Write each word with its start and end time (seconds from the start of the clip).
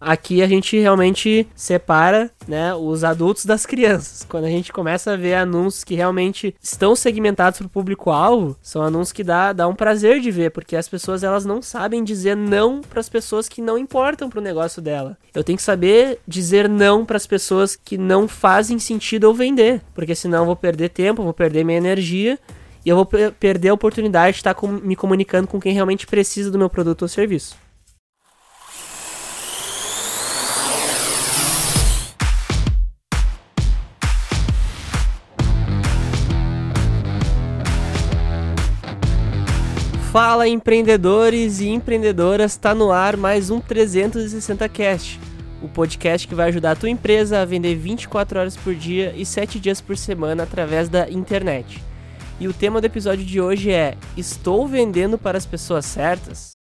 Aqui 0.00 0.42
a 0.42 0.46
gente 0.46 0.78
realmente 0.78 1.46
separa, 1.54 2.30
né, 2.46 2.74
os 2.74 3.04
adultos 3.04 3.46
das 3.46 3.64
crianças. 3.64 4.26
Quando 4.28 4.44
a 4.44 4.50
gente 4.50 4.72
começa 4.72 5.12
a 5.12 5.16
ver 5.16 5.34
anúncios 5.34 5.84
que 5.84 5.94
realmente 5.94 6.54
estão 6.62 6.94
segmentados 6.94 7.58
para 7.58 7.66
o 7.66 7.70
público-alvo, 7.70 8.56
são 8.60 8.82
anúncios 8.82 9.12
que 9.12 9.24
dá, 9.24 9.52
dá 9.52 9.66
um 9.66 9.74
prazer 9.74 10.20
de 10.20 10.30
ver, 10.30 10.50
porque 10.50 10.76
as 10.76 10.88
pessoas 10.88 11.22
elas 11.22 11.44
não 11.44 11.62
sabem 11.62 12.04
dizer 12.04 12.36
não 12.36 12.80
para 12.82 13.00
as 13.00 13.08
pessoas 13.08 13.48
que 13.48 13.62
não 13.62 13.78
importam 13.78 14.28
para 14.28 14.40
o 14.40 14.42
negócio 14.42 14.82
dela. 14.82 15.16
Eu 15.34 15.42
tenho 15.42 15.56
que 15.56 15.62
saber 15.62 16.18
dizer 16.28 16.68
não 16.68 17.04
para 17.04 17.16
as 17.16 17.26
pessoas 17.26 17.74
que 17.74 17.96
não 17.96 18.28
fazem 18.28 18.78
sentido 18.78 19.26
eu 19.26 19.34
vender, 19.34 19.80
porque 19.94 20.14
senão 20.14 20.40
eu 20.40 20.46
vou 20.46 20.56
perder 20.56 20.90
tempo, 20.90 21.22
vou 21.22 21.32
perder 21.32 21.64
minha 21.64 21.78
energia 21.78 22.38
e 22.84 22.88
eu 22.88 22.96
vou 22.96 23.06
perder 23.06 23.70
a 23.70 23.74
oportunidade 23.74 24.34
de 24.34 24.40
estar 24.40 24.54
com, 24.54 24.68
me 24.68 24.94
comunicando 24.94 25.48
com 25.48 25.58
quem 25.58 25.72
realmente 25.72 26.06
precisa 26.06 26.50
do 26.50 26.58
meu 26.58 26.68
produto 26.68 27.02
ou 27.02 27.08
serviço. 27.08 27.56
Fala 40.14 40.46
empreendedores 40.46 41.58
e 41.58 41.66
empreendedoras, 41.66 42.52
está 42.52 42.72
no 42.72 42.92
ar 42.92 43.16
mais 43.16 43.50
um 43.50 43.58
360 43.58 44.68
Cast, 44.68 45.18
o 45.60 45.68
podcast 45.68 46.28
que 46.28 46.36
vai 46.36 46.50
ajudar 46.50 46.70
a 46.70 46.76
tua 46.76 46.88
empresa 46.88 47.40
a 47.40 47.44
vender 47.44 47.74
24 47.74 48.38
horas 48.38 48.56
por 48.56 48.76
dia 48.76 49.12
e 49.16 49.26
7 49.26 49.58
dias 49.58 49.80
por 49.80 49.96
semana 49.96 50.44
através 50.44 50.88
da 50.88 51.10
internet. 51.10 51.82
E 52.38 52.46
o 52.46 52.52
tema 52.52 52.80
do 52.80 52.84
episódio 52.84 53.24
de 53.24 53.40
hoje 53.40 53.72
é: 53.72 53.98
Estou 54.16 54.68
vendendo 54.68 55.18
para 55.18 55.36
as 55.36 55.46
pessoas 55.46 55.84
certas? 55.84 56.52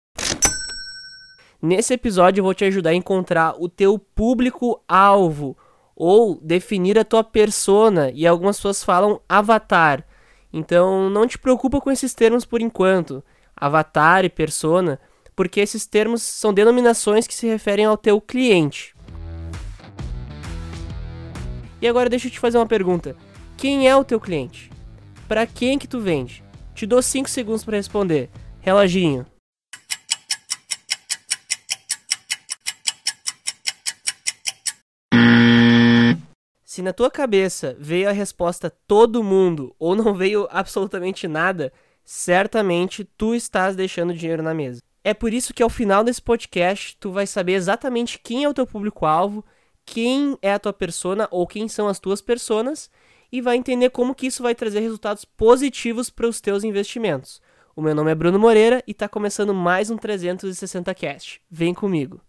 Nesse 1.61 1.93
episódio 1.93 2.41
eu 2.41 2.45
vou 2.45 2.55
te 2.55 2.65
ajudar 2.65 2.89
a 2.89 2.95
encontrar 2.95 3.55
o 3.59 3.69
teu 3.69 3.99
público-alvo 3.99 5.59
ou 5.95 6.41
definir 6.41 6.99
a 6.99 7.05
tua 7.05 7.23
persona, 7.23 8.11
e 8.15 8.27
algumas 8.27 8.57
pessoas 8.57 8.83
falam 8.83 9.21
avatar. 9.29 10.07
Então 10.51 11.11
não 11.11 11.27
te 11.27 11.39
preocupa 11.39 11.83
com 11.83 11.91
esses 11.91 12.15
termos 12.15 12.47
por 12.47 12.63
enquanto 12.63 13.23
avatar 13.57 14.25
e 14.25 14.29
persona, 14.29 14.99
porque 15.35 15.61
esses 15.61 15.87
termos 15.87 16.23
são 16.23 16.53
denominações 16.53 17.27
que 17.27 17.35
se 17.35 17.47
referem 17.47 17.85
ao 17.85 17.97
teu 17.97 18.21
cliente. 18.21 18.95
E 21.81 21.89
agora 21.89 22.09
deixa 22.09 22.29
eu 22.29 22.31
te 22.31 22.39
fazer 22.39 22.59
uma 22.59 22.67
pergunta. 22.67 23.17
Quem 23.57 23.89
é 23.89 23.97
o 23.97 24.05
teu 24.05 24.21
cliente? 24.21 24.71
Para 25.27 25.47
quem 25.47 25.79
que 25.79 25.89
tu 25.89 26.01
vende? 26.01 26.45
Te 26.75 26.87
dou 26.87 27.03
5 27.03 27.29
segundos 27.29 27.65
para 27.65 27.77
responder. 27.77 28.31
Reloginho. 28.61 29.27
Se 36.65 36.81
na 36.81 36.93
tua 36.93 37.11
cabeça 37.11 37.77
veio 37.79 38.09
a 38.09 38.13
resposta 38.13 38.73
todo 38.87 39.23
mundo 39.23 39.77
ou 39.79 39.95
não 39.95 40.15
veio 40.15 40.49
absolutamente 40.51 41.29
nada, 41.29 41.71
certamente 42.05 43.05
tu 43.05 43.35
estás 43.35 43.77
deixando 43.77 44.15
dinheiro 44.15 44.43
na 44.43 44.55
mesa. 44.55 44.83
É 45.05 45.13
por 45.13 45.33
isso 45.33 45.53
que 45.53 45.63
ao 45.63 45.69
final 45.69 46.05
desse 46.05 46.23
podcast 46.23 46.97
tu 46.99 47.11
vai 47.11 47.27
saber 47.27 47.55
exatamente 47.55 48.19
quem 48.19 48.45
é 48.45 48.49
o 48.49 48.55
teu 48.55 48.67
público-alvo, 48.67 49.45
quem 49.85 50.39
é 50.41 50.53
a 50.53 50.59
tua 50.59 50.73
persona 50.73 51.27
ou 51.31 51.47
quem 51.47 51.69
são 51.69 51.89
as 51.89 51.99
tuas 51.99 52.21
personas 52.21 52.91
e 53.31 53.41
vai 53.41 53.57
entender 53.57 53.91
como 53.91 54.15
que 54.15 54.27
isso 54.27 54.43
vai 54.43 54.55
trazer 54.55 54.81
resultados 54.81 55.25
positivos 55.25 56.11
para 56.11 56.29
os 56.29 56.41
teus 56.41 56.63
investimentos. 56.63 57.41
O 57.75 57.81
meu 57.81 57.95
nome 57.95 58.11
é 58.11 58.15
Bruno 58.15 58.39
Moreira 58.39 58.83
e 58.87 58.93
está 58.93 59.09
começando 59.09 59.55
mais 59.55 59.91
um 59.91 59.97
360 59.97 60.95
Cast. 60.95 61.41
Vem 61.51 61.73
comigo. 61.73 62.21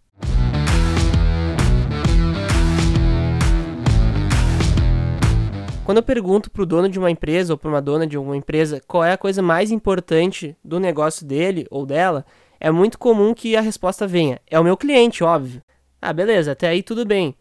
Quando 5.85 5.97
eu 5.97 6.03
pergunto 6.03 6.49
para 6.49 6.63
o 6.63 6.65
dono 6.65 6.87
de 6.87 6.97
uma 6.97 7.11
empresa 7.11 7.53
ou 7.53 7.57
para 7.57 7.67
uma 7.69 7.81
dona 7.81 8.07
de 8.07 8.17
uma 8.17 8.37
empresa 8.37 8.81
qual 8.87 9.03
é 9.03 9.11
a 9.11 9.17
coisa 9.17 9.41
mais 9.41 9.69
importante 9.69 10.55
do 10.63 10.79
negócio 10.79 11.25
dele 11.25 11.67
ou 11.69 11.85
dela, 11.85 12.25
é 12.57 12.71
muito 12.71 12.97
comum 12.97 13.33
que 13.33 13.57
a 13.57 13.61
resposta 13.61 14.07
venha: 14.07 14.39
é 14.47 14.57
o 14.57 14.63
meu 14.63 14.77
cliente, 14.77 15.25
óbvio. 15.25 15.61
Ah, 16.01 16.13
beleza, 16.13 16.53
até 16.53 16.69
aí 16.69 16.81
tudo 16.81 17.05
bem. 17.05 17.35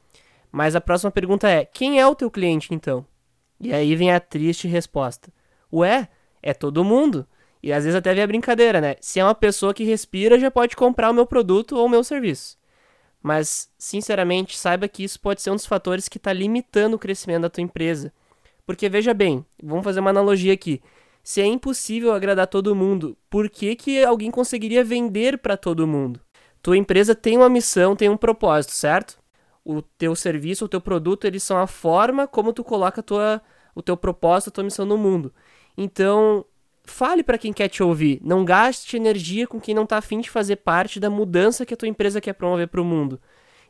Mas 0.50 0.74
a 0.74 0.80
próxima 0.80 1.12
pergunta 1.12 1.48
é: 1.48 1.64
quem 1.64 2.00
é 2.00 2.06
o 2.06 2.16
teu 2.16 2.28
cliente 2.28 2.74
então? 2.74 3.06
E 3.60 3.72
aí 3.72 3.94
vem 3.94 4.12
a 4.12 4.18
triste 4.18 4.66
resposta: 4.66 5.32
ué, 5.72 6.08
é 6.42 6.52
todo 6.52 6.82
mundo. 6.82 7.24
E 7.62 7.72
às 7.72 7.84
vezes 7.84 7.96
até 7.96 8.12
vem 8.12 8.24
a 8.24 8.26
brincadeira, 8.26 8.80
né? 8.80 8.96
Se 9.00 9.20
é 9.20 9.24
uma 9.24 9.36
pessoa 9.36 9.72
que 9.72 9.84
respira, 9.84 10.36
já 10.36 10.50
pode 10.50 10.74
comprar 10.74 11.10
o 11.10 11.14
meu 11.14 11.26
produto 11.26 11.76
ou 11.76 11.86
o 11.86 11.88
meu 11.88 12.02
serviço. 12.02 12.58
Mas, 13.22 13.70
sinceramente, 13.78 14.58
saiba 14.58 14.88
que 14.88 15.04
isso 15.04 15.20
pode 15.20 15.40
ser 15.40 15.50
um 15.52 15.54
dos 15.54 15.64
fatores 15.64 16.08
que 16.08 16.16
está 16.16 16.32
limitando 16.32 16.96
o 16.96 16.98
crescimento 16.98 17.42
da 17.42 17.50
tua 17.50 17.62
empresa. 17.62 18.12
Porque 18.72 18.88
veja 18.88 19.12
bem, 19.12 19.44
vamos 19.62 19.84
fazer 19.84 20.00
uma 20.00 20.08
analogia 20.08 20.54
aqui. 20.54 20.80
Se 21.22 21.42
é 21.42 21.44
impossível 21.44 22.10
agradar 22.14 22.46
todo 22.46 22.74
mundo, 22.74 23.18
por 23.28 23.50
que, 23.50 23.76
que 23.76 24.02
alguém 24.02 24.30
conseguiria 24.30 24.82
vender 24.82 25.36
para 25.36 25.58
todo 25.58 25.86
mundo? 25.86 26.18
Tua 26.62 26.78
empresa 26.78 27.14
tem 27.14 27.36
uma 27.36 27.50
missão, 27.50 27.94
tem 27.94 28.08
um 28.08 28.16
propósito, 28.16 28.72
certo? 28.72 29.18
O 29.62 29.82
teu 29.82 30.16
serviço, 30.16 30.64
o 30.64 30.68
teu 30.68 30.80
produto, 30.80 31.26
eles 31.26 31.42
são 31.42 31.58
a 31.58 31.66
forma 31.66 32.26
como 32.26 32.50
tu 32.50 32.64
coloca 32.64 33.02
tua, 33.02 33.42
o 33.74 33.82
teu 33.82 33.94
propósito, 33.94 34.48
a 34.48 34.52
tua 34.52 34.64
missão 34.64 34.86
no 34.86 34.96
mundo. 34.96 35.34
Então, 35.76 36.42
fale 36.82 37.22
para 37.22 37.36
quem 37.36 37.52
quer 37.52 37.68
te 37.68 37.82
ouvir. 37.82 38.20
Não 38.24 38.42
gaste 38.42 38.96
energia 38.96 39.46
com 39.46 39.60
quem 39.60 39.74
não 39.74 39.82
está 39.82 39.98
afim 39.98 40.18
de 40.18 40.30
fazer 40.30 40.56
parte 40.56 40.98
da 40.98 41.10
mudança 41.10 41.66
que 41.66 41.74
a 41.74 41.76
tua 41.76 41.88
empresa 41.88 42.22
quer 42.22 42.32
promover 42.32 42.68
para 42.68 42.80
o 42.80 42.86
mundo. 42.86 43.20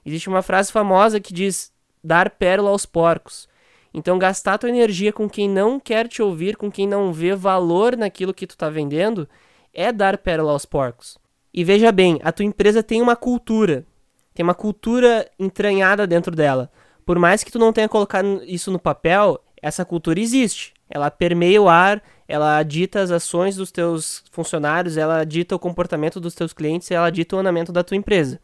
Existe 0.06 0.28
uma 0.28 0.42
frase 0.42 0.70
famosa 0.70 1.18
que 1.18 1.34
diz: 1.34 1.72
dar 2.04 2.30
pérola 2.30 2.70
aos 2.70 2.86
porcos. 2.86 3.50
Então, 3.94 4.18
gastar 4.18 4.58
tua 4.58 4.68
energia 4.68 5.12
com 5.12 5.28
quem 5.28 5.48
não 5.48 5.78
quer 5.78 6.08
te 6.08 6.22
ouvir, 6.22 6.56
com 6.56 6.70
quem 6.70 6.86
não 6.86 7.12
vê 7.12 7.34
valor 7.34 7.96
naquilo 7.96 8.32
que 8.32 8.46
tu 8.46 8.52
está 8.52 8.70
vendendo, 8.70 9.28
é 9.72 9.92
dar 9.92 10.18
pérola 10.18 10.52
aos 10.52 10.64
porcos. 10.64 11.18
E 11.52 11.62
veja 11.62 11.92
bem, 11.92 12.18
a 12.22 12.32
tua 12.32 12.44
empresa 12.44 12.82
tem 12.82 13.02
uma 13.02 13.14
cultura, 13.14 13.86
tem 14.32 14.42
uma 14.42 14.54
cultura 14.54 15.28
entranhada 15.38 16.06
dentro 16.06 16.34
dela. 16.34 16.70
Por 17.04 17.18
mais 17.18 17.44
que 17.44 17.52
tu 17.52 17.58
não 17.58 17.72
tenha 17.72 17.88
colocado 17.88 18.42
isso 18.44 18.70
no 18.70 18.78
papel, 18.78 19.38
essa 19.60 19.84
cultura 19.84 20.18
existe. 20.20 20.72
Ela 20.88 21.10
permeia 21.10 21.60
o 21.60 21.68
ar, 21.68 22.02
ela 22.26 22.62
dita 22.62 23.00
as 23.00 23.10
ações 23.10 23.56
dos 23.56 23.70
teus 23.70 24.24
funcionários, 24.30 24.96
ela 24.96 25.24
dita 25.24 25.54
o 25.54 25.58
comportamento 25.58 26.18
dos 26.18 26.34
teus 26.34 26.52
clientes, 26.52 26.90
ela 26.90 27.10
dita 27.10 27.36
o 27.36 27.38
andamento 27.38 27.72
da 27.72 27.84
tua 27.84 27.96
empresa. 27.96 28.40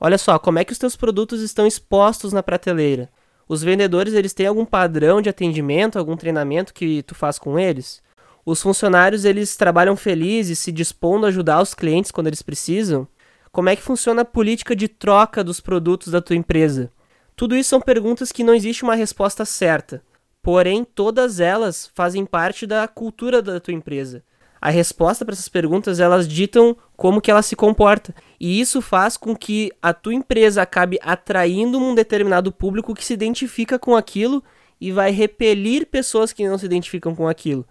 Olha 0.00 0.18
só, 0.18 0.38
como 0.38 0.58
é 0.58 0.64
que 0.64 0.72
os 0.72 0.78
teus 0.78 0.96
produtos 0.96 1.42
estão 1.42 1.66
expostos 1.66 2.32
na 2.32 2.42
prateleira? 2.42 3.08
Os 3.52 3.62
vendedores, 3.62 4.14
eles 4.14 4.32
têm 4.32 4.46
algum 4.46 4.64
padrão 4.64 5.20
de 5.20 5.28
atendimento, 5.28 5.98
algum 5.98 6.16
treinamento 6.16 6.72
que 6.72 7.02
tu 7.02 7.14
faz 7.14 7.38
com 7.38 7.58
eles? 7.58 8.02
Os 8.46 8.62
funcionários, 8.62 9.26
eles 9.26 9.58
trabalham 9.58 9.94
felizes, 9.94 10.58
se 10.58 10.72
dispondo 10.72 11.26
a 11.26 11.28
ajudar 11.28 11.60
os 11.60 11.74
clientes 11.74 12.10
quando 12.10 12.28
eles 12.28 12.40
precisam? 12.40 13.06
Como 13.50 13.68
é 13.68 13.76
que 13.76 13.82
funciona 13.82 14.22
a 14.22 14.24
política 14.24 14.74
de 14.74 14.88
troca 14.88 15.44
dos 15.44 15.60
produtos 15.60 16.10
da 16.10 16.22
tua 16.22 16.34
empresa? 16.34 16.90
Tudo 17.36 17.54
isso 17.54 17.68
são 17.68 17.78
perguntas 17.82 18.32
que 18.32 18.42
não 18.42 18.54
existe 18.54 18.84
uma 18.84 18.94
resposta 18.94 19.44
certa. 19.44 20.02
Porém, 20.40 20.82
todas 20.82 21.38
elas 21.38 21.90
fazem 21.94 22.24
parte 22.24 22.66
da 22.66 22.88
cultura 22.88 23.42
da 23.42 23.60
tua 23.60 23.74
empresa 23.74 24.24
a 24.62 24.70
resposta 24.70 25.24
para 25.24 25.32
essas 25.32 25.48
perguntas 25.48 25.98
elas 25.98 26.28
ditam 26.28 26.76
como 26.96 27.20
que 27.20 27.32
ela 27.32 27.42
se 27.42 27.56
comporta. 27.56 28.14
E 28.38 28.60
isso 28.60 28.80
faz 28.80 29.16
com 29.16 29.34
que 29.34 29.72
a 29.82 29.92
tua 29.92 30.14
empresa 30.14 30.62
acabe 30.62 31.00
atraindo 31.02 31.80
um 31.80 31.96
determinado 31.96 32.52
público 32.52 32.94
que 32.94 33.04
se 33.04 33.12
identifica 33.12 33.76
com 33.76 33.96
aquilo 33.96 34.40
e 34.80 34.92
vai 34.92 35.10
repelir 35.10 35.86
pessoas 35.86 36.32
que 36.32 36.48
não 36.48 36.56
se 36.56 36.64
identificam 36.64 37.12
com 37.12 37.26
aquilo. 37.26 37.66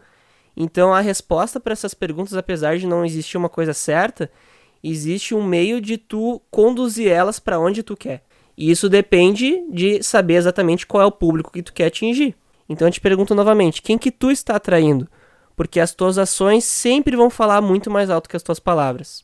Então 0.55 0.93
a 0.93 0.99
resposta 0.99 1.61
para 1.61 1.71
essas 1.71 1.93
perguntas, 1.93 2.33
apesar 2.33 2.77
de 2.77 2.85
não 2.85 3.05
existir 3.05 3.37
uma 3.37 3.47
coisa 3.47 3.73
certa, 3.73 4.29
existe 4.83 5.33
um 5.33 5.45
meio 5.45 5.79
de 5.79 5.97
tu 5.97 6.41
conduzir 6.51 7.07
elas 7.07 7.39
para 7.39 7.57
onde 7.57 7.83
tu 7.83 7.95
quer. 7.95 8.21
E 8.57 8.69
isso 8.69 8.89
depende 8.89 9.63
de 9.71 10.03
saber 10.03 10.33
exatamente 10.33 10.85
qual 10.85 11.03
é 11.03 11.05
o 11.05 11.11
público 11.11 11.53
que 11.53 11.63
tu 11.63 11.71
quer 11.71 11.85
atingir. 11.85 12.35
Então 12.67 12.85
eu 12.85 12.91
te 12.91 12.99
pergunto 12.99 13.33
novamente, 13.33 13.81
quem 13.81 13.97
que 13.97 14.11
tu 14.11 14.29
está 14.29 14.57
atraindo? 14.57 15.07
Porque 15.61 15.79
as 15.79 15.93
tuas 15.93 16.17
ações 16.17 16.63
sempre 16.63 17.15
vão 17.15 17.29
falar 17.29 17.61
muito 17.61 17.91
mais 17.91 18.09
alto 18.09 18.27
que 18.27 18.35
as 18.35 18.41
tuas 18.41 18.59
palavras. 18.59 19.23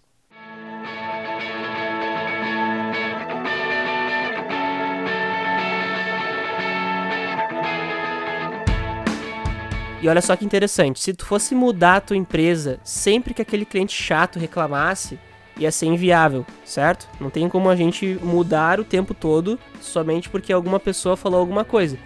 E 10.00 10.08
olha 10.08 10.22
só 10.22 10.36
que 10.36 10.46
interessante, 10.46 11.00
se 11.00 11.12
tu 11.12 11.26
fosse 11.26 11.56
mudar 11.56 11.96
a 11.96 12.02
tua 12.02 12.16
empresa 12.16 12.80
sempre 12.84 13.34
que 13.34 13.42
aquele 13.42 13.66
cliente 13.66 14.00
chato 14.00 14.38
reclamasse, 14.38 15.20
ia 15.58 15.72
ser 15.72 15.88
inviável, 15.88 16.46
certo? 16.64 17.10
Não 17.20 17.32
tem 17.32 17.50
como 17.50 17.68
a 17.68 17.76
gente 17.76 18.20
mudar 18.22 18.80
o 18.80 18.84
tempo 18.84 19.16
todo 19.16 19.58
somente 19.82 20.30
porque 20.30 20.54
alguma 20.54 20.80
pessoa 20.80 21.18
falou 21.18 21.40
alguma 21.40 21.66
coisa. 21.66 21.98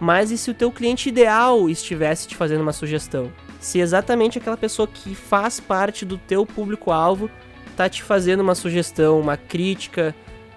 Mas 0.00 0.32
e 0.32 0.36
se 0.36 0.50
o 0.50 0.54
teu 0.54 0.72
cliente 0.72 1.08
ideal 1.08 1.70
estivesse 1.70 2.26
te 2.26 2.34
fazendo 2.34 2.62
uma 2.62 2.72
sugestão? 2.72 3.30
Se 3.60 3.78
exatamente 3.78 4.38
aquela 4.38 4.56
pessoa 4.56 4.86
que 4.86 5.14
faz 5.14 5.60
parte 5.60 6.04
do 6.04 6.18
teu 6.18 6.44
público-alvo 6.44 7.30
tá 7.76 7.88
te 7.88 8.02
fazendo 8.02 8.40
uma 8.40 8.54
sugestão, 8.54 9.20
uma 9.20 9.36
crítica, 9.36 10.14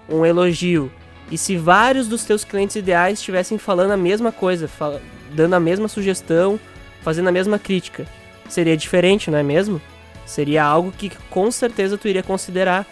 um 0.08 0.24
elogio, 0.24 0.90
e 1.30 1.38
se 1.38 1.56
vários 1.56 2.08
dos 2.08 2.24
teus 2.24 2.42
clientes 2.42 2.74
ideais 2.76 3.18
estivessem 3.18 3.56
falando 3.56 3.92
a 3.92 3.96
mesma 3.96 4.32
coisa, 4.32 4.68
dando 5.32 5.54
a 5.54 5.60
mesma 5.60 5.86
sugestão, 5.86 6.58
fazendo 7.02 7.28
a 7.28 7.32
mesma 7.32 7.58
crítica, 7.58 8.04
seria 8.48 8.76
diferente, 8.76 9.30
não 9.30 9.38
é 9.38 9.42
mesmo? 9.42 9.80
Seria 10.26 10.64
algo 10.64 10.90
que 10.90 11.10
com 11.30 11.50
certeza 11.50 11.96
tu 11.96 12.08
iria 12.08 12.22
considerar. 12.22 12.84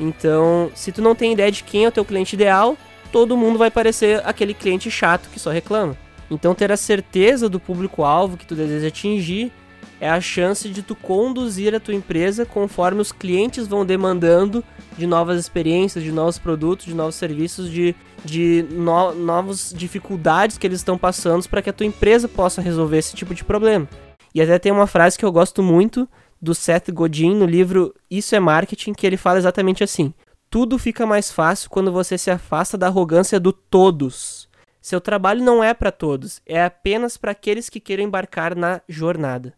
Então, 0.00 0.72
se 0.74 0.90
tu 0.90 1.00
não 1.00 1.14
tem 1.14 1.32
ideia 1.32 1.52
de 1.52 1.62
quem 1.62 1.84
é 1.84 1.88
o 1.88 1.92
teu 1.92 2.04
cliente 2.04 2.34
ideal, 2.34 2.76
todo 3.12 3.36
mundo 3.36 3.58
vai 3.58 3.70
parecer 3.70 4.20
aquele 4.24 4.54
cliente 4.54 4.90
chato 4.90 5.28
que 5.32 5.38
só 5.38 5.50
reclama. 5.50 5.96
Então, 6.30 6.54
ter 6.54 6.72
a 6.72 6.76
certeza 6.76 7.48
do 7.48 7.60
público-alvo 7.60 8.36
que 8.36 8.46
tu 8.46 8.54
deseja 8.54 8.88
atingir 8.88 9.52
é 10.00 10.10
a 10.10 10.20
chance 10.20 10.68
de 10.68 10.82
tu 10.82 10.94
conduzir 10.94 11.74
a 11.74 11.80
tua 11.80 11.94
empresa 11.94 12.44
conforme 12.44 13.00
os 13.00 13.12
clientes 13.12 13.66
vão 13.66 13.86
demandando 13.86 14.62
de 14.98 15.06
novas 15.06 15.38
experiências, 15.38 16.04
de 16.04 16.12
novos 16.12 16.38
produtos, 16.38 16.86
de 16.86 16.94
novos 16.94 17.14
serviços, 17.14 17.70
de, 17.70 17.94
de 18.24 18.66
no, 18.70 19.14
novas 19.14 19.72
dificuldades 19.74 20.58
que 20.58 20.66
eles 20.66 20.80
estão 20.80 20.98
passando 20.98 21.48
para 21.48 21.62
que 21.62 21.70
a 21.70 21.72
tua 21.72 21.86
empresa 21.86 22.28
possa 22.28 22.60
resolver 22.60 22.98
esse 22.98 23.16
tipo 23.16 23.34
de 23.34 23.44
problema. 23.44 23.88
E 24.34 24.42
até 24.42 24.58
tem 24.58 24.72
uma 24.72 24.86
frase 24.86 25.16
que 25.16 25.24
eu 25.24 25.32
gosto 25.32 25.62
muito 25.62 26.08
do 26.40 26.54
Seth 26.54 26.90
Godin 26.90 27.34
no 27.34 27.46
livro 27.46 27.94
Isso 28.10 28.34
é 28.34 28.40
Marketing, 28.40 28.92
que 28.92 29.06
ele 29.06 29.16
fala 29.16 29.38
exatamente 29.38 29.82
assim: 29.82 30.12
Tudo 30.50 30.78
fica 30.78 31.06
mais 31.06 31.30
fácil 31.32 31.70
quando 31.70 31.92
você 31.92 32.18
se 32.18 32.30
afasta 32.30 32.76
da 32.76 32.88
arrogância 32.88 33.38
do 33.38 33.52
todos. 33.52 34.48
Seu 34.84 35.00
trabalho 35.00 35.42
não 35.42 35.64
é 35.64 35.72
para 35.72 35.90
todos, 35.90 36.42
é 36.44 36.62
apenas 36.62 37.16
para 37.16 37.30
aqueles 37.30 37.70
que 37.70 37.80
queiram 37.80 38.04
embarcar 38.04 38.54
na 38.54 38.82
jornada. 38.86 39.54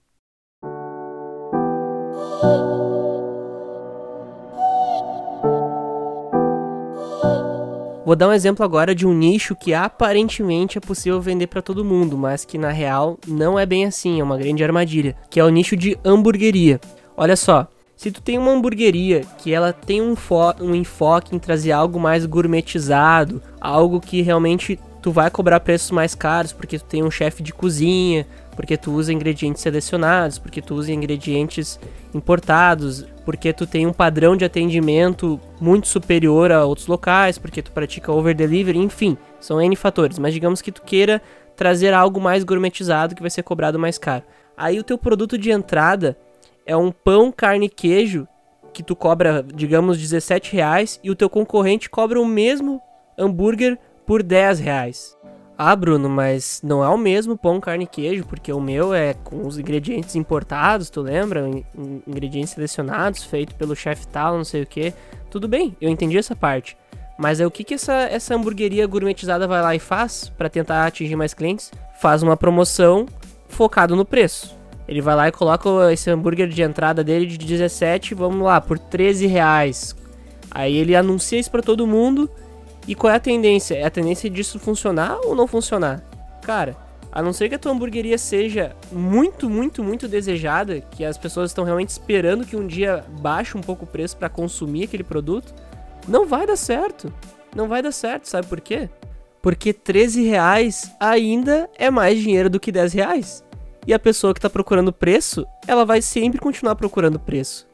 Vou 8.04 8.14
dar 8.14 8.28
um 8.28 8.32
exemplo 8.32 8.64
agora 8.64 8.94
de 8.94 9.04
um 9.04 9.12
nicho 9.12 9.56
que 9.56 9.74
aparentemente 9.74 10.78
é 10.78 10.80
possível 10.80 11.20
vender 11.20 11.48
para 11.48 11.60
todo 11.60 11.84
mundo, 11.84 12.16
mas 12.16 12.44
que 12.44 12.56
na 12.56 12.70
real 12.70 13.18
não 13.26 13.58
é 13.58 13.66
bem 13.66 13.84
assim, 13.84 14.20
é 14.20 14.22
uma 14.22 14.38
grande 14.38 14.62
armadilha, 14.62 15.16
que 15.28 15.40
é 15.40 15.44
o 15.44 15.50
nicho 15.50 15.76
de 15.76 15.98
hamburgueria. 16.04 16.80
Olha 17.16 17.34
só, 17.34 17.66
se 17.96 18.12
tu 18.12 18.22
tem 18.22 18.38
uma 18.38 18.52
hamburgueria 18.52 19.22
que 19.38 19.52
ela 19.52 19.72
tem 19.72 20.00
um, 20.00 20.14
um 20.60 20.72
enfoque 20.72 21.34
em 21.34 21.38
trazer 21.40 21.72
algo 21.72 21.98
mais 21.98 22.24
gourmetizado, 22.24 23.42
algo 23.60 24.00
que 24.00 24.22
realmente 24.22 24.78
tu 25.06 25.12
vai 25.12 25.30
cobrar 25.30 25.60
preços 25.60 25.92
mais 25.92 26.16
caros 26.16 26.52
porque 26.52 26.80
tu 26.80 26.84
tem 26.84 27.04
um 27.04 27.12
chefe 27.12 27.40
de 27.40 27.52
cozinha, 27.52 28.26
porque 28.56 28.76
tu 28.76 28.90
usa 28.90 29.12
ingredientes 29.12 29.62
selecionados, 29.62 30.36
porque 30.36 30.60
tu 30.60 30.74
usa 30.74 30.90
ingredientes 30.90 31.78
importados, 32.12 33.06
porque 33.24 33.52
tu 33.52 33.68
tem 33.68 33.86
um 33.86 33.92
padrão 33.92 34.36
de 34.36 34.44
atendimento 34.44 35.38
muito 35.60 35.86
superior 35.86 36.50
a 36.50 36.64
outros 36.64 36.88
locais, 36.88 37.38
porque 37.38 37.62
tu 37.62 37.70
pratica 37.70 38.10
over 38.10 38.34
delivery, 38.34 38.80
enfim, 38.80 39.16
são 39.38 39.62
N 39.62 39.76
fatores, 39.76 40.18
mas 40.18 40.34
digamos 40.34 40.60
que 40.60 40.72
tu 40.72 40.82
queira 40.82 41.22
trazer 41.54 41.94
algo 41.94 42.20
mais 42.20 42.42
gourmetizado 42.42 43.14
que 43.14 43.22
vai 43.22 43.30
ser 43.30 43.44
cobrado 43.44 43.78
mais 43.78 43.98
caro. 43.98 44.24
Aí 44.56 44.76
o 44.76 44.82
teu 44.82 44.98
produto 44.98 45.38
de 45.38 45.52
entrada 45.52 46.18
é 46.66 46.76
um 46.76 46.90
pão, 46.90 47.30
carne 47.30 47.66
e 47.66 47.68
queijo 47.68 48.26
que 48.74 48.82
tu 48.82 48.96
cobra, 48.96 49.46
digamos, 49.54 49.98
17 50.00 50.52
reais 50.52 50.98
e 51.04 51.12
o 51.12 51.14
teu 51.14 51.30
concorrente 51.30 51.88
cobra 51.88 52.20
o 52.20 52.26
mesmo 52.26 52.82
hambúrguer 53.16 53.78
por 54.06 54.22
10 54.22 54.60
reais. 54.60 55.16
Ah, 55.58 55.74
Bruno, 55.74 56.08
mas 56.08 56.60
não 56.62 56.84
é 56.84 56.88
o 56.88 56.98
mesmo 56.98 57.36
pão, 57.36 57.58
carne 57.58 57.84
e 57.84 57.86
queijo, 57.86 58.26
porque 58.26 58.52
o 58.52 58.60
meu 58.60 58.92
é 58.92 59.14
com 59.14 59.46
os 59.46 59.58
ingredientes 59.58 60.14
importados, 60.14 60.90
tu 60.90 61.00
lembra? 61.00 61.48
Ingredientes 62.06 62.50
selecionados, 62.50 63.24
feito 63.24 63.54
pelo 63.54 63.74
chefe 63.74 64.06
tal, 64.06 64.36
não 64.36 64.44
sei 64.44 64.62
o 64.62 64.66
que. 64.66 64.92
Tudo 65.30 65.48
bem, 65.48 65.74
eu 65.80 65.88
entendi 65.88 66.18
essa 66.18 66.36
parte. 66.36 66.76
Mas 67.18 67.40
é 67.40 67.46
o 67.46 67.50
que, 67.50 67.64
que 67.64 67.72
essa, 67.72 67.94
essa 67.94 68.34
hamburgueria 68.34 68.86
gourmetizada 68.86 69.48
vai 69.48 69.62
lá 69.62 69.74
e 69.74 69.78
faz 69.78 70.28
para 70.36 70.50
tentar 70.50 70.86
atingir 70.86 71.16
mais 71.16 71.32
clientes? 71.32 71.72
Faz 71.98 72.22
uma 72.22 72.36
promoção 72.36 73.06
focado 73.48 73.96
no 73.96 74.04
preço. 74.04 74.54
Ele 74.86 75.00
vai 75.00 75.16
lá 75.16 75.28
e 75.28 75.32
coloca 75.32 75.90
esse 75.90 76.10
hambúrguer 76.10 76.48
de 76.48 76.60
entrada 76.60 77.02
dele 77.02 77.24
de 77.24 77.38
17, 77.38 78.14
vamos 78.14 78.44
lá, 78.44 78.60
por 78.60 78.78
13 78.78 79.26
reais. 79.26 79.96
Aí 80.50 80.76
ele 80.76 80.94
anuncia 80.94 81.38
isso 81.38 81.50
para 81.50 81.62
todo 81.62 81.86
mundo 81.86 82.30
e 82.86 82.94
qual 82.94 83.12
é 83.12 83.16
a 83.16 83.20
tendência? 83.20 83.74
É 83.74 83.84
a 83.84 83.90
tendência 83.90 84.30
disso 84.30 84.58
funcionar 84.58 85.18
ou 85.24 85.34
não 85.34 85.46
funcionar? 85.46 86.02
Cara, 86.42 86.76
a 87.10 87.22
não 87.22 87.32
ser 87.32 87.48
que 87.48 87.54
a 87.54 87.58
tua 87.58 87.72
hamburgueria 87.72 88.18
seja 88.18 88.76
muito, 88.92 89.50
muito, 89.50 89.82
muito 89.82 90.06
desejada, 90.06 90.80
que 90.80 91.04
as 91.04 91.18
pessoas 91.18 91.50
estão 91.50 91.64
realmente 91.64 91.88
esperando 91.88 92.46
que 92.46 92.56
um 92.56 92.66
dia 92.66 93.04
baixe 93.20 93.56
um 93.56 93.60
pouco 93.60 93.84
o 93.84 93.88
preço 93.88 94.16
para 94.16 94.28
consumir 94.28 94.84
aquele 94.84 95.02
produto, 95.02 95.54
não 96.06 96.26
vai 96.26 96.46
dar 96.46 96.56
certo. 96.56 97.12
Não 97.54 97.68
vai 97.68 97.82
dar 97.82 97.92
certo, 97.92 98.28
sabe 98.28 98.46
por 98.46 98.60
quê? 98.60 98.88
Porque 99.40 99.72
13 99.72 100.24
reais 100.24 100.94
ainda 101.00 101.70
é 101.78 101.90
mais 101.90 102.18
dinheiro 102.18 102.50
do 102.50 102.60
que 102.60 102.70
10 102.70 102.92
reais. 102.92 103.44
E 103.86 103.94
a 103.94 103.98
pessoa 103.98 104.34
que 104.34 104.38
está 104.38 104.50
procurando 104.50 104.92
preço, 104.92 105.46
ela 105.66 105.84
vai 105.84 106.02
sempre 106.02 106.38
continuar 106.38 106.74
procurando 106.74 107.18
preço 107.18 107.66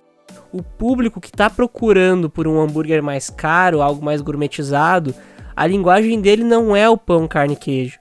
o 0.53 0.63
público 0.63 1.21
que 1.21 1.29
está 1.29 1.49
procurando 1.49 2.29
por 2.29 2.47
um 2.47 2.61
hambúrguer 2.61 3.03
mais 3.03 3.31
caro, 3.31 3.83
algo 3.83 4.05
mais 4.05 4.21
gourmetizado, 4.21 5.15
a 5.55 5.67
linguagem 5.67 6.21
dele 6.21 6.45
não 6.45 6.75
é 6.75 6.89
o 6.89 6.97
pão, 6.97 7.29
carne 7.29 7.55
e 7.55 7.57
queijo. 7.57 7.99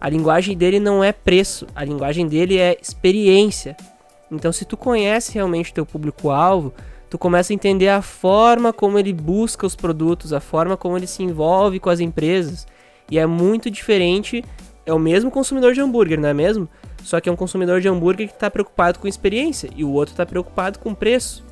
A 0.00 0.08
linguagem 0.08 0.56
dele 0.56 0.80
não 0.80 1.02
é 1.02 1.12
preço, 1.12 1.66
a 1.74 1.84
linguagem 1.84 2.26
dele 2.26 2.58
é 2.58 2.76
experiência. 2.80 3.76
Então, 4.30 4.50
se 4.50 4.64
tu 4.64 4.76
conhece 4.76 5.34
realmente 5.34 5.72
teu 5.72 5.86
público-alvo, 5.86 6.72
tu 7.08 7.18
começa 7.18 7.52
a 7.52 7.54
entender 7.54 7.88
a 7.88 8.02
forma 8.02 8.72
como 8.72 8.98
ele 8.98 9.12
busca 9.12 9.66
os 9.66 9.76
produtos, 9.76 10.32
a 10.32 10.40
forma 10.40 10.76
como 10.76 10.96
ele 10.96 11.06
se 11.06 11.22
envolve 11.22 11.78
com 11.78 11.90
as 11.90 12.00
empresas. 12.00 12.66
E 13.10 13.18
é 13.18 13.26
muito 13.26 13.70
diferente, 13.70 14.44
é 14.86 14.92
o 14.92 14.98
mesmo 14.98 15.30
consumidor 15.30 15.74
de 15.74 15.80
hambúrguer, 15.80 16.18
não 16.18 16.28
é 16.28 16.34
mesmo? 16.34 16.68
Só 17.02 17.20
que 17.20 17.28
é 17.28 17.32
um 17.32 17.36
consumidor 17.36 17.80
de 17.80 17.88
hambúrguer 17.88 18.28
que 18.28 18.34
está 18.34 18.50
preocupado 18.50 18.98
com 18.98 19.06
experiência 19.06 19.68
e 19.76 19.84
o 19.84 19.90
outro 19.90 20.14
está 20.14 20.24
preocupado 20.24 20.78
com 20.78 20.94
preço. 20.94 21.44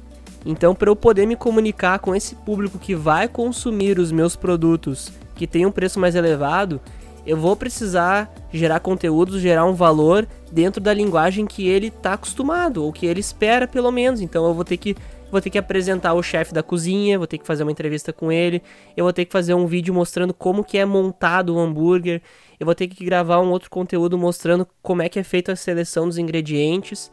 Então, 0.45 0.75
para 0.75 0.91
eu 0.91 0.97
poder 0.97 1.27
me 1.27 1.37
comunicar 1.37 1.99
com 1.99 2.15
esse 2.15 2.35
público 2.35 2.79
que 2.79 2.95
vai 2.95 3.29
consumir 3.29 3.99
os 3.99 4.11
meus 4.11 4.37
produtos 4.37 5.13
que 5.35 5.47
tem 5.47 5.67
um 5.67 5.71
preço 5.71 6.01
mais 6.01 6.15
elevado, 6.15 6.81
eu 7.27 7.37
vou 7.37 7.55
precisar 7.55 8.33
gerar 8.53 8.81
conteúdos, 8.81 9.41
gerar 9.41 9.65
um 9.65 9.75
valor 9.75 10.27
dentro 10.51 10.81
da 10.81 10.93
linguagem 10.93 11.47
que 11.47 11.69
ele 11.69 11.89
está 11.89 12.15
acostumado 12.15 12.83
ou 12.85 12.93
que 12.93 13.07
ele 13.07 13.21
espera 13.21 13.69
pelo 13.69 13.91
menos. 13.91 14.21
Então, 14.21 14.47
eu 14.47 14.55
vou 14.55 14.65
ter 14.65 14.77
que 14.77 14.97
vou 15.31 15.41
ter 15.41 15.51
que 15.51 15.59
apresentar 15.59 16.15
o 16.15 16.23
chefe 16.23 16.53
da 16.53 16.63
cozinha, 16.63 17.17
vou 17.17 17.27
ter 17.27 17.39
que 17.39 17.47
fazer 17.47 17.63
uma 17.63 17.71
entrevista 17.71 18.13
com 18.13 18.33
ele, 18.33 18.61
eu 18.97 19.05
vou 19.05 19.13
ter 19.13 19.25
que 19.25 19.33
fazer 19.33 19.55
um 19.55 19.65
vídeo 19.65 19.95
mostrando 19.95 20.35
como 20.35 20.65
que 20.65 20.77
é 20.77 20.85
montado 20.85 21.55
o 21.55 21.59
hambúrguer, 21.61 22.21
eu 22.59 22.65
vou 22.65 22.75
ter 22.75 22.89
que 22.89 23.05
gravar 23.05 23.41
um 23.41 23.51
outro 23.51 23.71
conteúdo 23.71 24.19
mostrando 24.19 24.67
como 24.83 25.03
é 25.03 25.09
que 25.09 25.19
é 25.19 25.23
feita 25.23 25.53
a 25.53 25.57
seleção 25.57 26.07
dos 26.07 26.19
ingredientes. 26.19 27.13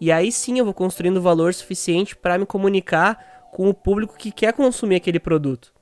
E 0.00 0.12
aí 0.12 0.30
sim 0.30 0.58
eu 0.58 0.64
vou 0.64 0.74
construindo 0.74 1.22
valor 1.22 1.52
suficiente 1.54 2.14
para 2.14 2.38
me 2.38 2.46
comunicar 2.46 3.48
com 3.52 3.68
o 3.68 3.74
público 3.74 4.16
que 4.16 4.30
quer 4.30 4.52
consumir 4.52 4.96
aquele 4.96 5.18
produto. 5.18 5.72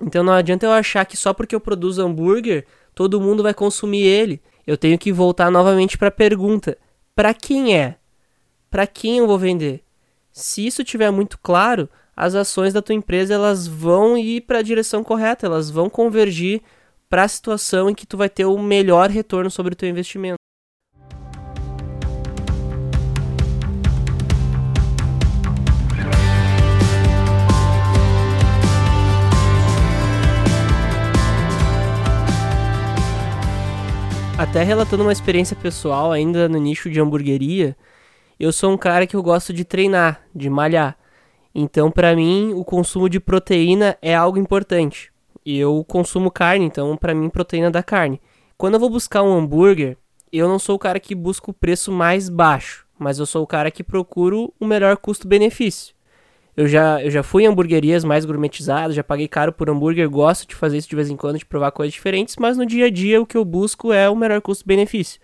Então 0.00 0.22
não 0.22 0.32
adianta 0.32 0.66
eu 0.66 0.72
achar 0.72 1.04
que 1.04 1.16
só 1.16 1.32
porque 1.32 1.54
eu 1.54 1.60
produzo 1.60 2.02
hambúrguer, 2.02 2.66
todo 2.94 3.20
mundo 3.20 3.42
vai 3.42 3.54
consumir 3.54 4.02
ele. 4.02 4.42
Eu 4.66 4.76
tenho 4.76 4.98
que 4.98 5.12
voltar 5.12 5.50
novamente 5.50 5.96
para 5.96 6.08
a 6.08 6.12
pergunta: 6.12 6.76
para 7.14 7.32
quem 7.32 7.76
é? 7.76 7.96
Para 8.70 8.86
quem 8.86 9.18
eu 9.18 9.26
vou 9.26 9.38
vender? 9.38 9.82
Se 10.32 10.66
isso 10.66 10.84
tiver 10.84 11.10
muito 11.10 11.38
claro, 11.38 11.88
as 12.16 12.34
ações 12.34 12.72
da 12.72 12.82
tua 12.82 12.94
empresa 12.94 13.34
elas 13.34 13.66
vão 13.66 14.16
ir 14.16 14.42
para 14.42 14.58
a 14.58 14.62
direção 14.62 15.04
correta, 15.04 15.46
elas 15.46 15.70
vão 15.70 15.88
convergir 15.88 16.62
para 17.08 17.24
a 17.24 17.28
situação 17.28 17.90
em 17.90 17.94
que 17.94 18.06
tu 18.06 18.16
vai 18.16 18.28
ter 18.28 18.46
o 18.46 18.58
melhor 18.58 19.10
retorno 19.10 19.50
sobre 19.50 19.74
o 19.74 19.76
teu 19.76 19.88
investimento. 19.88 20.36
Até 34.42 34.64
relatando 34.64 35.04
uma 35.04 35.12
experiência 35.12 35.54
pessoal 35.54 36.10
ainda 36.10 36.48
no 36.48 36.58
nicho 36.58 36.90
de 36.90 37.00
hamburgueria, 37.00 37.76
eu 38.40 38.52
sou 38.52 38.72
um 38.72 38.76
cara 38.76 39.06
que 39.06 39.14
eu 39.14 39.22
gosto 39.22 39.52
de 39.52 39.64
treinar, 39.64 40.20
de 40.34 40.50
malhar. 40.50 40.98
Então, 41.54 41.92
para 41.92 42.16
mim, 42.16 42.52
o 42.52 42.64
consumo 42.64 43.08
de 43.08 43.20
proteína 43.20 43.96
é 44.02 44.16
algo 44.16 44.36
importante. 44.36 45.12
Eu 45.46 45.84
consumo 45.86 46.28
carne, 46.28 46.64
então 46.64 46.96
para 46.96 47.14
mim 47.14 47.30
proteína 47.30 47.70
da 47.70 47.84
carne. 47.84 48.20
Quando 48.58 48.74
eu 48.74 48.80
vou 48.80 48.90
buscar 48.90 49.22
um 49.22 49.32
hambúrguer, 49.32 49.96
eu 50.32 50.48
não 50.48 50.58
sou 50.58 50.74
o 50.74 50.78
cara 50.78 50.98
que 50.98 51.14
busca 51.14 51.48
o 51.48 51.54
preço 51.54 51.92
mais 51.92 52.28
baixo, 52.28 52.84
mas 52.98 53.20
eu 53.20 53.26
sou 53.26 53.44
o 53.44 53.46
cara 53.46 53.70
que 53.70 53.84
procuro 53.84 54.52
o 54.58 54.66
melhor 54.66 54.96
custo-benefício. 54.96 55.94
Eu 56.56 56.68
já, 56.68 57.02
eu 57.02 57.10
já 57.10 57.22
fui 57.22 57.44
em 57.44 57.46
hamburguerias 57.46 58.04
mais 58.04 58.24
gourmetizadas, 58.26 58.94
já 58.94 59.02
paguei 59.02 59.26
caro 59.26 59.52
por 59.52 59.70
hambúrguer, 59.70 60.08
gosto 60.08 60.46
de 60.46 60.54
fazer 60.54 60.76
isso 60.76 60.88
de 60.88 60.96
vez 60.96 61.08
em 61.08 61.16
quando, 61.16 61.38
de 61.38 61.46
provar 61.46 61.70
coisas 61.70 61.94
diferentes, 61.94 62.36
mas 62.38 62.58
no 62.58 62.66
dia 62.66 62.86
a 62.86 62.90
dia 62.90 63.20
o 63.20 63.26
que 63.26 63.36
eu 63.36 63.44
busco 63.44 63.92
é 63.92 64.08
o 64.10 64.16
melhor 64.16 64.40
custo-benefício. 64.42 65.18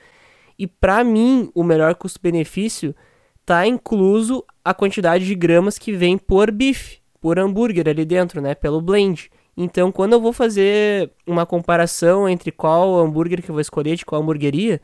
E 0.59 0.67
para 0.67 1.05
mim, 1.05 1.51
o 1.55 1.63
melhor 1.63 1.95
custo-benefício 1.95 2.95
tá 3.45 3.67
incluso 3.67 4.45
a 4.65 4.73
quantidade 4.73 5.27
de 5.27 5.35
gramas 5.35 5.79
que 5.79 5.93
vem 5.93 6.17
por 6.17 6.51
bife, 6.51 6.99
por 7.21 7.39
hambúrguer 7.39 7.89
ali 7.89 8.05
dentro, 8.05 8.41
né, 8.41 8.55
pelo 8.55 8.81
blend. 8.81 9.31
Então, 9.57 9.93
quando 9.93 10.15
eu 10.15 10.21
vou 10.21 10.33
fazer 10.33 11.11
uma 11.27 11.45
comparação 11.45 12.29
entre 12.29 12.51
qual 12.51 12.99
hambúrguer 12.99 13.43
que 13.43 13.51
eu 13.51 13.55
vou 13.55 13.61
escolher, 13.61 13.97
de 13.97 14.05
qual 14.07 14.23
hamburgueria, 14.23 14.81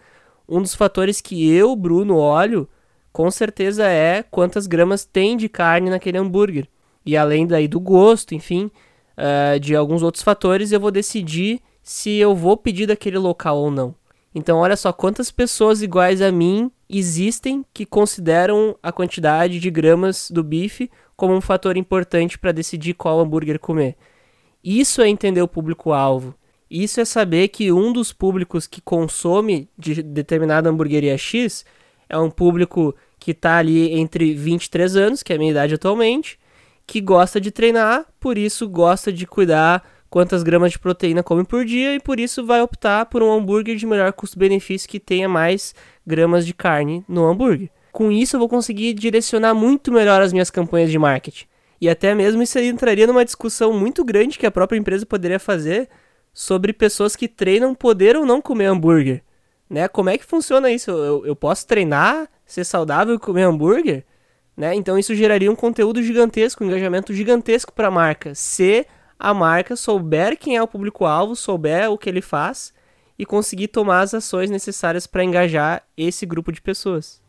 um 0.48 0.60
dos 0.60 0.74
fatores 0.74 1.20
que 1.20 1.48
eu, 1.50 1.74
Bruno, 1.74 2.16
olho, 2.16 2.68
com 3.14 3.30
certeza 3.30 3.86
é 3.86 4.24
quantas 4.24 4.66
gramas 4.66 5.04
tem 5.04 5.36
de 5.36 5.48
carne 5.48 5.88
naquele 5.88 6.18
hambúrguer. 6.18 6.66
E 7.06 7.16
além 7.16 7.46
daí 7.46 7.68
do 7.68 7.78
gosto, 7.78 8.34
enfim, 8.34 8.68
uh, 9.16 9.60
de 9.60 9.76
alguns 9.76 10.02
outros 10.02 10.24
fatores, 10.24 10.72
eu 10.72 10.80
vou 10.80 10.90
decidir 10.90 11.60
se 11.80 12.10
eu 12.16 12.34
vou 12.34 12.56
pedir 12.56 12.88
daquele 12.88 13.16
local 13.16 13.56
ou 13.56 13.70
não. 13.70 13.94
Então, 14.34 14.58
olha 14.58 14.76
só 14.76 14.92
quantas 14.92 15.30
pessoas 15.30 15.80
iguais 15.80 16.20
a 16.20 16.32
mim 16.32 16.72
existem 16.90 17.64
que 17.72 17.86
consideram 17.86 18.76
a 18.82 18.90
quantidade 18.90 19.60
de 19.60 19.70
gramas 19.70 20.28
do 20.28 20.42
bife 20.42 20.90
como 21.16 21.36
um 21.36 21.40
fator 21.40 21.76
importante 21.76 22.36
para 22.36 22.50
decidir 22.50 22.94
qual 22.94 23.20
hambúrguer 23.20 23.60
comer. 23.60 23.96
Isso 24.62 25.00
é 25.00 25.08
entender 25.08 25.40
o 25.40 25.46
público-alvo. 25.46 26.34
Isso 26.68 27.00
é 27.00 27.04
saber 27.04 27.46
que 27.46 27.70
um 27.70 27.92
dos 27.92 28.12
públicos 28.12 28.66
que 28.66 28.80
consome 28.80 29.68
de 29.78 30.02
determinada 30.02 30.68
hamburgueria 30.68 31.16
X 31.16 31.64
é 32.14 32.18
um 32.18 32.30
público 32.30 32.94
que 33.18 33.32
está 33.32 33.56
ali 33.56 33.92
entre 33.92 34.34
23 34.34 34.96
anos, 34.96 35.22
que 35.22 35.32
é 35.32 35.36
a 35.36 35.38
minha 35.38 35.50
idade 35.50 35.74
atualmente, 35.74 36.38
que 36.86 37.00
gosta 37.00 37.40
de 37.40 37.50
treinar, 37.50 38.06
por 38.20 38.38
isso 38.38 38.68
gosta 38.68 39.12
de 39.12 39.26
cuidar 39.26 39.82
quantas 40.08 40.44
gramas 40.44 40.70
de 40.70 40.78
proteína 40.78 41.24
come 41.24 41.44
por 41.44 41.64
dia 41.64 41.92
e 41.94 41.98
por 41.98 42.20
isso 42.20 42.46
vai 42.46 42.62
optar 42.62 43.06
por 43.06 43.20
um 43.20 43.32
hambúrguer 43.32 43.74
de 43.74 43.84
melhor 43.84 44.12
custo-benefício 44.12 44.88
que 44.88 45.00
tenha 45.00 45.28
mais 45.28 45.74
gramas 46.06 46.46
de 46.46 46.54
carne 46.54 47.04
no 47.08 47.24
hambúrguer. 47.24 47.68
Com 47.90 48.12
isso 48.12 48.36
eu 48.36 48.40
vou 48.40 48.48
conseguir 48.48 48.92
direcionar 48.94 49.54
muito 49.54 49.90
melhor 49.90 50.22
as 50.22 50.32
minhas 50.32 50.50
campanhas 50.50 50.90
de 50.90 50.98
marketing. 50.98 51.46
E 51.80 51.88
até 51.88 52.14
mesmo 52.14 52.42
isso 52.42 52.58
entraria 52.60 53.08
numa 53.08 53.24
discussão 53.24 53.72
muito 53.72 54.04
grande 54.04 54.38
que 54.38 54.46
a 54.46 54.52
própria 54.52 54.78
empresa 54.78 55.04
poderia 55.04 55.40
fazer 55.40 55.88
sobre 56.32 56.72
pessoas 56.72 57.16
que 57.16 57.26
treinam 57.26 57.74
poder 57.74 58.14
ou 58.16 58.24
não 58.24 58.40
comer 58.40 58.66
hambúrguer. 58.66 59.23
Né? 59.68 59.88
Como 59.88 60.10
é 60.10 60.18
que 60.18 60.24
funciona 60.24 60.70
isso? 60.70 60.90
Eu, 60.90 61.26
eu 61.26 61.36
posso 61.36 61.66
treinar, 61.66 62.28
ser 62.44 62.64
saudável 62.64 63.14
e 63.14 63.18
comer 63.18 63.42
hambúrguer? 63.42 64.04
Né? 64.56 64.74
Então 64.74 64.98
isso 64.98 65.14
geraria 65.14 65.50
um 65.50 65.56
conteúdo 65.56 66.02
gigantesco, 66.02 66.62
um 66.62 66.66
engajamento 66.66 67.12
gigantesco 67.12 67.72
para 67.72 67.88
a 67.88 67.90
marca. 67.90 68.34
Se 68.34 68.86
a 69.18 69.32
marca 69.32 69.74
souber 69.76 70.36
quem 70.38 70.56
é 70.56 70.62
o 70.62 70.68
público-alvo, 70.68 71.34
souber 71.34 71.90
o 71.90 71.98
que 71.98 72.08
ele 72.08 72.20
faz 72.20 72.72
e 73.18 73.24
conseguir 73.24 73.68
tomar 73.68 74.00
as 74.00 74.14
ações 74.14 74.50
necessárias 74.50 75.06
para 75.06 75.24
engajar 75.24 75.82
esse 75.96 76.26
grupo 76.26 76.52
de 76.52 76.60
pessoas. 76.60 77.22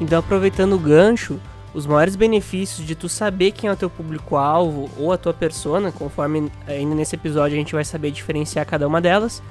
Então, 0.00 0.18
aproveitando 0.18 0.74
o 0.74 0.78
gancho, 0.78 1.40
os 1.74 1.86
maiores 1.86 2.14
benefícios 2.14 2.86
de 2.86 2.94
tu 2.94 3.08
saber 3.08 3.50
quem 3.50 3.68
é 3.68 3.72
o 3.72 3.76
teu 3.76 3.90
público-alvo 3.90 4.88
ou 4.96 5.12
a 5.12 5.18
tua 5.18 5.34
persona, 5.34 5.90
conforme 5.90 6.50
ainda 6.68 6.94
nesse 6.94 7.16
episódio 7.16 7.56
a 7.56 7.58
gente 7.58 7.74
vai 7.74 7.84
saber 7.84 8.12
diferenciar 8.12 8.64
cada 8.64 8.86
uma 8.86 9.00
delas, 9.00 9.42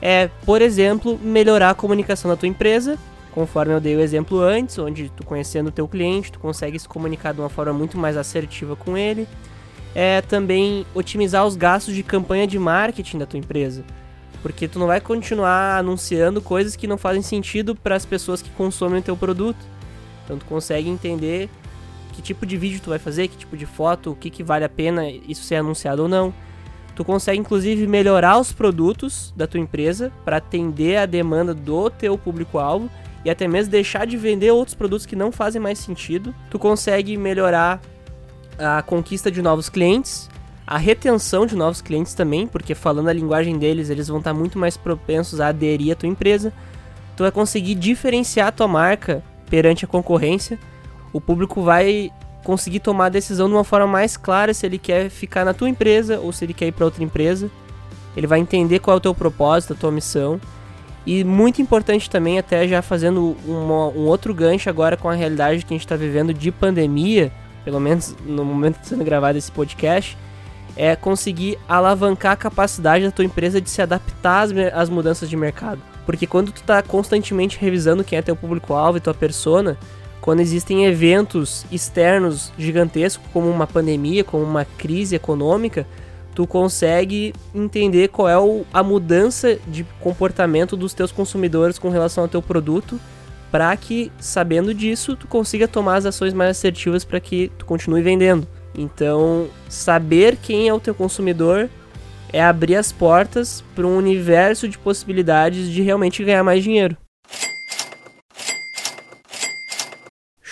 é, 0.00 0.28
por 0.46 0.62
exemplo, 0.62 1.18
melhorar 1.20 1.70
a 1.70 1.74
comunicação 1.74 2.30
da 2.30 2.36
tua 2.36 2.48
empresa, 2.48 2.96
conforme 3.32 3.72
eu 3.72 3.80
dei 3.80 3.96
o 3.96 4.00
exemplo 4.00 4.40
antes, 4.40 4.78
onde 4.78 5.08
tu 5.10 5.24
conhecendo 5.24 5.68
o 5.68 5.72
teu 5.72 5.88
cliente, 5.88 6.30
tu 6.30 6.38
consegue 6.38 6.78
se 6.78 6.88
comunicar 6.88 7.34
de 7.34 7.40
uma 7.40 7.48
forma 7.48 7.72
muito 7.72 7.98
mais 7.98 8.16
assertiva 8.16 8.76
com 8.76 8.96
ele. 8.96 9.26
É 9.94 10.22
também 10.22 10.86
otimizar 10.94 11.46
os 11.46 11.54
gastos 11.54 11.94
de 11.94 12.02
campanha 12.02 12.46
de 12.46 12.58
marketing 12.58 13.18
da 13.18 13.26
tua 13.26 13.38
empresa, 13.38 13.84
porque 14.42 14.66
tu 14.66 14.78
não 14.78 14.86
vai 14.86 15.00
continuar 15.00 15.78
anunciando 15.78 16.40
coisas 16.40 16.76
que 16.76 16.86
não 16.86 16.96
fazem 16.96 17.22
sentido 17.22 17.74
para 17.76 17.94
as 17.94 18.06
pessoas 18.06 18.40
que 18.40 18.50
consomem 18.50 19.00
o 19.00 19.02
teu 19.02 19.16
produto. 19.16 19.64
Então 20.24 20.38
tu 20.38 20.46
consegue 20.46 20.88
entender 20.88 21.50
que 22.12 22.22
tipo 22.22 22.46
de 22.46 22.56
vídeo 22.56 22.80
tu 22.82 22.90
vai 22.90 22.98
fazer, 22.98 23.28
que 23.28 23.36
tipo 23.36 23.56
de 23.56 23.66
foto, 23.66 24.12
o 24.12 24.16
que, 24.16 24.30
que 24.30 24.42
vale 24.42 24.64
a 24.64 24.68
pena 24.68 25.08
isso 25.08 25.42
ser 25.42 25.56
anunciado 25.56 26.02
ou 26.02 26.08
não. 26.08 26.32
Tu 26.94 27.04
consegue 27.04 27.38
inclusive 27.38 27.86
melhorar 27.86 28.38
os 28.38 28.52
produtos 28.52 29.32
da 29.36 29.46
tua 29.46 29.58
empresa 29.58 30.12
para 30.24 30.36
atender 30.36 30.98
a 30.98 31.06
demanda 31.06 31.54
do 31.54 31.88
teu 31.88 32.18
público-alvo 32.18 32.90
e 33.24 33.30
até 33.30 33.48
mesmo 33.48 33.70
deixar 33.70 34.06
de 34.06 34.16
vender 34.16 34.50
outros 34.50 34.74
produtos 34.74 35.06
que 35.06 35.16
não 35.16 35.32
fazem 35.32 35.60
mais 35.60 35.78
sentido. 35.78 36.34
Tu 36.50 36.58
consegue 36.58 37.16
melhorar 37.16 37.80
a 38.58 38.82
conquista 38.82 39.30
de 39.30 39.40
novos 39.40 39.68
clientes, 39.68 40.28
a 40.66 40.76
retenção 40.76 41.46
de 41.46 41.56
novos 41.56 41.80
clientes 41.80 42.14
também, 42.14 42.46
porque 42.46 42.74
falando 42.74 43.08
a 43.08 43.12
linguagem 43.12 43.58
deles, 43.58 43.90
eles 43.90 44.08
vão 44.08 44.18
estar 44.18 44.34
muito 44.34 44.58
mais 44.58 44.76
propensos 44.76 45.40
a 45.40 45.48
aderir 45.48 45.92
à 45.92 45.96
tua 45.96 46.08
empresa. 46.08 46.52
Tu 47.16 47.22
vai 47.22 47.32
conseguir 47.32 47.74
diferenciar 47.74 48.48
a 48.48 48.52
tua 48.52 48.68
marca 48.68 49.22
perante 49.48 49.84
a 49.84 49.88
concorrência, 49.88 50.58
o 51.12 51.20
público 51.20 51.62
vai 51.62 52.10
conseguir 52.42 52.80
tomar 52.80 53.06
a 53.06 53.10
decisão 53.10 53.48
de 53.48 53.54
uma 53.54 53.64
forma 53.64 53.86
mais 53.86 54.16
clara 54.16 54.52
se 54.52 54.66
ele 54.66 54.78
quer 54.78 55.08
ficar 55.10 55.44
na 55.44 55.54
tua 55.54 55.68
empresa 55.68 56.18
ou 56.18 56.32
se 56.32 56.44
ele 56.44 56.54
quer 56.54 56.66
ir 56.66 56.72
para 56.72 56.84
outra 56.84 57.04
empresa. 57.04 57.50
Ele 58.16 58.26
vai 58.26 58.40
entender 58.40 58.78
qual 58.78 58.96
é 58.96 58.98
o 58.98 59.00
teu 59.00 59.14
propósito, 59.14 59.72
a 59.72 59.76
tua 59.76 59.90
missão. 59.90 60.40
E 61.06 61.24
muito 61.24 61.60
importante 61.60 62.08
também, 62.08 62.38
até 62.38 62.66
já 62.68 62.80
fazendo 62.80 63.36
uma, 63.44 63.88
um 63.88 64.06
outro 64.06 64.32
gancho 64.34 64.68
agora 64.68 64.96
com 64.96 65.08
a 65.08 65.14
realidade 65.14 65.64
que 65.64 65.72
a 65.72 65.76
gente 65.76 65.84
está 65.84 65.96
vivendo 65.96 66.32
de 66.32 66.52
pandemia, 66.52 67.32
pelo 67.64 67.80
menos 67.80 68.14
no 68.24 68.44
momento 68.44 68.74
que 68.74 68.84
está 68.84 68.96
sendo 68.96 69.04
gravado 69.04 69.36
esse 69.36 69.50
podcast, 69.50 70.16
é 70.76 70.94
conseguir 70.94 71.58
alavancar 71.68 72.32
a 72.32 72.36
capacidade 72.36 73.04
da 73.04 73.10
tua 73.10 73.24
empresa 73.24 73.60
de 73.60 73.68
se 73.68 73.82
adaptar 73.82 74.42
às, 74.42 74.52
às 74.72 74.88
mudanças 74.88 75.28
de 75.28 75.36
mercado. 75.36 75.80
Porque 76.06 76.26
quando 76.26 76.52
tu 76.52 76.62
tá 76.62 76.82
constantemente 76.82 77.58
revisando 77.58 78.04
quem 78.04 78.18
é 78.18 78.22
teu 78.22 78.36
público-alvo 78.36 78.98
e 78.98 79.00
tua 79.00 79.14
persona, 79.14 79.76
quando 80.22 80.38
existem 80.38 80.86
eventos 80.86 81.66
externos 81.70 82.52
gigantescos, 82.56 83.28
como 83.32 83.50
uma 83.50 83.66
pandemia, 83.66 84.22
como 84.22 84.44
uma 84.44 84.64
crise 84.64 85.16
econômica, 85.16 85.84
tu 86.32 86.46
consegue 86.46 87.34
entender 87.52 88.08
qual 88.08 88.28
é 88.28 88.38
o, 88.38 88.64
a 88.72 88.84
mudança 88.84 89.58
de 89.66 89.84
comportamento 90.00 90.76
dos 90.76 90.94
teus 90.94 91.10
consumidores 91.10 91.76
com 91.76 91.90
relação 91.90 92.22
ao 92.22 92.28
teu 92.28 92.40
produto, 92.40 93.00
para 93.50 93.76
que, 93.76 94.12
sabendo 94.20 94.72
disso, 94.72 95.16
tu 95.16 95.26
consiga 95.26 95.66
tomar 95.66 95.96
as 95.96 96.06
ações 96.06 96.32
mais 96.32 96.52
assertivas 96.52 97.04
para 97.04 97.18
que 97.18 97.50
tu 97.58 97.66
continue 97.66 98.00
vendendo. 98.00 98.46
Então, 98.78 99.48
saber 99.68 100.36
quem 100.36 100.68
é 100.68 100.72
o 100.72 100.80
teu 100.80 100.94
consumidor 100.94 101.68
é 102.32 102.40
abrir 102.40 102.76
as 102.76 102.92
portas 102.92 103.62
para 103.74 103.86
um 103.86 103.96
universo 103.96 104.68
de 104.68 104.78
possibilidades 104.78 105.68
de 105.68 105.82
realmente 105.82 106.24
ganhar 106.24 106.44
mais 106.44 106.62
dinheiro. 106.62 106.96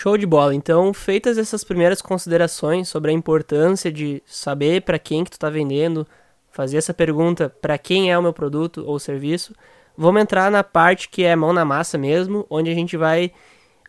Show 0.01 0.17
de 0.17 0.25
bola. 0.25 0.55
Então, 0.55 0.91
feitas 0.95 1.37
essas 1.37 1.63
primeiras 1.63 2.01
considerações 2.01 2.89
sobre 2.89 3.11
a 3.11 3.13
importância 3.13 3.91
de 3.91 4.19
saber 4.25 4.81
para 4.81 4.97
quem 4.97 5.23
que 5.23 5.29
tu 5.29 5.33
está 5.33 5.47
vendendo, 5.47 6.07
fazer 6.49 6.77
essa 6.77 6.91
pergunta 6.91 7.55
para 7.61 7.77
quem 7.77 8.11
é 8.11 8.17
o 8.17 8.21
meu 8.23 8.33
produto 8.33 8.83
ou 8.83 8.97
serviço, 8.97 9.53
vamos 9.95 10.23
entrar 10.23 10.49
na 10.49 10.63
parte 10.63 11.07
que 11.07 11.23
é 11.23 11.35
mão 11.35 11.53
na 11.53 11.63
massa 11.63 11.99
mesmo, 11.99 12.47
onde 12.49 12.71
a 12.71 12.73
gente 12.73 12.97
vai 12.97 13.31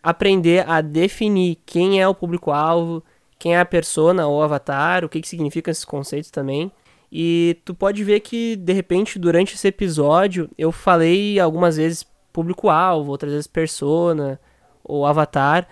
aprender 0.02 0.69
a 0.69 0.83
definir 0.83 1.57
quem 1.64 1.99
é 1.99 2.07
o 2.07 2.14
público-alvo, 2.14 3.02
quem 3.38 3.54
é 3.54 3.61
a 3.61 3.64
persona 3.64 4.26
ou 4.26 4.42
avatar, 4.42 5.07
o 5.07 5.09
que, 5.09 5.23
que 5.23 5.28
significam 5.28 5.73
esses 5.73 5.87
conceitos 5.87 6.31
também. 6.31 6.71
E 7.11 7.57
tu 7.64 7.75
pode 7.75 8.04
ver 8.04 8.21
que, 8.21 8.54
de 8.57 8.75
repente, 8.75 9.19
durante 9.19 9.54
esse 9.54 9.66
episódio, 9.66 10.50
eu 10.59 10.73
falei 10.73 11.40
algumas 11.40 11.78
vezes 11.78 12.07
público-alvo, 12.35 13.11
outras 13.11 13.33
vezes 13.33 13.47
persona 13.47 14.38
ou 14.85 15.07
avatar. 15.07 15.66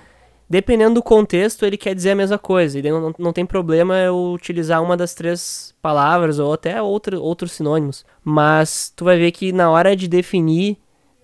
Dependendo 0.50 0.96
do 0.96 1.02
contexto, 1.02 1.64
ele 1.64 1.76
quer 1.76 1.94
dizer 1.94 2.10
a 2.10 2.16
mesma 2.16 2.36
coisa. 2.36 2.76
E 2.76 2.82
não, 2.82 3.14
não 3.16 3.32
tem 3.32 3.46
problema 3.46 3.96
eu 3.98 4.32
utilizar 4.32 4.82
uma 4.82 4.96
das 4.96 5.14
três 5.14 5.72
palavras 5.80 6.40
ou 6.40 6.52
até 6.52 6.82
outro, 6.82 7.22
outros 7.22 7.52
sinônimos. 7.52 8.04
Mas 8.24 8.92
tu 8.96 9.04
vai 9.04 9.16
ver 9.16 9.30
que 9.30 9.52
na 9.52 9.70
hora 9.70 9.94
de 9.94 10.08
definir, 10.08 10.76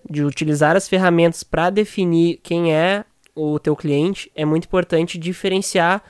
de 0.09 0.23
utilizar 0.23 0.77
as 0.77 0.87
ferramentas 0.87 1.43
para 1.43 1.69
definir 1.69 2.39
quem 2.41 2.73
é 2.73 3.03
o 3.35 3.59
teu 3.59 3.75
cliente, 3.75 4.31
é 4.33 4.45
muito 4.45 4.63
importante 4.63 5.17
diferenciar 5.17 6.01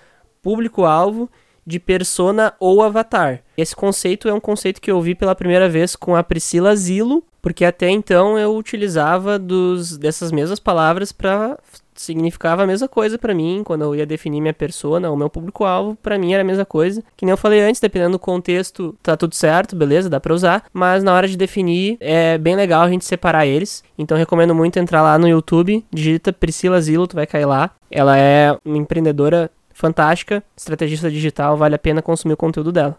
público-alvo 0.44 1.28
de 1.66 1.80
persona 1.80 2.54
ou 2.60 2.84
avatar. 2.84 3.42
Esse 3.58 3.76
conceito 3.76 4.30
é 4.30 4.34
um 4.34 4.40
conceito 4.40 4.80
que 4.80 4.92
eu 4.92 5.02
vi 5.02 5.16
pela 5.16 5.34
primeira 5.34 5.68
vez 5.68 5.96
com 5.96 6.16
a 6.16 6.22
Priscila 6.22 6.76
Zilo, 6.76 7.24
porque 7.42 7.66
até 7.66 7.90
então 7.90 8.38
eu 8.38 8.56
utilizava 8.56 9.40
dos, 9.40 9.98
dessas 9.98 10.32
mesmas 10.32 10.60
palavras 10.60 11.12
para 11.12 11.58
significava 12.02 12.64
a 12.64 12.68
mesma 12.68 12.88
coisa 12.88 13.18
para 13.18 13.34
mim 13.34 13.62
quando 13.64 13.84
eu 13.84 13.96
ia 13.96 14.06
definir 14.06 14.42
minha 14.42 14.54
persona, 14.54 15.12
o 15.12 15.18
meu 15.18 15.30
público-alvo, 15.30 15.98
para 16.02 16.18
mim 16.18 16.34
era 16.34 16.42
a 16.42 16.46
mesma 16.46 16.66
coisa. 16.66 17.04
Que 17.16 17.26
nem 17.26 17.32
eu 17.32 17.38
falei 17.38 17.62
antes, 17.62 17.82
dependendo 17.82 18.14
do 18.14 18.20
contexto, 18.20 18.96
tá 19.02 19.16
tudo 19.16 19.36
certo, 19.36 19.76
beleza, 19.76 20.10
dá 20.10 20.20
para 20.20 20.34
usar, 20.34 20.66
mas 20.74 21.04
na 21.04 21.14
hora 21.14 21.28
de 21.28 21.38
definir 21.38 21.98
é 22.00 22.38
bem 22.38 22.56
legal 22.56 22.84
a 22.84 22.90
gente 22.90 23.06
separar 23.06 23.46
eles. 23.46 23.84
Então 23.98 24.18
recomendo 24.18 24.54
muito 24.54 24.78
entrar 24.78 25.02
lá 25.02 25.18
no 25.18 25.28
YouTube, 25.28 25.86
digita 25.92 26.34
Priscila 26.34 26.82
Zilo, 26.82 27.08
tu 27.08 27.16
vai 27.16 27.26
cair 27.26 27.46
lá. 27.46 27.72
Ela 27.90 28.18
é 28.18 28.58
uma 28.66 28.78
empreendedora 28.78 29.50
fantástica, 29.74 30.44
estrategista 30.56 31.10
digital, 31.10 31.56
vale 31.56 31.76
a 31.76 31.80
pena 31.80 32.02
consumir 32.02 32.34
o 32.34 32.38
conteúdo 32.38 32.72
dela. 32.72 32.98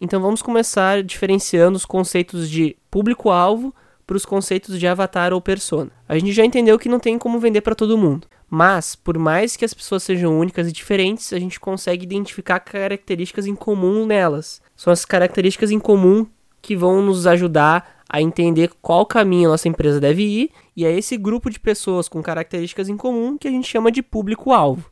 Então 0.00 0.20
vamos 0.20 0.42
começar 0.42 1.02
diferenciando 1.02 1.76
os 1.76 1.86
conceitos 1.86 2.50
de 2.50 2.76
público-alvo 2.90 3.74
para 4.06 4.16
os 4.16 4.24
conceitos 4.24 4.78
de 4.78 4.86
avatar 4.86 5.32
ou 5.32 5.40
persona. 5.40 5.90
A 6.08 6.18
gente 6.18 6.32
já 6.32 6.44
entendeu 6.44 6.78
que 6.78 6.88
não 6.88 7.00
tem 7.00 7.18
como 7.18 7.40
vender 7.40 7.60
para 7.60 7.74
todo 7.74 7.98
mundo, 7.98 8.26
Mas, 8.48 8.94
por 8.94 9.18
mais 9.18 9.56
que 9.56 9.64
as 9.64 9.74
pessoas 9.74 10.02
sejam 10.02 10.38
únicas 10.38 10.68
e 10.68 10.72
diferentes, 10.72 11.32
a 11.32 11.38
gente 11.38 11.58
consegue 11.58 12.04
identificar 12.04 12.60
características 12.60 13.46
em 13.46 13.54
comum 13.54 14.06
nelas. 14.06 14.62
São 14.76 14.92
as 14.92 15.04
características 15.04 15.70
em 15.70 15.80
comum 15.80 16.26
que 16.62 16.76
vão 16.76 17.02
nos 17.02 17.26
ajudar 17.26 18.02
a 18.08 18.20
entender 18.22 18.70
qual 18.80 19.04
caminho 19.04 19.48
a 19.48 19.52
nossa 19.52 19.68
empresa 19.68 20.00
deve 20.00 20.22
ir, 20.22 20.50
e 20.76 20.84
é 20.84 20.96
esse 20.96 21.16
grupo 21.16 21.50
de 21.50 21.58
pessoas 21.58 22.08
com 22.08 22.22
características 22.22 22.88
em 22.88 22.96
comum 22.96 23.36
que 23.36 23.48
a 23.48 23.50
gente 23.50 23.68
chama 23.68 23.90
de 23.90 24.02
público-alvo. 24.02 24.88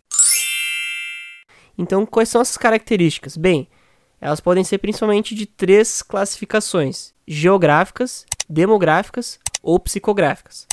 Então, 1.78 2.04
quais 2.04 2.28
são 2.28 2.40
essas 2.40 2.56
características? 2.56 3.36
Bem, 3.36 3.68
elas 4.20 4.40
podem 4.40 4.64
ser 4.64 4.78
principalmente 4.78 5.34
de 5.34 5.46
três 5.46 6.02
classificações: 6.02 7.12
geográficas, 7.26 8.26
demográficas 8.48 9.38
ou 9.62 9.78
psicográficas. 9.78 10.66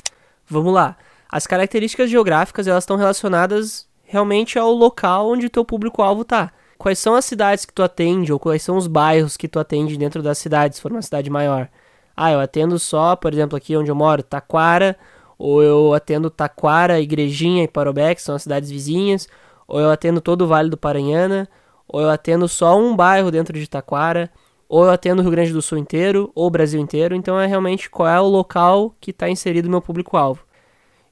Vamos 0.48 0.74
lá. 0.74 0.98
As 1.32 1.48
características 1.48 2.10
geográficas 2.10 2.68
elas 2.68 2.84
estão 2.84 2.98
relacionadas 2.98 3.88
realmente 4.04 4.60
ao 4.60 4.74
local 4.74 5.30
onde 5.30 5.46
o 5.46 5.50
teu 5.50 5.64
público-alvo 5.64 6.24
está. 6.24 6.52
Quais 6.78 7.00
são 7.00 7.16
as 7.16 7.24
cidades 7.24 7.64
que 7.64 7.72
tu 7.72 7.82
atende 7.82 8.34
ou 8.34 8.40
quais 8.40 8.62
são 8.62 8.76
os 8.76 8.86
bairros 8.86 9.38
que 9.38 9.48
tu 9.48 9.58
atende 9.58 9.96
dentro 9.96 10.22
das 10.22 10.38
cidades, 10.38 10.76
se 10.76 10.82
for 10.82 10.92
uma 10.92 11.02
cidade 11.02 11.30
maior? 11.30 11.70
Ah, 12.18 12.32
eu 12.34 12.40
atendo 12.42 12.78
só, 12.78 13.16
por 13.16 13.32
exemplo, 13.32 13.56
aqui 13.56 13.78
onde 13.78 13.90
eu 13.90 13.96
moro, 13.96 14.22
Taquara, 14.22 14.98
ou 15.38 15.64
eu 15.64 15.94
atendo 15.94 16.30
Taquara, 16.30 17.00
Igrejinha 17.00 17.64
e 17.64 17.68
Parobé, 17.68 18.14
que 18.14 18.22
são 18.22 18.36
as 18.36 18.44
cidades 18.44 18.70
vizinhas, 18.70 19.30
ou 19.66 19.80
eu 19.80 19.90
atendo 19.90 20.20
todo 20.20 20.42
o 20.42 20.48
Vale 20.48 20.70
do 20.70 20.78
Paranhana, 20.78 21.48
ou 21.88 22.02
eu 22.02 22.10
atendo 22.10 22.48
só 22.50 22.78
um 22.78 22.94
bairro 22.94 23.32
dentro 23.32 23.58
de 23.58 23.70
Taquara, 23.70 24.30
ou 24.68 24.84
eu 24.84 24.92
atendo 24.92 25.22
o 25.22 25.24
Rio 25.24 25.32
Grande 25.32 25.54
do 25.54 25.62
Sul 25.62 25.78
inteiro, 25.78 26.30
ou 26.36 26.48
o 26.48 26.52
Brasil 26.52 26.82
inteiro, 26.82 27.16
então 27.16 27.40
é 27.40 27.48
realmente 27.48 27.90
qual 27.90 28.10
é 28.10 28.20
o 28.20 28.28
local 28.28 28.94
que 29.00 29.12
está 29.12 29.30
inserido 29.30 29.66
no 29.66 29.72
meu 29.72 29.82
público-alvo. 29.82 30.51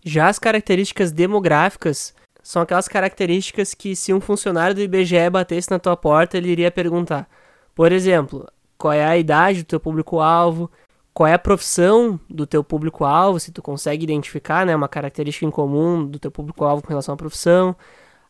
Já 0.03 0.27
as 0.27 0.39
características 0.39 1.11
demográficas 1.11 2.13
são 2.41 2.61
aquelas 2.61 2.87
características 2.87 3.73
que 3.73 3.95
se 3.95 4.13
um 4.13 4.21
funcionário 4.21 4.75
do 4.75 4.81
IBGE 4.81 5.29
batesse 5.29 5.69
na 5.69 5.79
tua 5.79 5.97
porta, 5.97 6.37
ele 6.37 6.49
iria 6.49 6.71
perguntar. 6.71 7.29
Por 7.75 7.91
exemplo, 7.91 8.47
qual 8.77 8.93
é 8.93 9.05
a 9.05 9.17
idade 9.17 9.63
do 9.63 9.65
teu 9.65 9.79
público-alvo, 9.79 10.71
qual 11.13 11.27
é 11.27 11.33
a 11.33 11.39
profissão 11.39 12.19
do 12.29 12.47
teu 12.47 12.63
público-alvo, 12.63 13.39
se 13.39 13.51
tu 13.51 13.61
consegue 13.61 14.03
identificar, 14.03 14.65
né, 14.65 14.75
uma 14.75 14.87
característica 14.87 15.45
em 15.45 15.51
comum 15.51 16.05
do 16.05 16.17
teu 16.17 16.31
público-alvo 16.31 16.81
com 16.81 16.89
relação 16.89 17.13
à 17.13 17.17
profissão, 17.17 17.75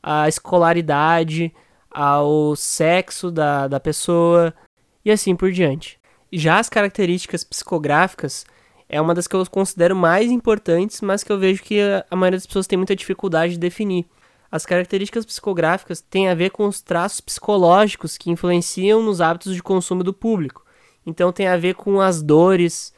a 0.02 0.28
escolaridade, 0.28 1.54
ao 1.90 2.56
sexo 2.56 3.32
da, 3.32 3.68
da 3.68 3.80
pessoa 3.80 4.54
e 5.04 5.12
assim 5.12 5.36
por 5.36 5.52
diante. 5.52 6.00
Já 6.32 6.60
as 6.60 6.70
características 6.70 7.44
psicográficas 7.44 8.46
é 8.90 9.00
uma 9.00 9.14
das 9.14 9.28
que 9.28 9.36
eu 9.36 9.46
considero 9.46 9.96
mais 9.96 10.32
importantes, 10.32 11.00
mas 11.00 11.24
que 11.24 11.32
eu 11.32 11.38
vejo 11.38 11.62
que 11.62 11.80
a 12.10 12.16
maioria 12.16 12.38
das 12.38 12.48
pessoas 12.48 12.66
tem 12.66 12.76
muita 12.76 12.96
dificuldade 12.96 13.54
de 13.54 13.60
definir. 13.60 14.08
As 14.52 14.66
características 14.66 15.26
psicográficas 15.26 16.02
têm 16.02 16.28
a 16.28 16.34
ver 16.34 16.50
com 16.50 16.66
os 16.66 16.82
traços 16.82 17.22
psicológicos 17.22 18.18
que 18.18 18.32
influenciam 18.32 19.04
nos 19.04 19.22
hábitos 19.22 19.54
de 19.54 19.62
consumo 19.62 20.04
do 20.04 20.12
público. 20.12 20.66
Então 21.06 21.32
tem 21.32 21.48
a 21.48 21.56
ver 21.56 21.76
com 21.76 22.02
as 22.02 22.24
dores, 22.24 22.92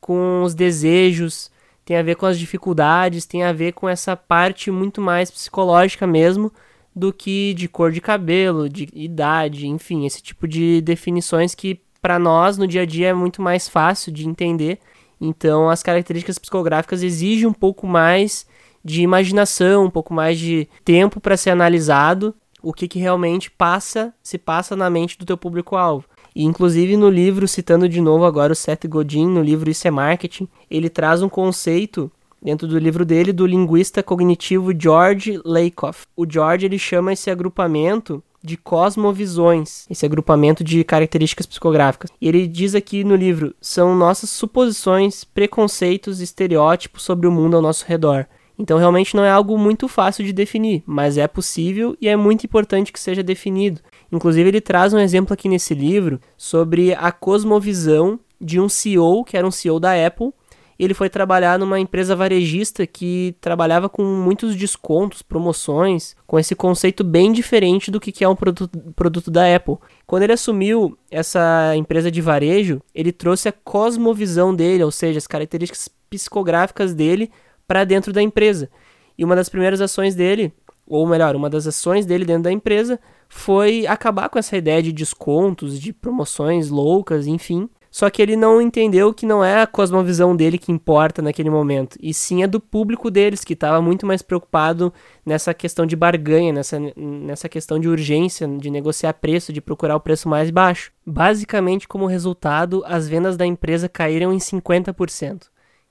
com 0.00 0.42
os 0.42 0.54
desejos, 0.54 1.50
tem 1.84 1.98
a 1.98 2.02
ver 2.02 2.16
com 2.16 2.24
as 2.24 2.38
dificuldades, 2.38 3.26
tem 3.26 3.42
a 3.42 3.52
ver 3.52 3.72
com 3.72 3.86
essa 3.86 4.16
parte 4.16 4.70
muito 4.70 5.02
mais 5.02 5.30
psicológica 5.30 6.06
mesmo 6.06 6.50
do 6.96 7.12
que 7.12 7.52
de 7.52 7.68
cor 7.68 7.92
de 7.92 8.00
cabelo, 8.00 8.66
de 8.66 8.88
idade, 8.94 9.66
enfim, 9.66 10.06
esse 10.06 10.22
tipo 10.22 10.48
de 10.48 10.80
definições 10.80 11.54
que 11.54 11.82
para 12.00 12.18
nós 12.18 12.56
no 12.56 12.66
dia 12.66 12.82
a 12.82 12.86
dia 12.86 13.08
é 13.08 13.14
muito 13.14 13.42
mais 13.42 13.68
fácil 13.68 14.10
de 14.10 14.26
entender 14.26 14.78
então, 15.26 15.70
as 15.70 15.82
características 15.82 16.38
psicográficas 16.38 17.02
exigem 17.02 17.46
um 17.46 17.52
pouco 17.52 17.86
mais 17.86 18.46
de 18.84 19.00
imaginação, 19.00 19.86
um 19.86 19.90
pouco 19.90 20.12
mais 20.12 20.38
de 20.38 20.68
tempo 20.84 21.18
para 21.18 21.36
ser 21.36 21.48
analisado 21.48 22.34
o 22.62 22.72
que, 22.72 22.86
que 22.86 22.98
realmente 22.98 23.50
passa, 23.50 24.12
se 24.22 24.36
passa 24.36 24.76
na 24.76 24.90
mente 24.90 25.18
do 25.18 25.24
teu 25.24 25.36
público-alvo. 25.36 26.04
E 26.36 26.44
inclusive 26.44 26.96
no 26.96 27.08
livro, 27.08 27.48
citando 27.48 27.88
de 27.88 28.02
novo 28.02 28.26
agora 28.26 28.52
o 28.52 28.56
Seth 28.56 28.86
Godin, 28.86 29.26
no 29.26 29.42
livro 29.42 29.70
Isso 29.70 29.88
é 29.88 29.90
Marketing, 29.90 30.46
ele 30.70 30.90
traz 30.90 31.22
um 31.22 31.28
conceito 31.28 32.12
dentro 32.42 32.68
do 32.68 32.78
livro 32.78 33.04
dele 33.04 33.32
do 33.32 33.46
linguista 33.46 34.02
cognitivo 34.02 34.78
George 34.78 35.40
Lakoff. 35.42 36.06
O 36.14 36.30
George 36.30 36.66
ele 36.66 36.78
chama 36.78 37.14
esse 37.14 37.30
agrupamento 37.30 38.22
de 38.44 38.58
cosmovisões, 38.58 39.86
esse 39.88 40.04
agrupamento 40.04 40.62
de 40.62 40.84
características 40.84 41.46
psicográficas. 41.46 42.10
E 42.20 42.28
ele 42.28 42.46
diz 42.46 42.74
aqui 42.74 43.02
no 43.02 43.16
livro: 43.16 43.54
são 43.60 43.96
nossas 43.96 44.28
suposições, 44.28 45.24
preconceitos 45.24 46.20
estereótipos 46.20 47.02
sobre 47.02 47.26
o 47.26 47.32
mundo 47.32 47.56
ao 47.56 47.62
nosso 47.62 47.86
redor. 47.86 48.26
Então 48.58 48.78
realmente 48.78 49.16
não 49.16 49.24
é 49.24 49.30
algo 49.30 49.58
muito 49.58 49.88
fácil 49.88 50.24
de 50.24 50.32
definir, 50.32 50.82
mas 50.86 51.18
é 51.18 51.26
possível 51.26 51.96
e 52.00 52.08
é 52.08 52.14
muito 52.14 52.44
importante 52.44 52.92
que 52.92 53.00
seja 53.00 53.22
definido. 53.22 53.80
Inclusive 54.12 54.48
ele 54.48 54.60
traz 54.60 54.92
um 54.92 54.98
exemplo 54.98 55.32
aqui 55.32 55.48
nesse 55.48 55.74
livro 55.74 56.20
sobre 56.36 56.94
a 56.94 57.10
cosmovisão 57.10 58.20
de 58.40 58.60
um 58.60 58.68
CEO, 58.68 59.24
que 59.24 59.36
era 59.36 59.46
um 59.46 59.50
CEO 59.50 59.80
da 59.80 60.06
Apple, 60.06 60.32
ele 60.78 60.94
foi 60.94 61.08
trabalhar 61.08 61.58
numa 61.58 61.78
empresa 61.78 62.16
varejista 62.16 62.86
que 62.86 63.36
trabalhava 63.40 63.88
com 63.88 64.02
muitos 64.02 64.56
descontos, 64.56 65.22
promoções, 65.22 66.16
com 66.26 66.38
esse 66.38 66.54
conceito 66.54 67.04
bem 67.04 67.32
diferente 67.32 67.90
do 67.90 68.00
que 68.00 68.24
é 68.24 68.28
um 68.28 68.36
produto, 68.36 68.78
produto 68.94 69.30
da 69.30 69.54
Apple. 69.54 69.76
Quando 70.06 70.24
ele 70.24 70.32
assumiu 70.32 70.98
essa 71.10 71.74
empresa 71.76 72.10
de 72.10 72.20
varejo, 72.20 72.80
ele 72.94 73.12
trouxe 73.12 73.48
a 73.48 73.52
cosmovisão 73.52 74.54
dele, 74.54 74.82
ou 74.82 74.90
seja, 74.90 75.18
as 75.18 75.26
características 75.26 75.88
psicográficas 76.10 76.94
dele 76.94 77.30
para 77.66 77.84
dentro 77.84 78.12
da 78.12 78.22
empresa. 78.22 78.68
E 79.16 79.24
uma 79.24 79.36
das 79.36 79.48
primeiras 79.48 79.80
ações 79.80 80.14
dele, 80.14 80.52
ou 80.86 81.06
melhor, 81.06 81.36
uma 81.36 81.48
das 81.48 81.66
ações 81.66 82.04
dele 82.04 82.24
dentro 82.24 82.44
da 82.44 82.52
empresa 82.52 82.98
foi 83.28 83.86
acabar 83.86 84.28
com 84.28 84.38
essa 84.38 84.56
ideia 84.56 84.82
de 84.82 84.92
descontos, 84.92 85.80
de 85.80 85.92
promoções 85.92 86.68
loucas, 86.68 87.26
enfim, 87.26 87.68
só 87.94 88.10
que 88.10 88.20
ele 88.20 88.34
não 88.34 88.60
entendeu 88.60 89.14
que 89.14 89.24
não 89.24 89.44
é 89.44 89.62
a 89.62 89.68
cosmovisão 89.68 90.34
dele 90.34 90.58
que 90.58 90.72
importa 90.72 91.22
naquele 91.22 91.48
momento, 91.48 91.96
e 92.02 92.12
sim 92.12 92.42
a 92.42 92.46
do 92.48 92.58
público 92.58 93.08
deles, 93.08 93.44
que 93.44 93.52
estava 93.52 93.80
muito 93.80 94.04
mais 94.04 94.20
preocupado 94.20 94.92
nessa 95.24 95.54
questão 95.54 95.86
de 95.86 95.94
barganha, 95.94 96.52
nessa, 96.52 96.76
nessa 96.96 97.48
questão 97.48 97.78
de 97.78 97.88
urgência, 97.88 98.48
de 98.48 98.68
negociar 98.68 99.12
preço, 99.14 99.52
de 99.52 99.60
procurar 99.60 99.94
o 99.94 100.00
preço 100.00 100.28
mais 100.28 100.50
baixo. 100.50 100.90
Basicamente, 101.06 101.86
como 101.86 102.06
resultado, 102.06 102.82
as 102.84 103.08
vendas 103.08 103.36
da 103.36 103.46
empresa 103.46 103.88
caíram 103.88 104.32
em 104.32 104.38
50%. 104.38 105.44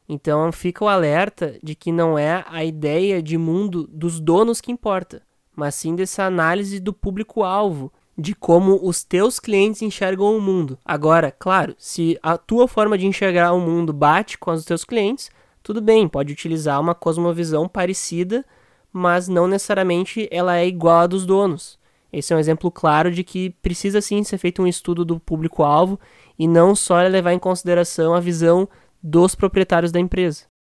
Então 0.10 0.52
fica 0.52 0.84
o 0.84 0.90
alerta 0.90 1.58
de 1.64 1.74
que 1.74 1.90
não 1.90 2.20
é 2.20 2.44
a 2.50 2.66
ideia 2.66 3.24
de 3.24 3.38
mundo 3.38 3.88
dos 3.90 4.20
donos 4.20 4.60
que 4.60 4.74
importa, 4.74 5.22
mas 5.56 5.74
sim 5.76 5.96
dessa 5.96 6.26
análise 6.26 6.82
do 6.82 6.92
público-alvo, 6.92 7.94
de 8.18 8.36
como 8.36 8.80
os 8.84 9.04
teus 9.04 9.40
clientes 9.40 9.82
enxergam 9.82 10.38
o 10.38 10.42
mundo. 10.42 10.78
Agora, 10.86 11.32
claro, 11.32 11.76
se 11.78 12.18
a 12.22 12.38
tua 12.38 12.68
forma 12.68 12.98
de 12.98 13.08
enxergar 13.08 13.54
o 13.54 13.60
mundo 13.60 13.92
bate 13.92 14.38
com 14.38 14.52
os 14.52 14.66
teus 14.66 14.84
clientes, 14.84 15.32
tudo 15.62 15.82
bem, 15.82 16.08
pode 16.08 16.32
utilizar 16.32 16.80
uma 16.80 16.94
cosmovisão 16.94 17.68
parecida, 17.68 18.46
mas 18.92 19.28
não 19.28 19.48
necessariamente 19.48 20.28
ela 20.32 20.58
é 20.58 20.68
igual 20.68 21.00
à 21.00 21.08
dos 21.08 21.26
donos. 21.26 21.80
Esse 22.12 22.32
é 22.32 22.36
um 22.36 22.40
exemplo 22.40 22.70
claro 22.70 23.12
de 23.12 23.24
que 23.24 23.50
precisa 23.62 24.00
sim 24.00 24.24
ser 24.24 24.38
feito 24.38 24.62
um 24.62 24.68
estudo 24.68 25.04
do 25.04 25.20
público-alvo 25.20 26.00
e 26.38 26.48
não 26.48 26.76
só 26.76 27.02
levar 27.02 27.34
em 27.34 27.40
consideração 27.40 28.14
a 28.14 28.20
visão 28.20 28.70
dos 29.02 29.34
proprietários 29.34 29.92
da 29.92 30.00
empresa. 30.00 30.53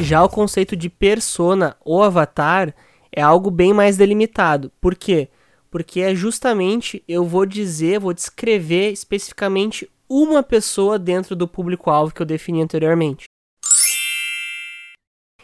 Já 0.00 0.24
o 0.24 0.28
conceito 0.28 0.74
de 0.74 0.88
persona 0.88 1.76
ou 1.84 2.02
avatar 2.02 2.74
é 3.12 3.22
algo 3.22 3.50
bem 3.50 3.72
mais 3.72 3.96
delimitado. 3.96 4.72
Por 4.80 4.94
quê? 4.96 5.28
Porque 5.70 6.00
é 6.00 6.14
justamente 6.14 7.02
eu 7.06 7.24
vou 7.24 7.46
dizer, 7.46 8.00
vou 8.00 8.12
descrever 8.12 8.90
especificamente 8.90 9.88
uma 10.08 10.42
pessoa 10.42 10.98
dentro 10.98 11.36
do 11.36 11.46
público-alvo 11.46 12.12
que 12.12 12.20
eu 12.20 12.26
defini 12.26 12.60
anteriormente. 12.60 13.24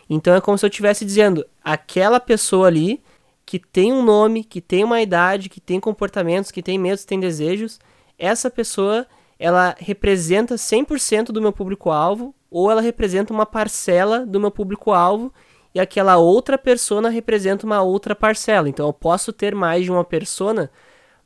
Então 0.09 0.35
é 0.35 0.41
como 0.41 0.59
se 0.59 0.67
eu 0.67 0.69
estivesse 0.69 1.05
dizendo 1.05 1.47
aquela 1.63 2.19
pessoa 2.19 2.67
ali 2.67 3.01
que 3.47 3.59
tem 3.59 3.93
um 3.93 4.03
nome, 4.03 4.43
que 4.43 4.61
tem 4.61 4.83
uma 4.83 5.01
idade, 5.01 5.49
que 5.49 5.61
tem 5.61 5.79
comportamentos, 5.79 6.51
que 6.51 6.63
tem 6.63 6.79
medos, 6.79 7.05
tem 7.05 7.19
desejos, 7.19 7.79
essa 8.19 8.51
pessoa 8.51 9.07
ela 9.39 9.75
representa 9.79 10.57
100% 10.57 11.27
do 11.27 11.41
meu 11.41 11.53
público-alvo 11.53 12.35
ou 12.51 12.71
ela 12.71 12.81
representa 12.81 13.33
uma 13.33 13.47
parcela 13.47 14.27
do 14.27 14.41
meu 14.41 14.51
público-alvo 14.51 15.33
e 15.75 15.81
aquela 15.81 16.17
outra 16.17 16.59
persona 16.59 17.09
representa 17.09 17.65
uma 17.65 17.83
outra 17.83 18.15
parcela. 18.15 18.69
Então 18.69 18.87
eu 18.87 18.93
posso 18.93 19.33
ter 19.33 19.55
mais 19.55 19.85
de 19.85 19.91
uma 19.91 20.05
persona, 20.05 20.71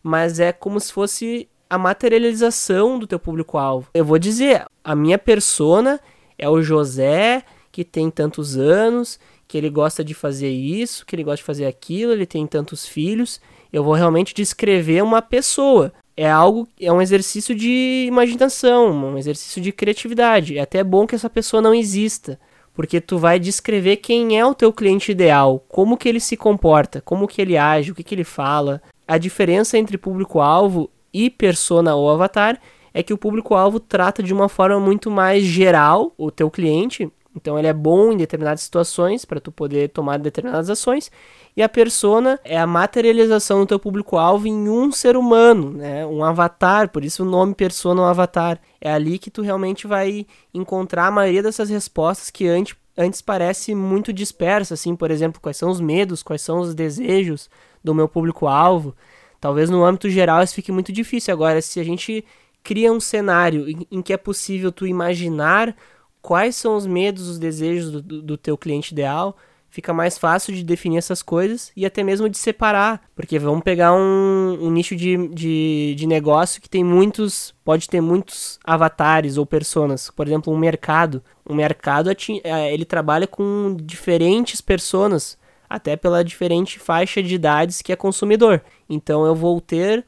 mas 0.02 0.38
é 0.38 0.52
como 0.52 0.78
se 0.78 0.92
fosse 0.92 1.48
a 1.68 1.78
materialização 1.78 2.98
do 2.98 3.06
teu 3.06 3.18
público-alvo. 3.18 3.88
Eu 3.94 4.04
vou 4.04 4.18
dizer, 4.18 4.64
a 4.82 4.94
minha 4.94 5.18
persona 5.18 5.98
é 6.38 6.48
o 6.48 6.62
José, 6.62 7.42
que 7.72 7.84
tem 7.84 8.10
tantos 8.10 8.56
anos, 8.56 9.18
que 9.48 9.58
ele 9.58 9.70
gosta 9.70 10.04
de 10.04 10.14
fazer 10.14 10.50
isso, 10.50 11.06
que 11.06 11.16
ele 11.16 11.24
gosta 11.24 11.38
de 11.38 11.44
fazer 11.44 11.66
aquilo, 11.66 12.12
ele 12.12 12.26
tem 12.26 12.46
tantos 12.46 12.86
filhos. 12.86 13.40
Eu 13.72 13.82
vou 13.82 13.94
realmente 13.94 14.34
descrever 14.34 15.02
uma 15.02 15.22
pessoa. 15.22 15.92
É 16.16 16.30
algo, 16.30 16.68
é 16.80 16.92
um 16.92 17.02
exercício 17.02 17.54
de 17.54 18.04
imaginação, 18.06 18.90
um 18.92 19.18
exercício 19.18 19.60
de 19.60 19.72
criatividade. 19.72 20.58
É 20.58 20.60
até 20.60 20.82
bom 20.84 21.06
que 21.06 21.14
essa 21.14 21.28
pessoa 21.28 21.60
não 21.60 21.74
exista, 21.74 22.38
porque 22.72 23.00
tu 23.00 23.18
vai 23.18 23.38
descrever 23.38 23.96
quem 23.96 24.38
é 24.38 24.44
o 24.44 24.54
teu 24.54 24.72
cliente 24.72 25.12
ideal, 25.12 25.64
como 25.68 25.96
que 25.96 26.08
ele 26.08 26.20
se 26.20 26.36
comporta, 26.36 27.00
como 27.00 27.26
que 27.26 27.40
ele 27.40 27.56
age, 27.56 27.92
o 27.92 27.94
que 27.94 28.02
que 28.02 28.14
ele 28.14 28.24
fala. 28.24 28.82
A 29.06 29.18
diferença 29.18 29.76
entre 29.76 29.98
público-alvo 29.98 30.90
e 31.12 31.30
persona 31.30 31.94
ou 31.94 32.10
avatar 32.10 32.60
é 32.92 33.02
que 33.02 33.12
o 33.12 33.18
público-alvo 33.18 33.80
trata 33.80 34.22
de 34.22 34.32
uma 34.32 34.48
forma 34.48 34.78
muito 34.78 35.10
mais 35.10 35.42
geral 35.42 36.12
o 36.16 36.30
teu 36.30 36.50
cliente, 36.50 37.10
então 37.34 37.58
ele 37.58 37.66
é 37.66 37.72
bom 37.72 38.12
em 38.12 38.16
determinadas 38.16 38.60
situações 38.60 39.24
para 39.24 39.40
tu 39.40 39.50
poder 39.50 39.88
tomar 39.88 40.18
determinadas 40.18 40.70
ações, 40.70 41.10
e 41.56 41.62
a 41.62 41.68
persona 41.68 42.40
é 42.44 42.58
a 42.58 42.66
materialização 42.66 43.60
do 43.60 43.66
teu 43.66 43.78
público-alvo 43.78 44.46
em 44.46 44.68
um 44.68 44.90
ser 44.90 45.16
humano, 45.16 45.70
né? 45.70 46.04
Um 46.04 46.24
avatar, 46.24 46.88
por 46.88 47.04
isso 47.04 47.22
o 47.22 47.26
nome 47.26 47.54
persona 47.54 48.00
é 48.00 48.04
um 48.04 48.08
avatar. 48.08 48.60
É 48.80 48.92
ali 48.92 49.18
que 49.18 49.30
tu 49.30 49.40
realmente 49.40 49.86
vai 49.86 50.26
encontrar 50.52 51.06
a 51.06 51.10
maioria 51.12 51.42
dessas 51.42 51.70
respostas 51.70 52.28
que 52.28 52.48
antes, 52.48 52.74
antes 52.98 53.22
parece 53.22 53.72
muito 53.72 54.12
dispersa, 54.12 54.74
assim, 54.74 54.96
por 54.96 55.12
exemplo, 55.12 55.40
quais 55.40 55.56
são 55.56 55.70
os 55.70 55.80
medos, 55.80 56.24
quais 56.24 56.42
são 56.42 56.58
os 56.58 56.74
desejos 56.74 57.48
do 57.84 57.94
meu 57.94 58.08
público-alvo. 58.08 58.94
Talvez 59.40 59.70
no 59.70 59.84
âmbito 59.84 60.10
geral 60.10 60.42
isso 60.42 60.54
fique 60.54 60.72
muito 60.72 60.92
difícil. 60.92 61.32
Agora, 61.32 61.62
se 61.62 61.78
a 61.78 61.84
gente 61.84 62.24
cria 62.64 62.90
um 62.92 62.98
cenário 62.98 63.68
em, 63.68 63.86
em 63.92 64.02
que 64.02 64.12
é 64.12 64.16
possível 64.16 64.72
tu 64.72 64.86
imaginar 64.86 65.76
quais 66.24 66.56
são 66.56 66.74
os 66.74 66.86
medos, 66.86 67.28
os 67.28 67.38
desejos 67.38 67.90
do, 67.90 68.22
do, 68.22 68.38
teu 68.38 68.56
cliente 68.56 68.94
ideal, 68.94 69.36
fica 69.68 69.92
mais 69.92 70.16
fácil 70.16 70.54
de 70.54 70.64
definir 70.64 70.96
essas 70.96 71.22
coisas 71.22 71.70
e 71.76 71.84
até 71.84 72.02
mesmo 72.02 72.30
de 72.30 72.38
separar. 72.38 73.02
Porque 73.14 73.38
vamos 73.38 73.62
pegar 73.62 73.92
um, 73.92 74.58
um 74.58 74.70
nicho 74.70 74.96
de, 74.96 75.28
de, 75.28 75.94
de, 75.94 76.06
negócio 76.06 76.62
que 76.62 76.68
tem 76.68 76.82
muitos. 76.82 77.54
pode 77.62 77.90
ter 77.90 78.00
muitos 78.00 78.58
avatares 78.64 79.36
ou 79.36 79.44
personas. 79.44 80.08
Por 80.08 80.26
exemplo, 80.26 80.50
um 80.50 80.56
mercado. 80.56 81.22
Um 81.46 81.54
mercado 81.54 82.08
é, 82.10 82.72
ele 82.72 82.86
trabalha 82.86 83.26
com 83.26 83.76
diferentes 83.78 84.62
personas, 84.62 85.36
até 85.68 85.94
pela 85.94 86.24
diferente 86.24 86.78
faixa 86.78 87.22
de 87.22 87.34
idades 87.34 87.82
que 87.82 87.92
é 87.92 87.96
consumidor. 87.96 88.62
Então 88.88 89.26
eu 89.26 89.34
vou 89.34 89.60
ter 89.60 90.06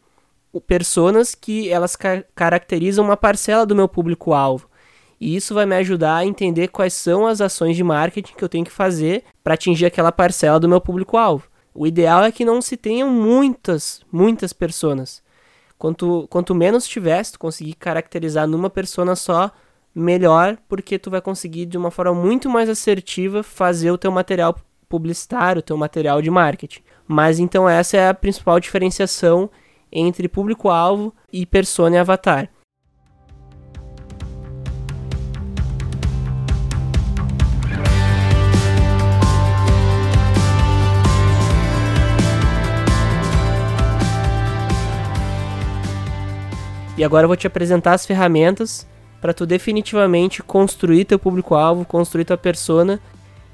personas 0.66 1.34
que 1.34 1.68
elas 1.68 1.94
ca 1.94 2.24
caracterizam 2.34 3.04
uma 3.04 3.18
parcela 3.18 3.66
do 3.66 3.76
meu 3.76 3.86
público-alvo. 3.86 4.66
E 5.20 5.34
isso 5.34 5.54
vai 5.54 5.64
me 5.64 5.74
ajudar 5.76 6.16
a 6.16 6.26
entender 6.26 6.68
quais 6.68 6.92
são 6.92 7.26
as 7.26 7.40
ações 7.40 7.76
de 7.76 7.82
marketing 7.82 8.34
que 8.34 8.44
eu 8.44 8.48
tenho 8.48 8.64
que 8.64 8.70
fazer 8.70 9.24
para 9.42 9.54
atingir 9.54 9.86
aquela 9.86 10.12
parcela 10.12 10.60
do 10.60 10.68
meu 10.68 10.80
público-alvo. 10.80 11.48
O 11.74 11.86
ideal 11.86 12.24
é 12.24 12.32
que 12.32 12.44
não 12.44 12.60
se 12.62 12.76
tenham 12.76 13.10
muitas, 13.10 14.00
muitas 14.10 14.52
pessoas. 14.52 15.22
Quanto, 15.78 16.26
quanto 16.30 16.54
menos 16.54 16.86
tiver, 16.86 17.22
se 17.22 17.32
tu 17.32 17.38
conseguir 17.38 17.74
caracterizar 17.74 18.46
numa 18.46 18.70
persona 18.70 19.14
só, 19.14 19.50
melhor, 19.94 20.58
porque 20.68 20.98
tu 20.98 21.10
vai 21.10 21.20
conseguir 21.20 21.66
de 21.66 21.78
uma 21.78 21.90
forma 21.90 22.14
muito 22.14 22.48
mais 22.50 22.68
assertiva 22.68 23.42
fazer 23.42 23.90
o 23.90 23.98
teu 23.98 24.10
material 24.10 24.54
publicitário, 24.88 25.60
o 25.60 25.62
teu 25.62 25.76
material 25.76 26.20
de 26.22 26.30
marketing. 26.30 26.80
Mas 27.06 27.38
então 27.38 27.68
essa 27.68 27.96
é 27.96 28.08
a 28.08 28.14
principal 28.14 28.60
diferenciação 28.60 29.50
entre 29.90 30.28
público-alvo 30.28 31.14
e 31.32 31.46
persona 31.46 31.96
e 31.96 31.98
avatar. 31.98 32.50
E 46.96 47.04
agora 47.04 47.24
eu 47.24 47.28
vou 47.28 47.36
te 47.36 47.46
apresentar 47.46 47.92
as 47.92 48.06
ferramentas 48.06 48.86
para 49.20 49.34
tu 49.34 49.44
definitivamente 49.44 50.42
construir 50.42 51.04
teu 51.04 51.18
público-alvo, 51.18 51.84
construir 51.84 52.24
tua 52.24 52.38
persona. 52.38 52.98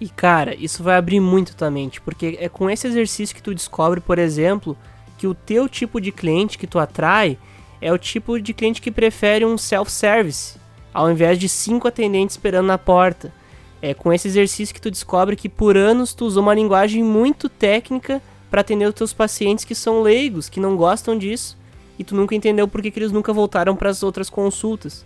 E 0.01 0.09
cara, 0.09 0.55
isso 0.55 0.83
vai 0.83 0.97
abrir 0.97 1.19
muito 1.19 1.57
tua 1.57 1.71
mente, 1.71 2.01
porque 2.01 2.39
é 2.41 2.49
com 2.49 2.71
esse 2.71 2.87
exercício 2.87 3.35
que 3.35 3.43
tu 3.43 3.53
descobre, 3.53 4.01
por 4.01 4.17
exemplo, 4.19 4.77
que 5.19 5.27
o 5.27 5.35
teu 5.35 5.69
tipo 5.69 6.01
de 6.01 6.13
cliente 6.13 6.57
que 6.57 6.69
tu 6.69 6.79
atrai 6.79 7.37
é 7.81 7.93
o 7.93 7.99
tipo 7.99 8.41
de 8.41 8.55
cliente 8.55 8.81
que 8.81 8.93
prefere 8.93 9.45
um 9.45 9.59
self-service, 9.59 10.57
ao 10.95 11.11
invés 11.11 11.37
de 11.37 11.49
cinco 11.49 11.89
atendentes 11.89 12.37
esperando 12.37 12.67
na 12.67 12.79
porta. 12.79 13.33
É 13.81 13.93
com 13.93 14.13
esse 14.13 14.29
exercício 14.29 14.73
que 14.73 14.81
tu 14.81 14.91
descobre 14.91 15.35
que 15.35 15.49
por 15.49 15.77
anos 15.77 16.15
tu 16.15 16.27
usou 16.27 16.45
uma 16.45 16.55
linguagem 16.55 17.03
muito 17.03 17.49
técnica 17.49 18.23
para 18.49 18.61
atender 18.61 18.87
os 18.87 18.95
teus 18.95 19.13
pacientes 19.13 19.65
que 19.65 19.75
são 19.75 20.01
leigos, 20.01 20.49
que 20.49 20.61
não 20.61 20.77
gostam 20.77 21.19
disso 21.19 21.61
e 21.99 22.05
tu 22.05 22.15
nunca 22.15 22.35
entendeu 22.35 22.67
por 22.67 22.83
que, 22.83 22.91
que 22.91 22.99
eles 22.99 23.13
nunca 23.13 23.33
voltaram 23.33 23.77
para 23.77 23.91
as 23.91 24.03
outras 24.03 24.31
consultas. 24.31 25.05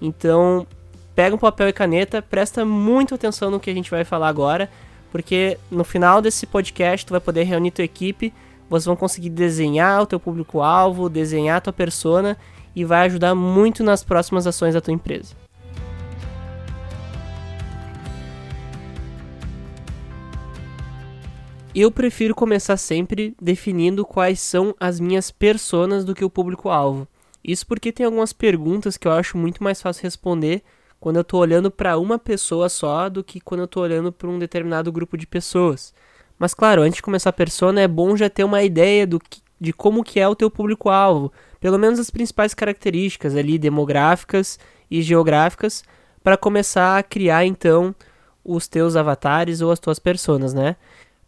Então, 0.00 0.66
pega 1.14 1.34
um 1.34 1.38
papel 1.38 1.68
e 1.68 1.72
caneta, 1.72 2.20
presta 2.20 2.64
muito 2.64 3.14
atenção 3.14 3.50
no 3.50 3.60
que 3.60 3.70
a 3.70 3.74
gente 3.74 3.90
vai 3.90 4.04
falar 4.04 4.28
agora, 4.28 4.68
porque 5.10 5.58
no 5.70 5.84
final 5.84 6.20
desse 6.20 6.46
podcast 6.46 7.06
tu 7.06 7.10
vai 7.12 7.20
poder 7.20 7.44
reunir 7.44 7.70
tua 7.70 7.84
equipe, 7.84 8.32
vocês 8.68 8.86
vão 8.86 8.96
conseguir 8.96 9.30
desenhar 9.30 10.02
o 10.02 10.06
teu 10.06 10.18
público-alvo, 10.18 11.08
desenhar 11.08 11.58
a 11.58 11.60
tua 11.60 11.72
persona 11.72 12.36
e 12.74 12.84
vai 12.84 13.06
ajudar 13.06 13.34
muito 13.34 13.84
nas 13.84 14.02
próximas 14.02 14.46
ações 14.46 14.74
da 14.74 14.80
tua 14.80 14.92
empresa. 14.92 15.43
Eu 21.74 21.90
prefiro 21.90 22.36
começar 22.36 22.76
sempre 22.76 23.34
definindo 23.42 24.06
quais 24.06 24.38
são 24.38 24.76
as 24.78 25.00
minhas 25.00 25.32
personas 25.32 26.04
do 26.04 26.14
que 26.14 26.24
o 26.24 26.30
público-alvo. 26.30 27.08
Isso 27.42 27.66
porque 27.66 27.90
tem 27.90 28.06
algumas 28.06 28.32
perguntas 28.32 28.96
que 28.96 29.08
eu 29.08 29.12
acho 29.12 29.36
muito 29.36 29.60
mais 29.60 29.82
fácil 29.82 30.04
responder 30.04 30.62
quando 31.00 31.16
eu 31.16 31.22
estou 31.22 31.40
olhando 31.40 31.72
para 31.72 31.98
uma 31.98 32.16
pessoa 32.16 32.68
só 32.68 33.08
do 33.08 33.24
que 33.24 33.40
quando 33.40 33.62
eu 33.62 33.64
estou 33.64 33.82
olhando 33.82 34.12
para 34.12 34.28
um 34.28 34.38
determinado 34.38 34.92
grupo 34.92 35.18
de 35.18 35.26
pessoas. 35.26 35.92
Mas 36.38 36.54
claro, 36.54 36.82
antes 36.82 36.96
de 36.96 37.02
começar 37.02 37.30
a 37.30 37.32
persona 37.32 37.80
é 37.80 37.88
bom 37.88 38.16
já 38.16 38.30
ter 38.30 38.44
uma 38.44 38.62
ideia 38.62 39.04
do 39.04 39.18
que, 39.18 39.42
de 39.60 39.72
como 39.72 40.04
que 40.04 40.20
é 40.20 40.28
o 40.28 40.36
teu 40.36 40.48
público-alvo, 40.48 41.32
pelo 41.58 41.76
menos 41.76 41.98
as 41.98 42.08
principais 42.08 42.54
características 42.54 43.34
ali 43.34 43.58
demográficas 43.58 44.60
e 44.88 45.02
geográficas 45.02 45.82
para 46.22 46.36
começar 46.36 46.98
a 46.98 47.02
criar 47.02 47.44
então 47.44 47.92
os 48.44 48.68
teus 48.68 48.94
avatares 48.94 49.60
ou 49.60 49.72
as 49.72 49.80
tuas 49.80 49.98
personas, 49.98 50.54
né? 50.54 50.76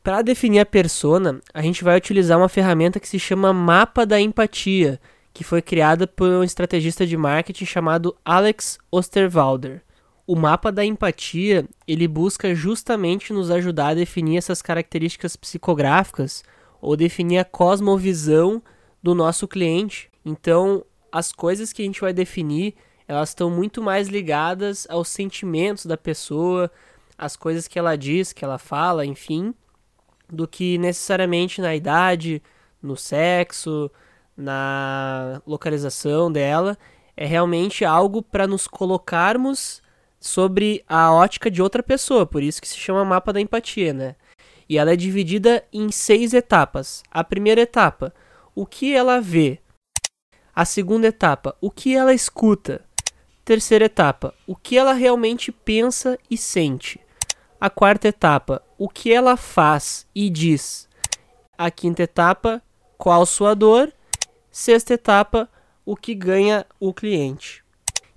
Para 0.07 0.23
definir 0.23 0.61
a 0.61 0.65
persona, 0.65 1.41
a 1.53 1.61
gente 1.61 1.83
vai 1.83 1.97
utilizar 1.97 2.39
uma 2.39 2.49
ferramenta 2.49 3.01
que 3.01 3.09
se 3.09 3.19
chama 3.19 3.53
Mapa 3.53 4.07
da 4.07 4.21
Empatia, 4.21 5.01
que 5.35 5.43
foi 5.43 5.61
criada 5.61 6.07
por 6.07 6.29
um 6.29 6.45
estrategista 6.45 7.05
de 7.05 7.17
marketing 7.17 7.65
chamado 7.65 8.17
Alex 8.25 8.79
Osterwalder. 8.89 9.83
O 10.25 10.37
mapa 10.37 10.71
da 10.71 10.85
empatia, 10.85 11.69
ele 11.89 12.07
busca 12.07 12.55
justamente 12.55 13.33
nos 13.33 13.51
ajudar 13.51 13.89
a 13.89 13.95
definir 13.95 14.37
essas 14.37 14.63
características 14.63 15.35
psicográficas 15.35 16.45
ou 16.81 16.97
definir 16.97 17.39
a 17.39 17.45
cosmovisão 17.45 18.63
do 19.03 19.13
nosso 19.13 19.49
cliente. 19.49 20.09
Então, 20.25 20.85
as 21.11 21.33
coisas 21.33 21.73
que 21.73 21.83
a 21.83 21.85
gente 21.85 22.01
vai 22.01 22.13
definir, 22.13 22.77
elas 23.09 23.31
estão 23.31 23.51
muito 23.51 23.83
mais 23.83 24.07
ligadas 24.07 24.87
aos 24.89 25.09
sentimentos 25.09 25.85
da 25.85 25.97
pessoa, 25.97 26.71
às 27.19 27.35
coisas 27.35 27.67
que 27.67 27.77
ela 27.77 27.97
diz, 27.97 28.33
que 28.33 28.45
ela 28.45 28.57
fala, 28.57 29.05
enfim, 29.05 29.53
do 30.29 30.47
que 30.47 30.79
necessariamente 30.79 31.61
na 31.61 31.75
idade, 31.75 32.43
no 32.83 32.97
sexo, 32.97 33.91
na 34.37 35.41
localização 35.47 36.31
dela. 36.31 36.77
É 37.17 37.25
realmente 37.25 37.85
algo 37.85 38.23
para 38.23 38.47
nos 38.47 38.67
colocarmos 38.67 39.83
sobre 40.21 40.85
a 40.89 41.13
ótica 41.13 41.51
de 41.51 41.63
outra 41.63 41.83
pessoa, 41.83 42.27
por 42.27 42.43
isso 42.43 42.61
que 42.61 42.69
se 42.69 42.77
chama 42.77 43.05
mapa 43.05 43.33
da 43.33 43.41
empatia, 43.41 43.93
né? 43.93 44.17
E 44.69 44.77
ela 44.77 44.93
é 44.93 44.97
dividida 44.97 45.65
em 45.73 45.91
seis 45.93 46.35
etapas. 46.35 47.03
A 47.11 47.23
primeira 47.23 47.61
etapa, 47.61 48.13
o 48.55 48.67
que 48.67 48.95
ela 48.95 49.21
vê. 49.21 49.61
A 50.55 50.65
segunda 50.65 51.07
etapa, 51.07 51.57
o 51.61 51.71
que 51.71 51.95
ela 51.95 52.13
escuta. 52.13 52.85
Terceira 53.45 53.85
etapa, 53.85 54.35
o 54.47 54.57
que 54.57 54.77
ela 54.77 54.93
realmente 54.93 55.53
pensa 55.53 56.19
e 56.29 56.37
sente. 56.37 56.99
A 57.59 57.71
quarta 57.71 58.09
etapa, 58.09 58.63
o 58.77 58.87
que 58.87 59.11
ela 59.11 59.35
faz 59.35 60.07
e 60.15 60.29
diz. 60.29 60.87
A 61.57 61.71
quinta 61.71 62.03
etapa, 62.03 62.63
qual 62.99 63.25
sua 63.25 63.55
dor. 63.55 63.91
Sexta 64.51 64.93
etapa, 64.95 65.49
o 65.85 65.97
que 65.97 66.15
ganha 66.15 66.67
o 66.79 66.93
cliente. 66.93 67.65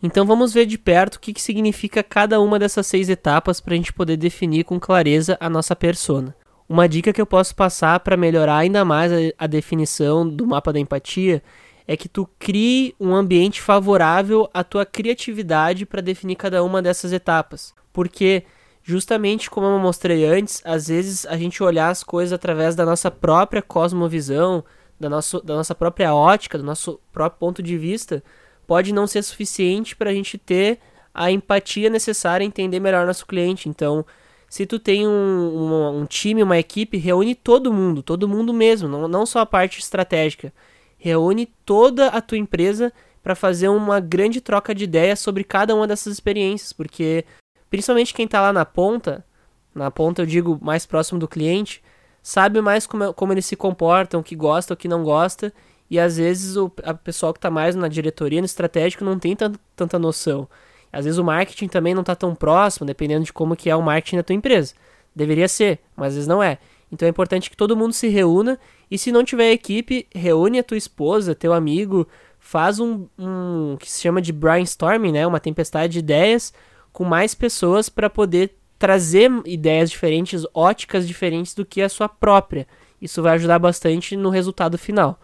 Então 0.04 0.26
vamos 0.26 0.54
ver 0.54 0.66
de 0.66 0.78
perto 0.78 1.16
o 1.16 1.20
que, 1.20 1.34
que 1.34 1.42
significa 1.42 2.04
cada 2.04 2.40
uma 2.42 2.60
dessas 2.60 2.88
seis 2.88 3.10
etapas 3.10 3.62
para 3.62 3.74
a 3.74 3.78
gente 3.78 3.94
poder 3.94 4.18
definir 4.18 4.66
com 4.66 4.80
clareza 4.80 5.38
a 5.40 5.50
nossa 5.50 5.76
persona. 5.76 6.36
Uma 6.68 6.88
dica 6.88 7.14
que 7.14 7.22
eu 7.22 7.26
posso 7.26 7.56
passar 7.56 8.00
para 8.02 8.18
melhorar 8.18 8.58
ainda 8.58 8.84
mais 8.84 9.12
a, 9.12 9.16
a 9.38 9.48
definição 9.48 10.28
do 10.28 10.46
mapa 10.46 10.74
da 10.74 10.80
empatia 10.80 11.42
é 11.88 11.98
que 11.98 12.08
tu 12.08 12.30
crie 12.38 12.94
um 13.00 13.16
ambiente 13.16 13.62
favorável 13.62 14.50
à 14.54 14.64
tua 14.64 14.86
criatividade 14.86 15.86
para 15.86 16.02
definir 16.02 16.36
cada 16.36 16.64
uma 16.64 16.82
dessas 16.82 17.12
etapas. 17.12 17.74
Porque 17.92 18.44
justamente 18.90 19.52
como 19.52 19.68
eu 19.68 19.78
mostrei 19.78 20.26
antes, 20.26 20.64
às 20.66 20.88
vezes 20.88 21.24
a 21.28 21.38
gente 21.38 21.62
olhar 21.62 21.90
as 21.90 22.04
coisas 22.04 22.34
através 22.34 22.74
da 22.74 22.84
nossa 22.84 23.12
própria 23.12 23.62
cosmovisão, 23.62 24.64
da, 25.00 25.08
nosso, 25.08 25.40
da 25.42 25.56
nossa 25.56 25.76
própria 25.76 26.12
ótica, 26.12 26.58
do 26.58 26.64
nosso 26.64 27.00
próprio 27.12 27.40
ponto 27.40 27.62
de 27.62 27.78
vista, 27.78 28.24
pode 28.66 28.92
não 28.92 29.06
ser 29.06 29.22
suficiente 29.22 29.96
para 29.96 30.10
a 30.10 30.14
gente 30.14 30.40
ter 30.40 30.80
a 31.14 31.30
empatia 31.30 31.88
necessária 31.88 32.44
entender 32.44 32.80
melhor 32.80 33.06
nosso 33.06 33.28
cliente. 33.28 33.70
Então, 33.70 34.04
se 34.50 34.66
tu 34.66 34.80
tem 34.80 35.08
um, 35.08 35.12
um, 35.12 36.00
um, 36.00 36.06
time, 36.08 36.42
uma 36.42 36.58
equipe, 36.58 36.98
reúne 36.98 37.36
todo 37.36 37.72
mundo, 37.72 38.02
todo 38.02 38.28
mundo 38.28 38.52
mesmo, 38.52 38.90
não, 38.90 39.08
não 39.08 39.24
só 39.24 39.42
a 39.42 39.46
parte 39.46 39.78
estratégica. 39.80 40.52
Reúne 40.98 41.46
toda 41.64 42.08
a 42.08 42.20
tua 42.22 42.40
empresa 42.40 42.92
para 43.22 43.36
fazer 43.36 43.68
uma 43.68 44.00
grande 44.00 44.42
troca 44.42 44.74
de 44.74 44.86
ideias 44.86 45.20
sobre 45.20 45.44
cada 45.44 45.76
uma 45.76 45.86
dessas 45.86 46.12
experiências, 46.12 46.74
porque 46.74 47.24
principalmente 47.70 48.14
quem 48.14 48.26
está 48.26 48.42
lá 48.42 48.52
na 48.52 48.66
ponta, 48.66 49.26
na 49.74 49.92
ponta 49.92 50.22
eu 50.22 50.26
digo 50.26 50.60
mais 50.62 50.86
próximo 50.86 51.20
do 51.20 51.28
cliente, 51.28 51.84
sabe 52.22 52.62
mais 52.62 52.86
como, 52.86 53.14
como 53.14 53.34
eles 53.34 53.46
se 53.46 53.56
comportam, 53.56 54.20
o 54.20 54.24
que 54.24 54.36
gosta, 54.36 54.74
o 54.74 54.78
que 54.78 54.88
não 54.88 55.04
gosta, 55.04 55.54
e 55.90 56.00
às 56.00 56.18
vezes 56.18 56.56
o 56.56 56.72
a 56.84 56.94
pessoal 56.94 57.34
que 57.34 57.38
está 57.38 57.50
mais 57.50 57.76
na 57.76 57.88
diretoria, 57.88 58.42
no 58.42 58.46
estratégico, 58.46 59.04
não 59.04 59.18
tem 59.18 59.36
tanta 59.76 59.98
noção. 59.98 60.48
Às 60.92 61.06
vezes 61.06 61.20
o 61.20 61.24
marketing 61.24 61.68
também 61.68 61.94
não 61.94 62.02
está 62.02 62.16
tão 62.16 62.36
próximo, 62.36 62.86
dependendo 62.86 63.26
de 63.26 63.34
como 63.34 63.56
que 63.56 63.70
é 63.70 63.76
o 63.76 63.82
marketing 63.82 64.18
da 64.18 64.24
tua 64.24 64.36
empresa. 64.36 64.74
Deveria 65.16 65.48
ser, 65.48 65.80
mas 65.96 66.10
às 66.10 66.14
vezes 66.16 66.28
não 66.28 66.42
é. 66.42 66.58
Então 66.92 67.06
é 67.06 67.10
importante 67.10 67.50
que 67.50 67.58
todo 67.58 67.78
mundo 67.78 67.94
se 67.94 68.08
reúna 68.08 68.60
e 68.90 68.98
se 68.98 69.12
não 69.12 69.24
tiver 69.24 69.52
equipe, 69.52 70.08
reúne 70.14 70.60
a 70.60 70.64
tua 70.64 70.78
esposa, 70.78 71.36
teu 71.36 71.54
amigo, 71.54 72.08
faz 72.40 72.80
um, 72.80 73.08
um 73.18 73.78
que 73.80 73.90
se 73.90 74.02
chama 74.02 74.22
de 74.22 74.34
brainstorming, 74.34 75.12
né, 75.12 75.28
uma 75.28 75.40
tempestade 75.40 75.94
de 75.94 76.00
ideias 76.00 76.54
com 76.92 77.04
mais 77.04 77.34
pessoas 77.34 77.90
para 77.90 78.10
poder 78.10 78.56
trazer 78.78 79.30
ideias 79.46 79.90
diferentes, 79.92 80.46
óticas 80.54 81.08
diferentes 81.08 81.54
do 81.54 81.66
que 81.66 81.82
a 81.82 81.90
sua 81.90 82.08
própria. 82.08 82.66
Isso 83.02 83.22
vai 83.22 83.34
ajudar 83.34 83.60
bastante 83.60 84.16
no 84.16 84.30
resultado 84.30 84.78
final. 84.78 85.20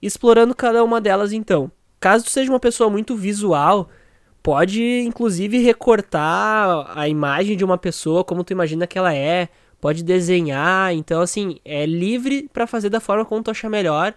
Explorando 0.00 0.54
cada 0.54 0.82
uma 0.82 1.00
delas 1.00 1.32
então. 1.32 1.70
Caso 2.00 2.28
seja 2.28 2.50
uma 2.50 2.58
pessoa 2.58 2.90
muito 2.90 3.14
visual, 3.14 3.88
pode 4.42 4.82
inclusive 5.00 5.58
recortar 5.58 6.98
a 6.98 7.08
imagem 7.08 7.56
de 7.56 7.64
uma 7.64 7.78
pessoa 7.78 8.24
como 8.24 8.42
tu 8.42 8.52
imagina 8.52 8.86
que 8.86 8.98
ela 8.98 9.14
é, 9.14 9.48
pode 9.80 10.02
desenhar, 10.02 10.92
então 10.92 11.20
assim, 11.20 11.60
é 11.64 11.86
livre 11.86 12.48
para 12.52 12.66
fazer 12.66 12.88
da 12.88 13.00
forma 13.00 13.24
como 13.24 13.42
tu 13.42 13.50
achar 13.50 13.70
melhor. 13.70 14.14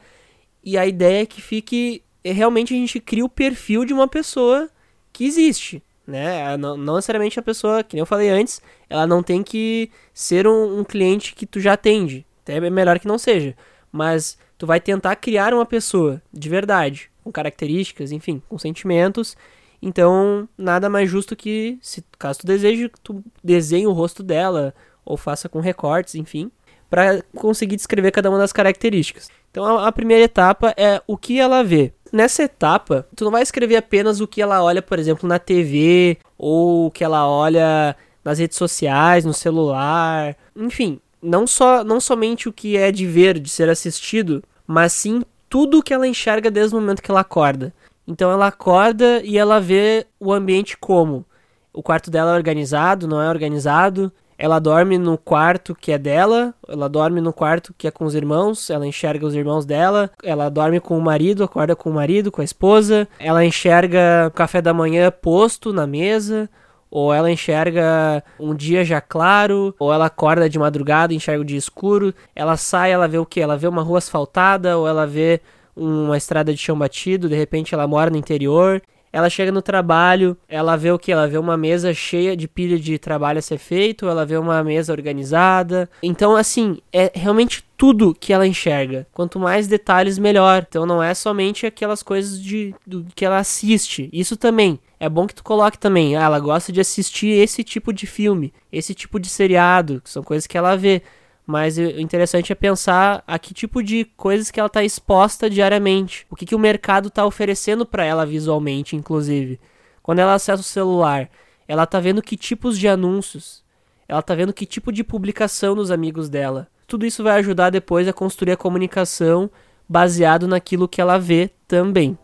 E 0.63 0.78
a 0.78 0.88
ideia 0.88 1.22
é 1.22 1.26
que 1.26 1.41
fique 1.41 2.02
realmente 2.24 2.74
a 2.74 2.78
gente 2.78 3.00
cria 3.00 3.24
o 3.24 3.30
perfil 3.30 3.86
de 3.86 3.94
uma 3.94 4.08
pessoa 4.08 4.68
que 5.15 5.25
existe, 5.25 5.82
né? 6.06 6.58
Não, 6.58 6.75
não 6.75 6.95
necessariamente 6.95 7.39
a 7.39 7.43
pessoa, 7.43 7.84
que 7.84 7.95
nem 7.95 8.01
eu 8.01 8.06
falei 8.06 8.30
antes, 8.30 8.62
ela 8.89 9.08
não 9.08 9.23
tem 9.23 9.41
que 9.41 9.89
ser 10.13 10.45
um, 10.45 10.80
um 10.80 10.84
cliente 10.84 11.34
que 11.34 11.45
tu 11.45 11.60
já 11.60 11.73
atende. 11.73 12.25
Até 12.43 12.58
é 12.58 12.69
melhor 12.69 12.99
que 12.99 13.08
não 13.08 13.17
seja, 13.17 13.56
mas 13.91 14.38
tu 14.58 14.67
vai 14.67 14.80
tentar 14.80 15.15
criar 15.15 15.54
uma 15.54 15.65
pessoa 15.65 16.21
de 16.32 16.49
verdade 16.49 17.10
com 17.23 17.32
características, 17.32 18.12
enfim, 18.12 18.41
com 18.49 18.58
sentimentos. 18.60 19.38
Então, 19.82 20.49
nada 20.58 20.89
mais 20.89 21.10
justo 21.10 21.36
que, 21.36 21.80
se 21.82 22.04
caso 22.19 22.39
tu 22.39 22.47
deseje, 22.47 22.91
tu 23.01 23.23
desenhe 23.43 23.88
o 23.88 23.93
rosto 23.93 24.21
dela 24.21 24.75
ou 25.04 25.15
faça 25.15 25.47
com 25.47 25.60
recortes, 25.60 26.15
enfim, 26.15 26.51
para 26.89 27.23
conseguir 27.36 27.78
descrever 27.78 28.12
cada 28.12 28.30
uma 28.30 28.38
das 28.38 28.51
características. 28.51 29.30
Então, 29.49 29.63
a, 29.63 29.88
a 29.88 29.91
primeira 29.91 30.25
etapa 30.25 30.73
é 30.75 31.01
o 31.08 31.17
que 31.17 31.39
ela 31.39 31.63
vê. 31.63 31.93
Nessa 32.15 32.43
etapa, 32.43 33.06
tu 33.13 33.25
não 33.25 33.32
vai 33.32 33.41
escrever 33.41 33.75
apenas 33.75 34.21
o 34.21 34.28
que 34.28 34.41
ela 34.41 34.63
olha, 34.63 34.82
por 34.82 34.97
exemplo, 34.97 35.28
na 35.28 35.38
TV 35.38 36.17
ou 36.38 36.86
o 36.86 36.91
que 36.91 37.04
ela 37.04 37.28
olha 37.28 37.93
nas 38.23 38.39
redes 38.39 38.58
sociais, 38.58 39.25
no 39.25 39.34
celular, 39.34 40.34
enfim, 40.56 41.01
não 41.21 41.45
só 41.45 41.84
não 41.84 41.99
somente 41.99 42.47
o 42.47 42.54
que 42.54 42.78
é 42.78 42.89
de 42.89 43.06
ver, 43.06 43.38
de 43.38 43.49
ser 43.49 43.67
assistido, 43.67 44.41
mas 44.65 44.93
sim 44.93 45.23
tudo 45.49 45.84
que 45.84 45.93
ela 45.93 46.08
enxerga 46.08 46.49
desde 46.49 46.73
o 46.73 46.80
momento 46.80 47.04
que 47.04 47.12
ela 47.12 47.19
acorda. 47.19 47.73
Então 48.08 48.32
ela 48.32 48.47
acorda 48.47 49.21
e 49.21 49.38
ela 49.38 49.60
vê 49.60 50.08
o 50.17 50.32
ambiente 50.32 50.78
como 50.78 51.25
o 51.73 51.84
quarto 51.84 52.10
dela 52.10 52.32
é 52.32 52.36
organizado, 52.36 53.10
não 53.10 53.21
é 53.21 53.28
organizado. 53.28 54.10
Ela 54.38 54.60
dorme 54.60 54.98
no 54.98 55.17
quarto 55.17 55.74
que 55.74 55.91
é 55.91 55.98
dela, 55.98 56.54
ela 56.67 56.89
dorme 56.89 57.21
no 57.21 57.32
quarto 57.32 57.74
que 57.78 57.88
é 57.88 57.91
com 57.91 58.06
os 58.06 58.15
irmãos, 58.15 58.69
ela 58.69 58.86
enxerga 58.86 59.26
os 59.26 59.34
irmãos 59.34 59.65
dela, 59.65 60.12
ela 60.24 60.50
dorme 60.50 60.80
com 60.80 60.98
o 60.98 61.02
marido, 61.02 61.43
acorda 61.43 61.76
com 61.76 61.89
o 61.89 61.93
marido, 61.93 62.32
com 62.32 62.41
a 62.41 62.45
esposa, 62.45 63.08
ela 63.17 63.45
enxerga 63.45 64.28
o 64.28 64.32
café 64.32 64.62
da 64.62 64.74
manhã 64.74 65.10
posto 65.10 65.71
na 65.71 65.88
mesa, 65.88 66.50
ou 66.91 67.13
ela 67.13 67.32
enxerga 67.32 68.24
um 68.39 68.56
dia 68.56 68.86
já 68.86 69.02
claro, 69.02 69.76
ou 69.78 69.91
ela 69.91 70.06
acorda 70.06 70.50
de 70.50 70.58
madrugada 70.58 71.12
e 71.12 71.17
enxerga 71.17 71.41
o 71.41 71.45
dia 71.45 71.58
escuro. 71.58 72.13
Ela 72.34 72.56
sai, 72.56 72.91
ela 72.91 73.08
vê 73.08 73.17
o 73.17 73.26
que? 73.26 73.41
Ela 73.41 73.58
vê 73.58 73.67
uma 73.67 73.82
rua 73.82 73.98
asfaltada, 73.98 74.78
ou 74.78 74.88
ela 74.88 75.06
vê 75.06 75.41
uma 75.76 76.15
estrada 76.15 76.54
de 76.54 76.58
chão 76.58 76.78
batido, 76.78 77.28
de 77.28 77.36
repente 77.36 77.74
ela 77.74 77.86
mora 77.86 78.10
no 78.10 78.15
interior. 78.15 78.82
Ela 79.15 79.30
chega 79.30 79.49
no 79.49 79.62
trabalho, 79.62 80.36
ela 80.45 80.75
vê 80.75 80.91
o 80.91 80.99
que? 80.99 81.10
Ela 81.10 81.25
vê 81.25 81.38
uma 81.38 81.56
mesa 81.56 81.93
cheia 81.93 82.36
de 82.36 82.49
pilha 82.49 82.78
de 82.78 82.99
trabalho 82.99 83.39
a 83.39 83.41
ser 83.41 83.58
feito, 83.58 84.10
ela 84.10 84.25
vê 84.25 84.36
uma 84.36 84.62
mesa 84.62 84.91
organizada. 84.91 85.89
Então, 86.04 86.36
assim, 86.36 86.80
é 86.91 87.10
realmente 87.15 87.63
tudo 87.78 88.13
que 88.13 88.34
ela 88.34 88.45
enxerga. 88.45 89.08
Quanto 89.13 89.39
mais 89.39 89.69
detalhes, 89.69 90.19
melhor. 90.19 90.65
Então, 90.67 90.86
não 90.86 91.01
é 91.01 91.13
somente 91.13 91.65
aquelas 91.65 92.04
coisas 92.04 92.41
de, 92.41 92.75
do, 92.86 93.06
que 93.15 93.23
ela 93.23 93.38
assiste. 93.38 94.10
Isso 94.12 94.36
também. 94.36 94.78
É 94.99 95.08
bom 95.08 95.25
que 95.25 95.36
tu 95.36 95.45
coloque 95.45 95.80
também. 95.80 96.17
Ah, 96.17 96.23
ela 96.23 96.39
gosta 96.41 96.73
de 96.73 96.82
assistir 96.82 97.30
esse 97.30 97.63
tipo 97.63 97.93
de 97.93 98.06
filme, 98.06 98.54
esse 98.69 98.93
tipo 98.93 99.17
de 99.17 99.30
seriado, 99.30 100.01
que 100.01 100.10
são 100.10 100.23
coisas 100.23 100.45
que 100.45 100.58
ela 100.58 100.75
vê. 100.75 101.01
Mas 101.45 101.77
o 101.77 101.81
interessante 101.81 102.51
é 102.51 102.55
pensar 102.55 103.23
a 103.27 103.38
que 103.38 103.53
tipo 103.53 103.84
de 103.84 104.05
coisas 104.17 104.49
que 104.49 104.60
ela 104.60 104.67
está 104.67 104.84
exposta 104.84 105.49
diariamente. 105.49 106.25
O 106.29 106.36
que, 106.36 106.45
que 106.45 106.55
o 106.55 106.60
mercado 106.60 107.08
está 107.10 107.25
oferecendo 107.25 107.86
para 107.86 108.03
ela 108.03 108.25
visualmente, 108.25 108.95
inclusive. 108.95 109.60
Quando 110.01 110.19
ela 110.19 110.34
acessa 110.34 110.62
o 110.62 110.63
celular, 110.63 111.29
ela 111.67 111.84
está 111.84 111.99
vendo 111.99 112.21
que 112.21 112.36
tipos 112.36 112.79
de 112.79 112.88
anúncios. 112.88 113.63
Ela 114.08 114.19
está 114.19 114.34
vendo 114.34 114.53
que 114.53 114.65
tipo 114.65 114.91
de 114.91 115.03
publicação 115.03 115.75
dos 115.75 115.91
amigos 115.91 116.29
dela. 116.29 116.67
Tudo 116.88 117.05
isso 117.05 117.23
vai 117.23 117.39
ajudar 117.39 117.69
depois 117.69 118.08
a 118.08 118.13
construir 118.13 118.53
a 118.53 118.58
comunicação 118.58 119.49
baseado 119.88 120.47
naquilo 120.47 120.88
que 120.88 121.01
ela 121.01 121.17
vê 121.17 121.49
também. 121.67 122.17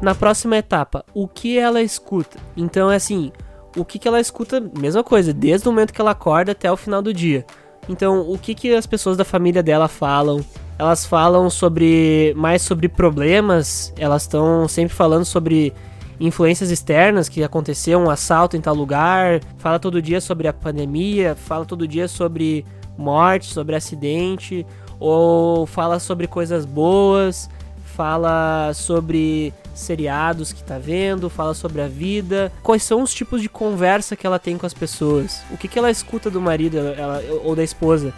Na 0.00 0.14
próxima 0.14 0.56
etapa, 0.56 1.04
o 1.12 1.28
que 1.28 1.58
ela 1.58 1.82
escuta? 1.82 2.38
Então 2.56 2.90
é 2.90 2.96
assim, 2.96 3.30
o 3.76 3.84
que, 3.84 3.98
que 3.98 4.08
ela 4.08 4.20
escuta, 4.20 4.60
mesma 4.60 5.04
coisa, 5.04 5.32
desde 5.32 5.68
o 5.68 5.72
momento 5.72 5.92
que 5.92 6.00
ela 6.00 6.12
acorda 6.12 6.52
até 6.52 6.70
o 6.72 6.76
final 6.76 7.02
do 7.02 7.12
dia. 7.12 7.44
Então, 7.88 8.30
o 8.30 8.38
que, 8.38 8.54
que 8.54 8.74
as 8.74 8.86
pessoas 8.86 9.16
da 9.16 9.24
família 9.24 9.62
dela 9.62 9.88
falam? 9.88 10.44
Elas 10.78 11.04
falam 11.04 11.50
sobre 11.50 12.32
mais 12.36 12.62
sobre 12.62 12.88
problemas, 12.88 13.92
elas 13.98 14.22
estão 14.22 14.66
sempre 14.68 14.94
falando 14.94 15.24
sobre 15.24 15.72
influências 16.18 16.70
externas 16.70 17.28
que 17.28 17.42
aconteceu 17.42 17.98
um 17.98 18.10
assalto 18.10 18.56
em 18.56 18.60
tal 18.60 18.74
lugar, 18.74 19.40
fala 19.58 19.78
todo 19.78 20.00
dia 20.00 20.20
sobre 20.20 20.48
a 20.48 20.52
pandemia, 20.52 21.34
fala 21.34 21.64
todo 21.64 21.88
dia 21.88 22.08
sobre 22.08 22.64
morte, 22.96 23.46
sobre 23.46 23.74
acidente, 23.74 24.66
ou 24.98 25.66
fala 25.66 25.98
sobre 25.98 26.26
coisas 26.26 26.64
boas, 26.64 27.48
fala 27.96 28.72
sobre 28.74 29.52
seriados 29.74 30.52
que 30.52 30.62
tá 30.62 30.78
vendo, 30.78 31.28
fala 31.28 31.54
sobre 31.54 31.82
a 31.82 31.88
vida, 31.88 32.52
quais 32.62 32.82
são 32.82 33.02
os 33.02 33.12
tipos 33.12 33.42
de 33.42 33.48
conversa 33.48 34.16
que 34.16 34.26
ela 34.26 34.38
tem 34.38 34.56
com 34.56 34.66
as 34.66 34.74
pessoas, 34.74 35.42
o 35.50 35.56
que, 35.56 35.68
que 35.68 35.78
ela 35.78 35.90
escuta 35.90 36.30
do 36.30 36.40
marido 36.40 36.78
ela, 36.78 37.22
ou 37.44 37.54
da 37.56 37.64
esposa. 37.64 38.12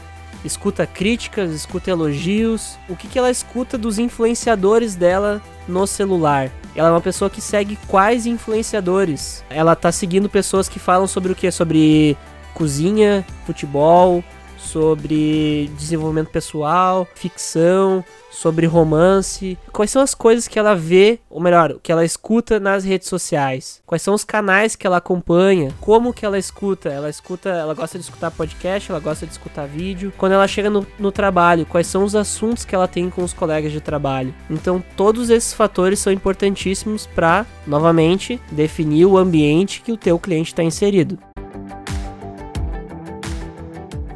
Escuta 0.45 0.85
críticas, 0.87 1.53
escuta 1.53 1.91
elogios, 1.91 2.77
o 2.89 2.97
que, 2.97 3.07
que 3.07 3.19
ela 3.19 3.31
escuta 3.31 3.79
dos 3.79 3.99
influenciadores 3.99 4.97
dela 4.97 5.41
no 5.69 5.87
celular. 5.87 6.51
Ela 6.75 6.89
é 6.89 6.91
uma 6.91 7.01
pessoa 7.01 7.31
que 7.31 7.41
segue 7.41 7.79
quais 7.87 8.27
influenciadores? 8.27 9.45
Ela 9.49 9.77
tá 9.77 9.93
seguindo 9.93 10.29
pessoas 10.29 10.69
que 10.69 10.81
falam 10.81 11.07
sobre 11.07 11.31
o 11.31 11.35
que? 11.35 11.49
Sobre 11.51 12.17
cozinha, 12.55 13.25
futebol, 13.47 14.25
sobre 14.63 15.71
desenvolvimento 15.77 16.29
pessoal, 16.29 17.07
ficção, 17.15 18.05
sobre 18.31 18.67
romance. 18.67 19.59
Quais 19.71 19.91
são 19.91 20.03
as 20.03 20.15
coisas 20.15 20.49
que 20.49 20.59
ela 20.59 20.75
vê, 20.75 21.21
ou 21.29 21.41
melhor, 21.41 21.77
que 21.83 21.93
ela 21.93 22.05
escuta 22.05 22.59
nas 22.59 22.85
redes 22.85 23.09
sociais? 23.09 23.83
Quais 23.87 24.03
são 24.03 24.15
os 24.15 24.25
canais 24.25 24.75
que 24.75 24.87
ela 24.87 24.97
acompanha? 24.97 25.73
Como 25.81 26.13
que 26.13 26.25
ela 26.25 26.39
escuta? 26.39 26.89
Ela 26.89 27.11
escuta, 27.11 27.51
ela 27.51 27.75
gosta 27.75 27.99
de 27.99 28.05
escutar 28.05 28.31
podcast, 28.31 28.91
ela 28.91 29.01
gosta 29.01 29.27
de 29.27 29.33
escutar 29.33 29.67
vídeo. 29.67 30.13
Quando 30.17 30.33
ela 30.33 30.49
chega 30.49 30.71
no, 30.71 30.87
no 30.99 31.13
trabalho, 31.13 31.67
quais 31.67 31.87
são 31.87 32.05
os 32.05 32.17
assuntos 32.17 32.65
que 32.65 32.75
ela 32.75 32.89
tem 32.89 33.11
com 33.11 33.23
os 33.23 33.33
colegas 33.33 33.73
de 33.73 33.81
trabalho? 33.81 34.35
Então, 34.49 34.83
todos 34.97 35.29
esses 35.31 35.53
fatores 35.53 35.99
são 35.99 36.13
importantíssimos 36.13 37.07
para, 37.07 37.47
novamente, 37.67 38.41
definir 38.51 39.07
o 39.07 39.19
ambiente 39.19 39.83
que 39.83 39.93
o 39.93 39.97
teu 39.97 40.19
cliente 40.19 40.53
está 40.53 40.63
inserido. 40.63 41.19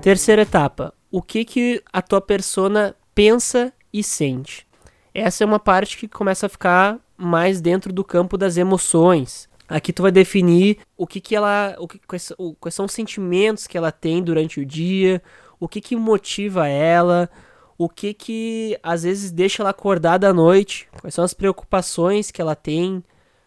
Terceira 0.07 0.43
etapa, 0.43 0.95
o 1.11 1.21
que 1.21 1.45
que 1.45 1.83
a 1.93 2.01
tua 2.01 2.21
persona 2.21 2.95
pensa 3.13 3.73
e 3.93 4.05
sente. 4.05 4.65
Essa 5.13 5.43
é 5.43 5.45
uma 5.45 5.59
parte 5.59 5.99
que 5.99 6.07
começa 6.07 6.47
a 6.47 6.49
ficar 6.49 7.01
mais 7.17 7.61
dentro 7.61 7.93
do 7.93 8.05
campo 8.05 8.39
das 8.39 8.57
emoções. 8.57 9.49
Aqui 9.69 9.93
tu 9.93 10.03
vai 10.03 10.13
definir 10.13 10.79
o 10.97 11.09
que 11.09 11.21
que 11.21 11.35
ela, 11.35 11.75
o 11.81 11.89
que, 11.89 11.99
quais, 12.07 12.33
quais 12.61 12.73
são 12.73 12.85
os 12.85 12.93
sentimentos 12.93 13.67
que 13.67 13.77
ela 13.77 13.91
tem 13.91 14.23
durante 14.23 14.61
o 14.61 14.65
dia, 14.65 15.21
o 15.59 15.67
que 15.67 15.81
que 15.81 15.97
motiva 15.97 16.69
ela, 16.69 17.29
o 17.77 17.89
que 17.89 18.15
que 18.15 18.79
às 18.85 19.03
vezes 19.03 19.33
deixa 19.33 19.65
ela 19.65 19.71
acordada 19.71 20.29
à 20.29 20.33
noite, 20.33 20.89
quais 21.01 21.15
são 21.15 21.25
as 21.25 21.35
preocupações 21.35 22.31
que 22.31 22.41
ela 22.41 22.55
tem, 22.55 23.03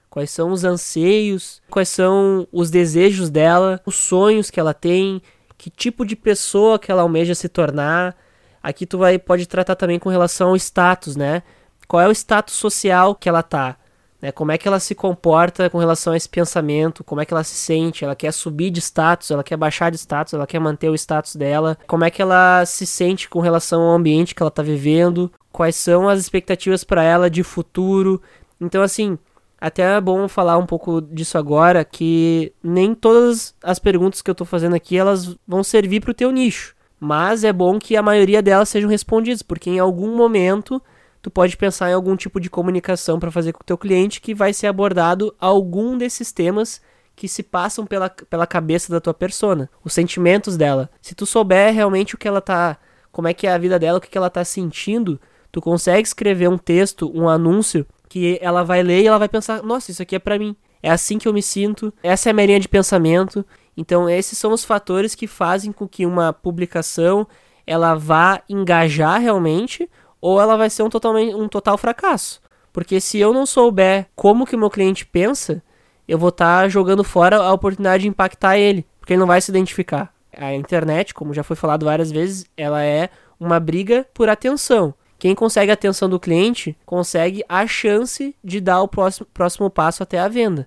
quais 0.10 0.30
são 0.30 0.52
os 0.52 0.66
anseios, 0.66 1.62
quais 1.70 1.88
são 1.88 2.46
os 2.52 2.70
desejos 2.70 3.30
dela, 3.30 3.82
os 3.86 3.96
sonhos 3.96 4.52
que 4.52 4.60
ela 4.60 4.74
tem, 4.74 5.22
que 5.60 5.70
tipo 5.70 6.06
de 6.06 6.16
pessoa 6.16 6.80
que 6.80 6.90
ela 6.90 7.02
almeja 7.02 7.36
se 7.36 7.50
tornar. 7.50 8.16
Aqui 8.64 8.86
tu 8.86 8.98
vai 8.98 9.20
pode 9.20 9.46
tratar 9.46 9.76
também 9.76 10.00
com 10.00 10.10
relação 10.10 10.50
ao 10.50 10.56
status, 10.56 11.18
né? 11.18 11.44
Qual 11.86 12.02
é 12.02 12.08
o 12.08 12.12
status 12.12 12.56
social 12.56 13.14
que 13.14 13.28
ela 13.28 13.44
tá? 13.44 13.76
Né? 14.22 14.32
Como 14.32 14.52
é 14.52 14.58
que 14.58 14.68
ela 14.68 14.80
se 14.80 14.96
comporta 14.96 15.70
com 15.70 15.78
relação 15.78 16.14
a 16.14 16.18
esse 16.18 16.30
pensamento? 16.30 17.04
Como 17.04 17.20
é 17.20 17.26
que 17.26 17.34
ela 17.34 17.44
se 17.44 17.56
sente? 17.56 18.06
Ela 18.06 18.16
quer 18.16 18.32
subir 18.32 18.70
de 18.70 18.80
status? 18.80 19.32
Ela 19.32 19.44
quer 19.44 19.58
baixar 19.58 19.90
de 19.90 19.98
status? 19.98 20.34
Ela 20.34 20.48
quer 20.48 20.60
manter 20.60 20.90
o 20.90 20.96
status 20.96 21.36
dela? 21.36 21.78
Como 21.88 22.06
é 22.06 22.10
que 22.10 22.22
ela 22.22 22.66
se 22.66 22.86
sente 22.86 23.28
com 23.28 23.42
relação 23.42 23.82
ao 23.82 23.96
ambiente 23.96 24.34
que 24.34 24.42
ela 24.42 24.50
está 24.50 24.64
vivendo? 24.64 25.32
Quais 25.52 25.76
são 25.76 26.08
as 26.08 26.20
expectativas 26.20 26.86
para 26.86 27.04
ela 27.04 27.30
de 27.30 27.44
futuro? 27.44 28.22
Então, 28.62 28.82
assim, 28.82 29.18
até 29.60 29.84
é 29.98 30.02
bom 30.02 30.28
falar 30.28 30.58
um 30.58 30.66
pouco 30.66 31.02
disso 31.02 31.38
agora, 31.38 31.84
que 31.84 32.54
nem 32.64 32.94
todas 32.94 33.54
as 33.62 33.80
perguntas 33.80 34.22
que 34.22 34.30
eu 34.30 34.34
estou 34.34 34.48
fazendo 34.48 34.76
aqui 34.76 34.98
elas 34.98 35.36
vão 35.48 35.64
servir 35.64 36.00
para 36.02 36.12
o 36.12 36.16
teu 36.16 36.32
nicho. 36.32 36.76
Mas 37.00 37.44
é 37.44 37.52
bom 37.52 37.80
que 37.80 37.96
a 37.96 38.02
maioria 38.02 38.42
delas 38.42 38.70
sejam 38.70 38.90
respondidas, 38.90 39.42
porque 39.42 39.70
em 39.70 39.80
algum 39.80 40.16
momento 40.16 40.82
tu 41.22 41.30
pode 41.30 41.58
pensar 41.58 41.90
em 41.90 41.94
algum 41.94 42.16
tipo 42.16 42.40
de 42.40 42.50
comunicação 42.50 43.20
para 43.20 43.32
fazer 43.32 43.54
com 43.54 43.62
o 43.62 43.66
teu 43.66 43.78
cliente 43.78 44.22
que 44.22 44.34
vai 44.34 44.54
ser 44.54 44.68
abordado 44.68 45.34
algum 45.40 45.98
desses 45.98 46.32
temas 46.32 46.82
que 47.16 47.28
se 47.28 47.44
passam 47.44 47.86
pela, 47.86 48.10
pela 48.10 48.48
cabeça 48.48 48.92
da 48.92 49.02
tua 49.02 49.14
persona, 49.14 49.70
os 49.84 49.92
sentimentos 49.92 50.56
dela. 50.56 50.90
Se 51.02 51.14
tu 51.14 51.26
souber 51.26 51.74
realmente 51.74 52.16
o 52.16 52.18
que 52.18 52.28
ela 52.28 52.40
tá, 52.40 52.78
como 53.12 53.28
é 53.28 53.34
que 53.34 53.46
é 53.46 53.52
a 53.52 53.58
vida 53.58 53.78
dela, 53.78 53.98
o 53.98 54.02
que, 54.02 54.10
que 54.10 54.18
ela 54.18 54.30
tá 54.30 54.46
sentindo, 54.46 55.20
tu 55.52 55.60
consegue 55.60 56.08
escrever 56.08 56.48
um 56.48 56.58
texto, 56.58 57.12
um 57.14 57.28
anúncio 57.28 57.86
que 58.10 58.38
ela 58.42 58.64
vai 58.64 58.84
ler 58.84 59.04
e 59.04 59.08
ela 59.08 59.20
vai 59.20 59.30
pensar: 59.30 59.64
"Nossa, 59.64 59.92
isso 59.92 60.02
aqui 60.02 60.16
é 60.16 60.20
para 60.20 60.38
mim. 60.38 60.56
É 60.84 60.90
assim 60.90 61.18
que 61.18 61.28
eu 61.28 61.34
me 61.34 61.42
sinto. 61.42 61.94
Essa 62.04 62.30
é 62.30 62.32
a 62.32 62.34
minha 62.34 62.48
linha 62.48 62.60
de 62.60 62.68
pensamento". 62.68 63.46
Então, 63.78 64.10
esses 64.10 64.38
são 64.38 64.52
os 64.52 64.66
fatores 64.66 65.16
que 65.16 65.28
fazem 65.28 65.72
com 65.72 65.88
que 65.88 66.06
uma 66.06 66.34
publicação 66.34 67.26
ela 67.66 67.96
vá 67.96 68.42
engajar 68.50 69.22
realmente 69.22 69.90
ou 70.20 70.42
ela 70.42 70.58
vai 70.58 70.70
ser 70.70 70.84
um, 70.84 70.90
totalmente, 70.90 71.34
um 71.34 71.48
total 71.48 71.78
fracasso. 71.78 72.42
Porque 72.74 73.00
se 73.00 73.20
eu 73.20 73.32
não 73.32 73.46
souber 73.46 74.08
como 74.16 74.46
que 74.46 74.56
o 74.56 74.60
meu 74.60 74.70
cliente 74.70 75.06
pensa, 75.06 75.62
eu 76.08 76.18
vou 76.18 76.30
estar 76.30 76.64
tá 76.64 76.68
jogando 76.68 77.04
fora 77.04 77.38
a 77.38 77.54
oportunidade 77.54 78.04
de 78.04 78.10
impactar 78.10 78.58
ele, 78.58 78.86
porque 79.00 79.14
ele 79.14 79.20
não 79.20 79.28
vai 79.28 79.40
se 79.40 79.52
identificar. 79.52 80.14
A 80.36 80.54
internet, 80.54 81.14
como 81.14 81.34
já 81.34 81.44
foi 81.44 81.56
falado 81.56 81.86
várias 81.86 82.12
vezes, 82.12 82.46
ela 82.58 82.84
é 82.84 83.10
uma 83.40 83.60
briga 83.60 84.06
por 84.14 84.30
atenção. 84.30 84.94
Quem 85.20 85.36
consegue 85.36 85.70
a 85.70 85.74
atenção 85.74 86.10
do 86.10 86.18
cliente 86.18 86.78
consegue 86.86 87.44
a 87.50 87.68
chance 87.68 88.34
de 88.42 88.62
dar 88.62 88.82
o 88.82 88.88
próximo, 88.88 89.28
próximo 89.34 89.70
passo 89.70 90.02
até 90.02 90.18
a 90.18 90.30
venda. 90.30 90.66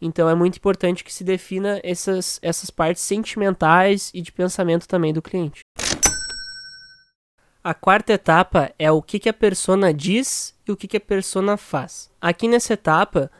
Então 0.00 0.28
é 0.28 0.34
muito 0.34 0.56
importante 0.56 1.04
que 1.04 1.14
se 1.14 1.22
defina 1.22 1.80
essas, 1.84 2.40
essas 2.42 2.68
partes 2.68 3.00
sentimentais 3.04 4.10
e 4.12 4.20
de 4.20 4.32
pensamento 4.32 4.88
também 4.88 5.12
do 5.12 5.22
cliente. 5.22 5.60
A 7.62 7.72
quarta 7.72 8.12
etapa 8.12 8.72
é 8.76 8.90
o 8.90 9.00
que, 9.00 9.20
que 9.20 9.28
a 9.28 9.32
persona 9.32 9.94
diz 9.94 10.52
e 10.66 10.72
o 10.72 10.76
que, 10.76 10.88
que 10.88 10.96
a 10.96 11.00
persona 11.00 11.56
faz. 11.56 12.10
Aqui 12.20 12.48
nessa 12.48 12.72
etapa, 12.72 13.30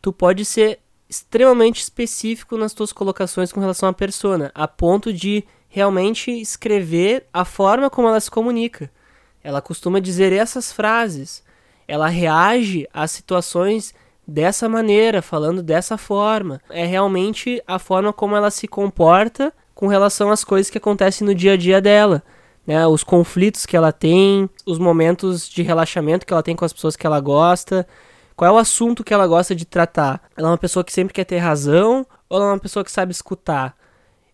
tu 0.00 0.12
pode 0.12 0.44
ser 0.44 0.78
extremamente 1.08 1.82
específico 1.82 2.56
nas 2.56 2.72
tuas 2.72 2.92
colocações 2.92 3.50
com 3.50 3.58
relação 3.58 3.88
à 3.88 3.92
persona, 3.92 4.52
a 4.54 4.68
ponto 4.68 5.12
de 5.12 5.44
realmente 5.68 6.30
escrever 6.30 7.26
a 7.32 7.44
forma 7.44 7.90
como 7.90 8.06
ela 8.06 8.20
se 8.20 8.30
comunica. 8.30 8.88
Ela 9.42 9.60
costuma 9.60 10.00
dizer 10.00 10.32
essas 10.32 10.72
frases. 10.72 11.42
Ela 11.86 12.08
reage 12.08 12.88
às 12.92 13.10
situações 13.10 13.94
dessa 14.26 14.68
maneira, 14.68 15.20
falando 15.20 15.62
dessa 15.62 15.98
forma. 15.98 16.60
É 16.70 16.84
realmente 16.84 17.62
a 17.66 17.78
forma 17.78 18.12
como 18.12 18.36
ela 18.36 18.50
se 18.50 18.68
comporta 18.68 19.52
com 19.74 19.86
relação 19.86 20.30
às 20.30 20.44
coisas 20.44 20.70
que 20.70 20.78
acontecem 20.78 21.26
no 21.26 21.34
dia 21.34 21.54
a 21.54 21.56
dia 21.56 21.80
dela 21.80 22.22
né, 22.66 22.86
os 22.86 23.02
conflitos 23.02 23.66
que 23.66 23.76
ela 23.76 23.92
tem, 23.92 24.48
os 24.66 24.78
momentos 24.78 25.48
de 25.48 25.62
relaxamento 25.62 26.24
que 26.24 26.32
ela 26.32 26.42
tem 26.42 26.56
com 26.56 26.64
as 26.64 26.72
pessoas 26.72 26.96
que 26.96 27.06
ela 27.06 27.20
gosta, 27.20 27.86
qual 28.36 28.50
é 28.50 28.54
o 28.54 28.58
assunto 28.58 29.04
que 29.04 29.12
ela 29.12 29.26
gosta 29.26 29.54
de 29.54 29.64
tratar. 29.64 30.22
Ela 30.36 30.48
é 30.48 30.50
uma 30.52 30.58
pessoa 30.58 30.84
que 30.84 30.92
sempre 30.92 31.12
quer 31.12 31.24
ter 31.24 31.38
razão 31.38 32.06
ou 32.28 32.38
ela 32.38 32.50
é 32.50 32.52
uma 32.52 32.58
pessoa 32.58 32.84
que 32.84 32.90
sabe 32.90 33.12
escutar? 33.12 33.76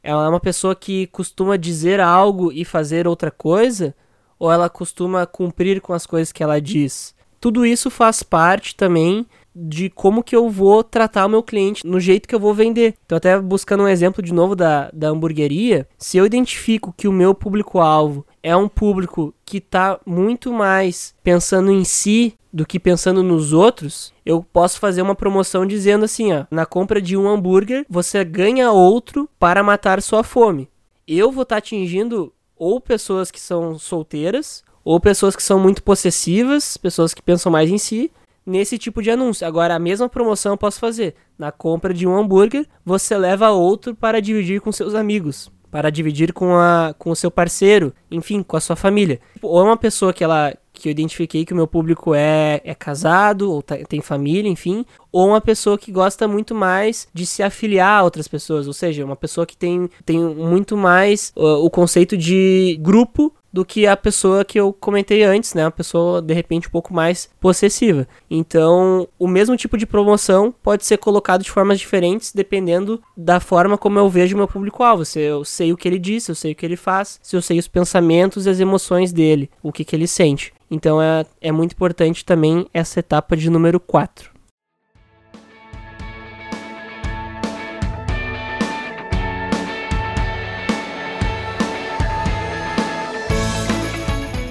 Ela 0.03 0.27
é 0.27 0.29
uma 0.29 0.41
pessoa 0.41 0.75
que 0.77 1.07
costuma 1.09 1.57
dizer 1.57 2.01
algo 2.01 2.53
e 2.53 2.65
fazer 2.65 3.07
outra 3.09 3.31
coisa 3.31 3.95
ou 4.39 4.51
ela 4.51 4.69
costuma 4.71 5.27
cumprir 5.27 5.81
com 5.81 5.93
as 5.93 6.07
coisas 6.07 6.33
que 6.33 6.43
ela 6.43 6.61
diz? 6.61 7.15
Tudo 7.41 7.65
isso 7.65 7.91
faz 7.91 8.23
parte 8.23 8.75
também 8.75 9.27
de 9.55 9.91
como 9.91 10.23
que 10.23 10.37
eu 10.37 10.49
vou 10.49 10.85
tratar 10.85 11.27
o 11.27 11.29
meu 11.29 11.43
cliente 11.43 11.85
no 11.87 11.99
jeito 11.99 12.29
que 12.29 12.35
eu 12.35 12.41
vou 12.41 12.55
vender. 12.55 12.95
Então, 13.05 13.19
até 13.19 13.39
buscando 13.41 13.83
um 13.83 13.89
exemplo 13.89 14.23
de 14.23 14.33
novo 14.33 14.55
da, 14.55 14.91
da 14.93 15.09
hamburgueria, 15.09 15.89
se 15.97 16.17
eu 16.17 16.25
identifico 16.25 16.95
que 16.97 17.09
o 17.09 17.13
meu 17.13 17.35
público-alvo 17.35 18.25
é 18.43 18.55
um 18.57 18.69
público 18.69 19.35
que 19.45 19.59
está 19.59 19.99
muito 20.07 20.53
mais 20.53 21.15
pensando 21.23 21.73
em 21.73 21.83
si 21.85 22.35
do 22.53 22.65
que 22.65 22.79
pensando 22.79 23.23
nos 23.23 23.53
outros, 23.53 24.13
eu 24.25 24.43
posso 24.43 24.79
fazer 24.79 25.03
uma 25.03 25.15
promoção 25.15 25.67
dizendo 25.67 26.05
assim, 26.05 26.33
ó, 26.33 26.45
na 26.51 26.65
compra 26.65 27.01
de 27.01 27.17
um 27.17 27.29
hambúrguer, 27.29 27.85
você 27.89 28.25
ganha 28.25 28.71
outro 28.71 29.29
para 29.39 29.63
matar 29.63 30.01
sua 30.01 30.23
fome. 30.23 30.69
Eu 31.07 31.33
vou 31.33 31.43
estar 31.43 31.57
tá 31.57 31.59
atingindo 31.59 32.33
ou 32.59 32.81
pessoas 32.81 33.31
que 33.31 33.41
são 33.41 33.79
solteiras, 33.79 34.65
ou 34.85 34.99
pessoas 34.99 35.37
que 35.37 35.43
são 35.43 35.59
muito 35.59 35.83
possessivas, 35.83 36.77
pessoas 36.77 37.13
que 37.13 37.23
pensam 37.23 37.53
mais 37.53 37.71
em 37.71 37.79
si, 37.79 38.11
nesse 38.45 38.79
tipo 38.79 39.03
de 39.03 39.11
anúncio. 39.11 39.47
Agora, 39.47 39.75
a 39.75 39.79
mesma 39.79 40.09
promoção 40.09 40.53
eu 40.53 40.57
posso 40.57 40.81
fazer. 40.81 41.15
Na 41.39 41.53
compra 41.53 41.93
de 41.93 42.07
um 42.07 42.17
hambúrguer, 42.17 42.67
você 42.85 43.17
leva 43.17 43.51
outro 43.51 43.95
para 43.95 44.21
dividir 44.21 44.61
com 44.61 44.73
seus 44.73 44.95
amigos, 44.95 45.53
para 45.71 45.91
dividir 45.91 46.33
com, 46.33 46.57
a, 46.57 46.95
com 46.99 47.11
o 47.11 47.17
seu 47.17 47.31
parceiro, 47.31 47.95
enfim, 48.11 48.43
com 48.43 48.57
a 48.57 48.61
sua 48.61 48.77
família. 48.77 49.21
Ou 49.43 49.61
é 49.61 49.65
uma 49.65 49.77
pessoa 49.77 50.13
que 50.13 50.25
ela 50.25 50.55
que 50.79 50.89
eu 50.89 50.91
identifiquei 50.91 51.45
que 51.45 51.53
o 51.53 51.57
meu 51.57 51.67
público 51.67 52.15
é, 52.15 52.61
é 52.65 52.75
casado 52.75 53.51
ou 53.53 53.63
tá, 53.63 53.77
tem 53.89 54.01
família, 54.01 54.51
enfim, 54.51 54.85
ou 55.11 55.29
uma 55.29 55.41
pessoa 55.41 55.77
que 55.77 55.91
gosta 55.91 56.29
muito 56.29 56.55
mais 56.55 57.09
de 57.13 57.27
se 57.27 57.43
afiliar 57.43 58.01
a 58.01 58.05
outras 58.05 58.29
pessoas, 58.29 58.67
ou 58.67 58.73
seja, 58.73 59.05
uma 59.05 59.17
pessoa 59.17 59.47
que 59.47 59.57
tem, 59.57 59.89
tem 60.05 60.19
muito 60.19 60.77
mais 60.77 61.33
uh, 61.37 61.65
o 61.65 61.71
conceito 61.71 62.17
de 62.17 62.79
grupo 62.81 63.33
do 63.59 63.65
que 63.65 63.89
a 63.89 63.97
pessoa 63.97 64.45
que 64.45 64.61
eu 64.61 64.73
comentei 64.73 65.25
antes, 65.25 65.53
né? 65.53 65.65
Uma 65.65 65.73
pessoa 65.73 66.23
de 66.23 66.33
repente 66.33 66.69
um 66.69 66.71
pouco 66.71 66.95
mais 66.95 67.29
possessiva. 67.41 68.07
Então, 68.31 69.09
o 69.19 69.27
mesmo 69.27 69.57
tipo 69.57 69.77
de 69.77 69.85
promoção 69.85 70.55
pode 70.63 70.87
ser 70.87 70.97
colocado 70.99 71.43
de 71.43 71.51
formas 71.51 71.81
diferentes 71.81 72.33
dependendo 72.33 73.03
da 73.17 73.41
forma 73.41 73.77
como 73.77 73.99
eu 73.99 74.09
vejo 74.09 74.37
meu 74.37 74.47
público-alvo. 74.47 75.05
Se 75.05 75.19
eu 75.19 75.45
sei 75.45 75.73
o 75.73 75.77
que 75.77 75.89
ele 75.89 75.99
diz, 75.99 76.23
se 76.23 76.31
eu 76.31 76.37
sei 76.37 76.53
o 76.53 76.55
que 76.55 76.65
ele 76.65 76.77
faz, 76.77 77.19
se 77.21 77.35
eu 77.35 77.43
sei 77.43 77.59
os 77.59 77.67
pensamentos 77.67 78.47
e 78.47 78.51
as 78.51 78.61
emoções 78.61 79.13
dele, 79.13 79.51
o 79.61 79.73
que, 79.73 79.85
que 79.85 79.97
ele 79.97 80.07
sente. 80.07 80.55
Então, 80.71 81.03
é, 81.03 81.27
é 81.41 81.51
muito 81.51 81.73
importante 81.73 82.25
também 82.25 82.65
essa 82.73 83.01
etapa 83.01 83.37
de 83.37 83.51
número 83.51 83.81
4. 83.81 84.38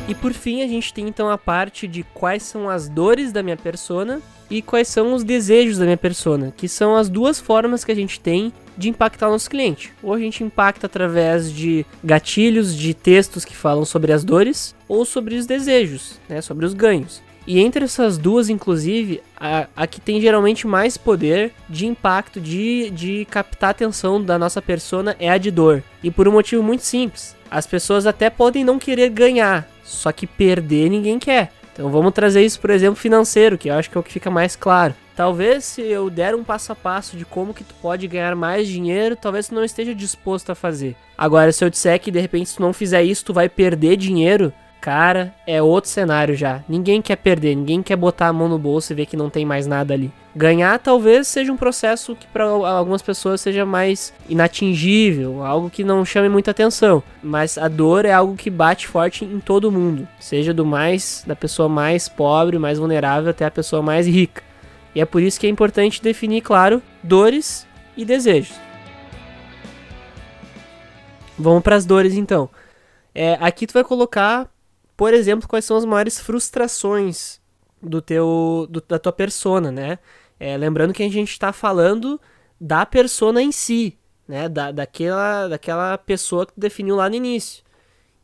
E 0.08 0.15
por 0.15 0.32
fim, 0.32 0.62
a 0.62 0.67
gente 0.67 0.93
tem 0.93 1.06
então 1.06 1.30
a 1.30 1.38
parte 1.38 1.86
de 1.86 2.04
quais 2.13 2.41
são 2.43 2.70
as 2.70 2.88
dores 2.88 3.34
da 3.34 3.43
minha 3.43 3.58
persona 3.58 4.22
e 4.50 4.62
quais 4.62 4.88
são 4.88 5.13
os 5.13 5.22
desejos 5.22 5.78
da 5.78 5.84
minha 5.84 5.98
persona, 5.98 6.54
que 6.56 6.70
são 6.70 6.96
as 6.96 7.10
duas 7.10 7.41
formas 7.41 7.84
que 7.84 7.91
a 7.91 7.96
gente 7.96 8.17
tem 8.17 8.54
de 8.78 8.88
impactar 8.88 9.28
o 9.28 9.32
nosso 9.32 9.50
cliente. 9.50 9.92
Ou 10.02 10.13
a 10.13 10.19
gente 10.19 10.44
impacta 10.44 10.86
através 10.86 11.52
de 11.52 11.86
gatilhos, 12.02 12.73
de 12.73 12.94
textos 12.94 13.44
que 13.44 13.56
falam 13.56 13.84
sobre 13.84 14.13
as 14.13 14.23
dores, 14.23 14.73
ou 14.88 15.04
sobre 15.04 15.36
os 15.36 15.46
desejos, 15.46 16.19
né, 16.29 16.42
sobre 16.42 16.65
os 16.65 16.73
ganhos. 16.73 17.21
E 17.48 17.62
entre 17.62 17.85
essas 17.85 18.17
duas, 18.17 18.50
inclusive, 18.50 19.23
a, 19.39 19.67
a 19.73 19.87
que 19.87 20.02
tem 20.02 20.19
geralmente 20.19 20.67
mais 20.67 20.98
poder 20.98 21.54
de 21.69 21.87
impacto, 21.87 22.41
de, 22.41 22.89
de 22.89 23.25
captar 23.31 23.69
a 23.69 23.71
atenção 23.71 24.21
da 24.21 24.37
nossa 24.37 24.62
persona 24.62 25.15
é 25.17 25.29
a 25.29 25.37
de 25.37 25.50
dor. 25.50 25.81
E 26.04 26.12
por 26.12 26.27
um 26.27 26.33
motivo 26.33 26.62
muito 26.62 26.83
simples. 26.83 27.37
As 27.50 27.65
pessoas 27.65 28.06
até 28.06 28.29
podem 28.29 28.65
não 28.65 28.77
querer 28.77 29.10
ganhar, 29.10 29.65
só 29.81 30.12
que 30.12 30.27
perder 30.27 30.89
ninguém 30.89 31.17
quer. 31.17 31.54
Então 31.71 31.89
vamos 31.89 32.12
trazer 32.12 32.43
isso, 32.43 32.60
por 32.60 32.69
exemplo, 32.69 32.95
financeiro, 32.95 33.58
que 33.58 33.69
eu 33.69 33.75
acho 33.75 33.89
que 33.89 33.98
é 33.98 34.02
o 34.02 34.04
que 34.04 34.12
fica 34.12 34.29
mais 34.29 34.56
claro. 34.56 34.93
Talvez 35.15 35.63
se 35.63 35.81
eu 35.81 36.10
der 36.10 36.35
um 36.35 36.43
passo 36.43 36.71
a 36.71 36.75
passo 36.75 37.15
de 37.15 37.23
como 37.23 37.54
que 37.54 37.63
tu 37.63 37.73
pode 37.81 38.08
ganhar 38.08 38.35
mais 38.35 38.67
dinheiro, 38.67 39.15
talvez 39.15 39.48
tu 39.48 39.56
não 39.56 39.63
esteja 39.63 39.95
disposto 39.95 40.52
a 40.52 40.56
fazer. 40.56 40.95
Agora, 41.17 41.52
se 41.52 41.63
eu 41.63 41.69
disser 41.69 42.00
que 42.00 42.12
de 42.12 42.19
repente 42.19 42.50
se 42.50 42.58
tu 42.58 42.62
não 42.62 42.73
fizer 42.73 43.04
isso, 43.04 43.25
tu 43.25 43.33
vai 43.33 43.48
perder 43.48 43.95
dinheiro, 43.95 44.52
cara, 44.88 45.33
é 45.46 45.62
outro 45.62 45.90
cenário 45.90 46.33
já. 46.33 46.63
Ninguém 46.65 47.02
quer 47.02 47.17
perder, 47.17 47.54
ninguém 47.58 47.83
quer 47.83 47.98
botar 47.98 48.29
a 48.29 48.31
mão 48.31 48.48
no 48.48 48.58
bolso 48.58 48.94
e 48.94 48.96
ver 48.96 49.06
que 49.06 49.17
não 49.17 49.29
tem 49.29 49.46
mais 49.46 49.67
nada 49.67 49.94
ali. 49.94 50.10
Ganhar 50.33 50.79
talvez 50.79 51.27
seja 51.27 51.52
um 51.52 51.58
processo 51.58 52.15
que 52.15 52.25
para 52.27 52.46
algumas 52.46 53.02
pessoas 53.02 53.42
seja 53.42 53.65
mais 53.65 54.13
inatingível, 54.29 55.44
algo 55.44 55.69
que 55.69 55.83
não 55.83 56.06
chame 56.06 56.29
muita 56.29 56.52
atenção, 56.52 57.04
mas 57.21 57.58
a 57.58 57.67
dor 57.67 58.06
é 58.06 58.13
algo 58.13 58.38
que 58.38 58.50
bate 58.50 58.88
forte 58.88 59.25
em 59.25 59.42
todo 59.42 59.69
mundo, 59.69 60.08
seja 60.21 60.54
do 60.54 60.65
mais 60.65 61.21
da 61.27 61.35
pessoa 61.35 61.67
mais 61.67 62.08
pobre, 62.08 62.58
mais 62.58 62.79
vulnerável 62.79 63.29
até 63.29 63.44
a 63.44 63.52
pessoa 63.52 63.81
mais 63.81 64.08
rica. 64.08 64.42
E 64.96 65.02
é 65.02 65.06
por 65.06 65.21
isso 65.21 65.38
que 65.38 65.48
é 65.48 65.50
importante 65.50 66.02
definir, 66.02 66.40
claro, 66.40 66.81
dores 67.04 67.67
e 67.98 68.06
desejos. 68.06 68.56
Vamos 71.38 71.62
para 71.62 71.75
as 71.75 71.85
dores 71.85 72.13
então. 72.13 72.50
É, 73.13 73.38
aqui 73.42 73.67
tu 73.67 73.73
vai 73.73 73.83
colocar 73.83 74.48
por 74.98 75.13
exemplo, 75.13 75.48
quais 75.48 75.63
são 75.63 75.77
as 75.77 75.85
maiores 75.85 76.19
frustrações 76.19 77.39
do 77.81 78.02
teu, 78.02 78.67
do, 78.69 78.81
da 78.81 78.98
tua 78.98 79.12
persona, 79.13 79.71
né? 79.71 80.00
É, 80.39 80.58
lembrando 80.58 80.93
que 80.93 81.04
a 81.04 81.10
gente 81.10 81.31
está 81.31 81.54
falando 81.54 82.19
da 82.60 82.83
persona 82.85 83.41
em 83.41 83.52
si, 83.52 83.95
né? 84.27 84.50
Da, 84.50 84.71
daquela, 84.71 85.48
daquela 85.48 85.98
pessoa 86.00 86.48
que 86.48 86.54
tu 86.54 86.60
definiu 86.60 86.95
lá 86.95 87.08
no 87.08 87.15
início. 87.15 87.63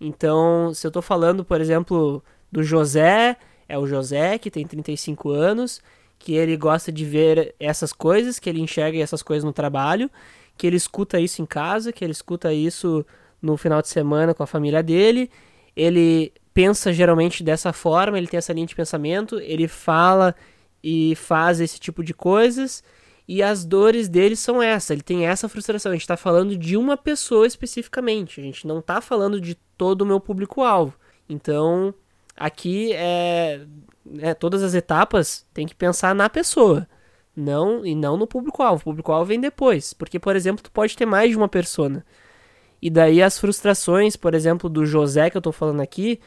Então, 0.01 0.73
se 0.73 0.85
eu 0.85 0.89
estou 0.89 1.01
falando, 1.01 1.45
por 1.45 1.61
exemplo, 1.61 2.23
do 2.51 2.63
José, 2.63 3.37
é 3.69 3.77
o 3.77 3.85
José 3.85 4.39
que 4.39 4.49
tem 4.49 4.65
35 4.65 5.29
anos, 5.29 5.79
que 6.17 6.33
ele 6.33 6.57
gosta 6.57 6.91
de 6.91 7.05
ver 7.05 7.53
essas 7.59 7.93
coisas, 7.93 8.39
que 8.39 8.49
ele 8.49 8.61
enxerga 8.61 8.97
essas 8.97 9.21
coisas 9.21 9.43
no 9.43 9.53
trabalho, 9.53 10.09
que 10.57 10.65
ele 10.65 10.75
escuta 10.75 11.19
isso 11.19 11.41
em 11.41 11.45
casa, 11.45 11.93
que 11.93 12.03
ele 12.03 12.11
escuta 12.11 12.51
isso 12.51 13.05
no 13.41 13.57
final 13.57 13.81
de 13.81 13.89
semana 13.89 14.33
com 14.33 14.41
a 14.41 14.47
família 14.47 14.81
dele. 14.81 15.29
Ele 15.75 16.33
pensa 16.53 16.93
geralmente 16.93 17.43
dessa 17.43 17.73
forma, 17.73 18.17
ele 18.17 18.27
tem 18.27 18.37
essa 18.37 18.53
linha 18.53 18.67
de 18.67 18.75
pensamento, 18.75 19.39
ele 19.39 19.67
fala 19.67 20.35
e 20.83 21.15
faz 21.15 21.59
esse 21.59 21.79
tipo 21.79 22.03
de 22.03 22.13
coisas. 22.13 22.83
E 23.25 23.41
as 23.41 23.63
dores 23.63 24.09
dele 24.09 24.35
são 24.35 24.61
essa, 24.61 24.93
ele 24.93 25.01
tem 25.01 25.25
essa 25.25 25.47
frustração. 25.47 25.91
A 25.91 25.95
gente 25.95 26.01
está 26.01 26.17
falando 26.17 26.57
de 26.57 26.75
uma 26.75 26.97
pessoa 26.97 27.47
especificamente, 27.47 28.39
a 28.39 28.43
gente 28.43 28.67
não 28.67 28.79
está 28.79 28.99
falando 28.99 29.39
de 29.39 29.55
todo 29.77 30.01
o 30.01 30.05
meu 30.05 30.19
público-alvo. 30.19 30.93
Então, 31.27 31.93
aqui 32.35 32.91
é, 32.93 33.61
é, 34.19 34.33
todas 34.33 34.61
as 34.61 34.73
etapas 34.73 35.45
tem 35.53 35.65
que 35.65 35.73
pensar 35.73 36.13
na 36.13 36.29
pessoa, 36.29 36.87
não 37.35 37.85
e 37.85 37.95
não 37.95 38.17
no 38.17 38.27
público-alvo. 38.27 38.81
O 38.81 38.83
público-alvo 38.83 39.25
vem 39.25 39.39
depois, 39.39 39.93
porque 39.93 40.19
por 40.19 40.35
exemplo, 40.35 40.61
tu 40.61 40.71
pode 40.71 40.97
ter 40.97 41.05
mais 41.05 41.31
de 41.31 41.37
uma 41.37 41.47
persona. 41.47 42.05
E 42.81 42.89
daí 42.89 43.21
as 43.23 43.39
frustrações, 43.39 44.17
por 44.17 44.33
exemplo, 44.33 44.69
do 44.69 44.85
José 44.85 45.29
que 45.29 45.37
eu 45.37 45.39
estou 45.39 45.53
falando 45.53 45.79
aqui, 45.79 46.19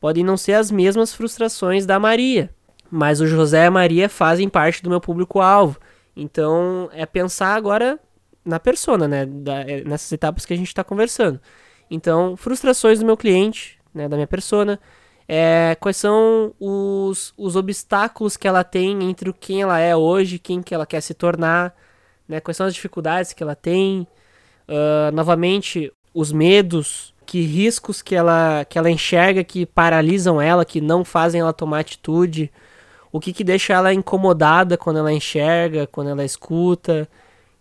podem 0.00 0.24
não 0.24 0.36
ser 0.36 0.54
as 0.54 0.70
mesmas 0.70 1.12
frustrações 1.12 1.86
da 1.86 1.98
Maria, 1.98 2.50
mas 2.90 3.20
o 3.20 3.26
José 3.26 3.64
e 3.64 3.66
a 3.66 3.70
Maria 3.70 4.08
fazem 4.08 4.48
parte 4.48 4.82
do 4.82 4.90
meu 4.90 5.00
público-alvo. 5.00 5.78
Então 6.16 6.88
é 6.92 7.06
pensar 7.06 7.54
agora 7.54 7.98
na 8.44 8.58
persona, 8.58 9.06
né? 9.06 9.26
Da, 9.26 9.60
é, 9.60 9.84
nessas 9.84 10.10
etapas 10.10 10.46
que 10.46 10.54
a 10.54 10.56
gente 10.56 10.68
está 10.68 10.82
conversando. 10.82 11.40
Então, 11.90 12.36
frustrações 12.36 12.98
do 12.98 13.04
meu 13.04 13.16
cliente, 13.16 13.78
né? 13.94 14.08
Da 14.08 14.16
minha 14.16 14.26
persona. 14.26 14.80
É, 15.28 15.76
quais 15.78 15.98
são 15.98 16.54
os, 16.58 17.34
os 17.36 17.54
obstáculos 17.54 18.36
que 18.36 18.48
ela 18.48 18.64
tem 18.64 19.04
entre 19.04 19.30
quem 19.34 19.60
ela 19.60 19.78
é 19.78 19.94
hoje, 19.94 20.38
quem 20.38 20.62
que 20.62 20.74
ela 20.74 20.86
quer 20.86 21.02
se 21.02 21.12
tornar, 21.12 21.76
né? 22.26 22.40
Quais 22.40 22.56
são 22.56 22.66
as 22.66 22.74
dificuldades 22.74 23.32
que 23.34 23.42
ela 23.42 23.54
tem. 23.54 24.06
Uh, 24.66 25.14
novamente, 25.14 25.92
os 26.14 26.32
medos, 26.32 27.14
que 27.28 27.42
riscos 27.42 28.00
que 28.00 28.14
ela, 28.14 28.64
que 28.64 28.78
ela 28.78 28.90
enxerga 28.90 29.44
que 29.44 29.66
paralisam 29.66 30.40
ela, 30.40 30.64
que 30.64 30.80
não 30.80 31.04
fazem 31.04 31.42
ela 31.42 31.52
tomar 31.52 31.80
atitude, 31.80 32.50
o 33.12 33.20
que, 33.20 33.34
que 33.34 33.44
deixa 33.44 33.74
ela 33.74 33.92
incomodada 33.92 34.78
quando 34.78 34.98
ela 34.98 35.12
enxerga, 35.12 35.86
quando 35.86 36.08
ela 36.08 36.24
escuta. 36.24 37.06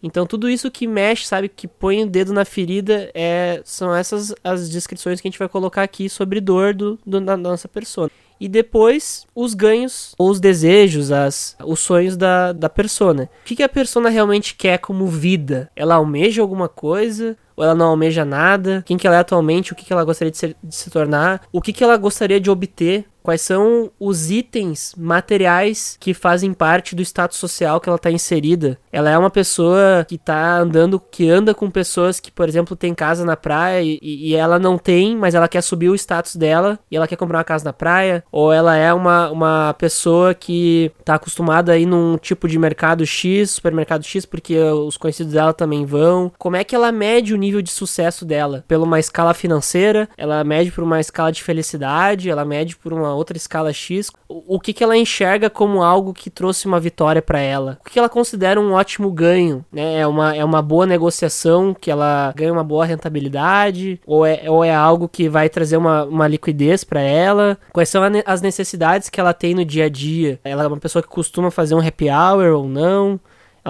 Então 0.02 0.26
tudo 0.26 0.50
isso 0.50 0.72
que 0.72 0.88
mexe, 0.88 1.26
sabe, 1.26 1.50
que 1.50 1.68
põe 1.68 2.02
o 2.02 2.08
dedo 2.08 2.32
na 2.32 2.46
ferida, 2.46 3.12
é, 3.14 3.62
são 3.66 3.94
essas 3.94 4.34
as 4.42 4.70
descrições 4.70 5.20
que 5.20 5.28
a 5.28 5.30
gente 5.32 5.40
vai 5.40 5.50
colocar 5.50 5.84
aqui 5.84 6.08
sobre 6.08 6.40
dor 6.40 6.74
do, 6.74 6.98
do 7.06 7.20
da 7.20 7.36
nossa 7.36 7.68
persona. 7.68 8.10
E 8.40 8.48
depois 8.48 9.28
os 9.36 9.54
ganhos, 9.54 10.16
ou 10.18 10.30
os 10.30 10.40
desejos, 10.40 11.12
as, 11.12 11.58
os 11.62 11.82
sonhos 11.82 12.16
da, 12.16 12.54
da 12.54 12.70
persona. 12.70 13.30
O 13.42 13.46
que, 13.46 13.58
que 13.58 13.64
a 13.64 13.68
persona 13.68 14.08
realmente 14.08 14.56
quer 14.56 14.78
como 14.78 15.08
vida? 15.08 15.70
Ela 15.76 15.96
almeja 15.96 16.42
alguma 16.42 16.70
coisa? 16.70 17.36
Ou 17.58 17.64
ela 17.64 17.74
não 17.74 17.88
almeja 17.88 18.24
nada, 18.24 18.84
quem 18.86 18.96
que 18.96 19.08
ela 19.08 19.16
é 19.16 19.20
atualmente, 19.20 19.74
o 19.74 19.76
que, 19.76 19.84
que 19.84 19.92
ela 19.92 20.04
gostaria 20.04 20.32
de, 20.32 20.38
ser, 20.38 20.56
de 20.64 20.76
se 20.76 20.92
tornar, 20.92 21.42
o 21.52 21.60
que, 21.60 21.74
que 21.74 21.84
ela 21.84 21.98
gostaria 21.98 22.40
de 22.40 22.52
obter 22.52 23.06
quais 23.28 23.42
são 23.42 23.92
os 24.00 24.32
itens 24.32 24.96
materiais 24.98 25.98
que 26.00 26.14
fazem 26.14 26.54
parte 26.54 26.96
do 26.96 27.02
status 27.02 27.38
social 27.38 27.82
que 27.82 27.90
ela 27.90 27.98
está 27.98 28.10
inserida. 28.10 28.80
Ela 28.90 29.10
é 29.10 29.18
uma 29.18 29.30
pessoa 29.30 30.06
que 30.08 30.16
está 30.16 30.60
andando, 30.60 30.98
que 30.98 31.30
anda 31.30 31.54
com 31.54 31.70
pessoas 31.70 32.22
que, 32.22 32.32
por 32.32 32.48
exemplo, 32.48 32.74
tem 32.74 32.96
casa 32.96 33.26
na 33.26 33.36
praia 33.36 33.82
e, 33.82 34.00
e, 34.02 34.34
ela 34.34 34.58
não 34.58 34.78
tem, 34.78 35.18
mas 35.18 35.36
ela 35.36 35.50
quer 35.50 35.62
subir 35.62 35.90
o 35.90 35.96
status 35.96 36.38
dela 36.38 36.80
e 36.90 36.96
ela 36.96 37.06
quer 37.06 37.18
comprar 37.18 37.40
uma 37.40 37.44
casa 37.44 37.66
na 37.66 37.74
praia. 37.74 38.24
Ou 38.32 38.54
ela 38.54 38.78
é 38.78 38.94
uma, 38.94 39.30
uma 39.30 39.74
pessoa 39.74 40.34
que 40.34 40.90
está 40.98 41.16
acostumada 41.16 41.74
a 41.74 41.78
ir 41.78 41.86
num 41.86 42.18
tipo 42.18 42.48
de 42.48 42.58
mercado 42.58 43.06
X, 43.06 43.52
supermercado 43.52 44.06
X, 44.06 44.26
porque 44.26 44.58
os 44.58 44.96
conhecidos 44.96 45.34
dela 45.34 45.52
também 45.52 45.86
vão. 45.86 46.32
Como 46.38 46.56
é 46.56 46.64
que 46.64 46.74
ela 46.74 46.94
mede 46.94 47.34
o 47.34 47.38
nível 47.38 47.62
de 47.62 47.72
sucesso 47.72 48.24
dela? 48.24 48.64
Pela 48.70 48.86
uma 48.86 49.02
escala 49.02 49.34
financeira, 49.34 50.08
ela 50.18 50.42
mede 50.46 50.72
por 50.72 50.86
uma 50.86 51.02
escala 51.02 51.30
de 51.30 51.44
felicidade, 51.44 52.30
ela 52.30 52.46
mede 52.46 52.78
por 52.78 52.94
uma 52.94 53.17
outra 53.18 53.38
escala 53.38 53.74
X, 53.74 54.12
o, 54.28 54.60
que, 54.60 54.74
que 54.74 54.84
ela 54.84 54.98
enxerga 54.98 55.50
como 55.50 55.84
algo 55.84 56.14
que 56.14 56.30
trouxe 56.30 56.68
uma 56.68 56.80
vitória 56.80 57.22
para 57.22 57.40
ela, 57.40 57.80
o 57.82 57.90
que 57.90 58.00
ela 58.00 58.10
considera 58.10 58.60
um 58.60 58.74
ótimo 58.74 59.12
ganho, 59.12 59.66
né? 59.72 60.00
É 60.00 60.08
uma, 60.08 60.36
é 60.36 60.44
uma 60.44 60.62
boa 60.62 60.86
negociação, 60.86 61.74
que 61.74 61.92
ela 61.92 62.34
ganha 62.36 62.54
uma 62.54 62.64
boa 62.64 62.86
rentabilidade, 62.86 64.00
ou 64.06 64.26
é, 64.26 64.50
ou 64.50 64.64
é 64.64 64.74
algo 64.74 65.08
que 65.08 65.28
vai 65.28 65.50
trazer 65.50 65.78
uma, 65.78 66.04
uma 66.04 66.28
liquidez 66.28 66.84
para 66.84 67.02
ela, 67.02 67.58
quais 67.74 67.90
são 67.90 68.02
as 68.26 68.42
necessidades 68.42 69.10
que 69.10 69.20
ela 69.20 69.34
tem 69.34 69.54
no 69.54 69.66
dia 69.66 69.86
a 69.86 69.90
dia, 69.90 70.40
ela 70.44 70.64
é 70.64 70.68
uma 70.68 70.78
pessoa 70.78 71.02
que 71.02 71.10
costuma 71.10 71.52
fazer 71.52 71.76
um 71.76 71.86
happy 71.86 72.10
hour 72.10 72.54
ou 72.54 72.68
não, 72.68 73.20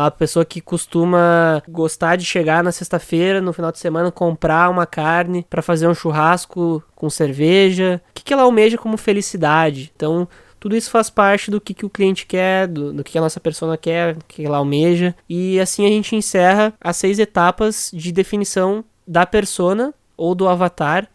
a 0.06 0.12
pessoa 0.12 0.46
que 0.46 0.62
costuma 0.62 1.64
gostar 1.68 2.18
de 2.18 2.24
chegar 2.24 2.64
na 2.64 2.72
sexta-feira, 2.72 3.42
no 3.42 3.52
final 3.52 3.72
de 3.72 3.80
semana, 3.80 4.12
comprar 4.12 4.70
uma 4.70 4.86
carne 4.86 5.44
para 5.50 5.64
fazer 5.64 5.88
um 5.88 5.96
churrasco 5.96 6.84
com 6.96 7.10
cerveja. 7.10 8.00
O 8.12 8.14
que, 8.14 8.24
que 8.24 8.32
ela 8.32 8.44
almeja 8.44 8.78
como 8.78 8.96
felicidade? 8.96 9.92
Então, 9.96 10.28
tudo 10.60 10.76
isso 10.76 10.92
faz 10.92 11.10
parte 11.10 11.50
do 11.50 11.60
que, 11.60 11.74
que 11.74 11.86
o 11.86 11.90
cliente 11.90 12.28
quer, 12.28 12.68
do, 12.68 12.94
do 12.94 13.04
que 13.04 13.18
a 13.18 13.22
nossa 13.22 13.40
persona 13.40 13.76
quer, 13.76 14.14
do 14.14 14.26
que 14.26 14.46
ela 14.46 14.58
almeja. 14.58 15.16
E 15.28 15.60
assim 15.60 15.86
a 15.86 15.90
gente 15.90 16.16
encerra 16.16 16.74
as 16.80 16.98
seis 16.98 17.18
etapas 17.18 17.90
de 17.92 18.12
definição 18.12 18.86
da 19.08 19.26
persona 19.26 19.94
ou 20.16 20.36
do 20.36 20.48
avatar 20.48 21.10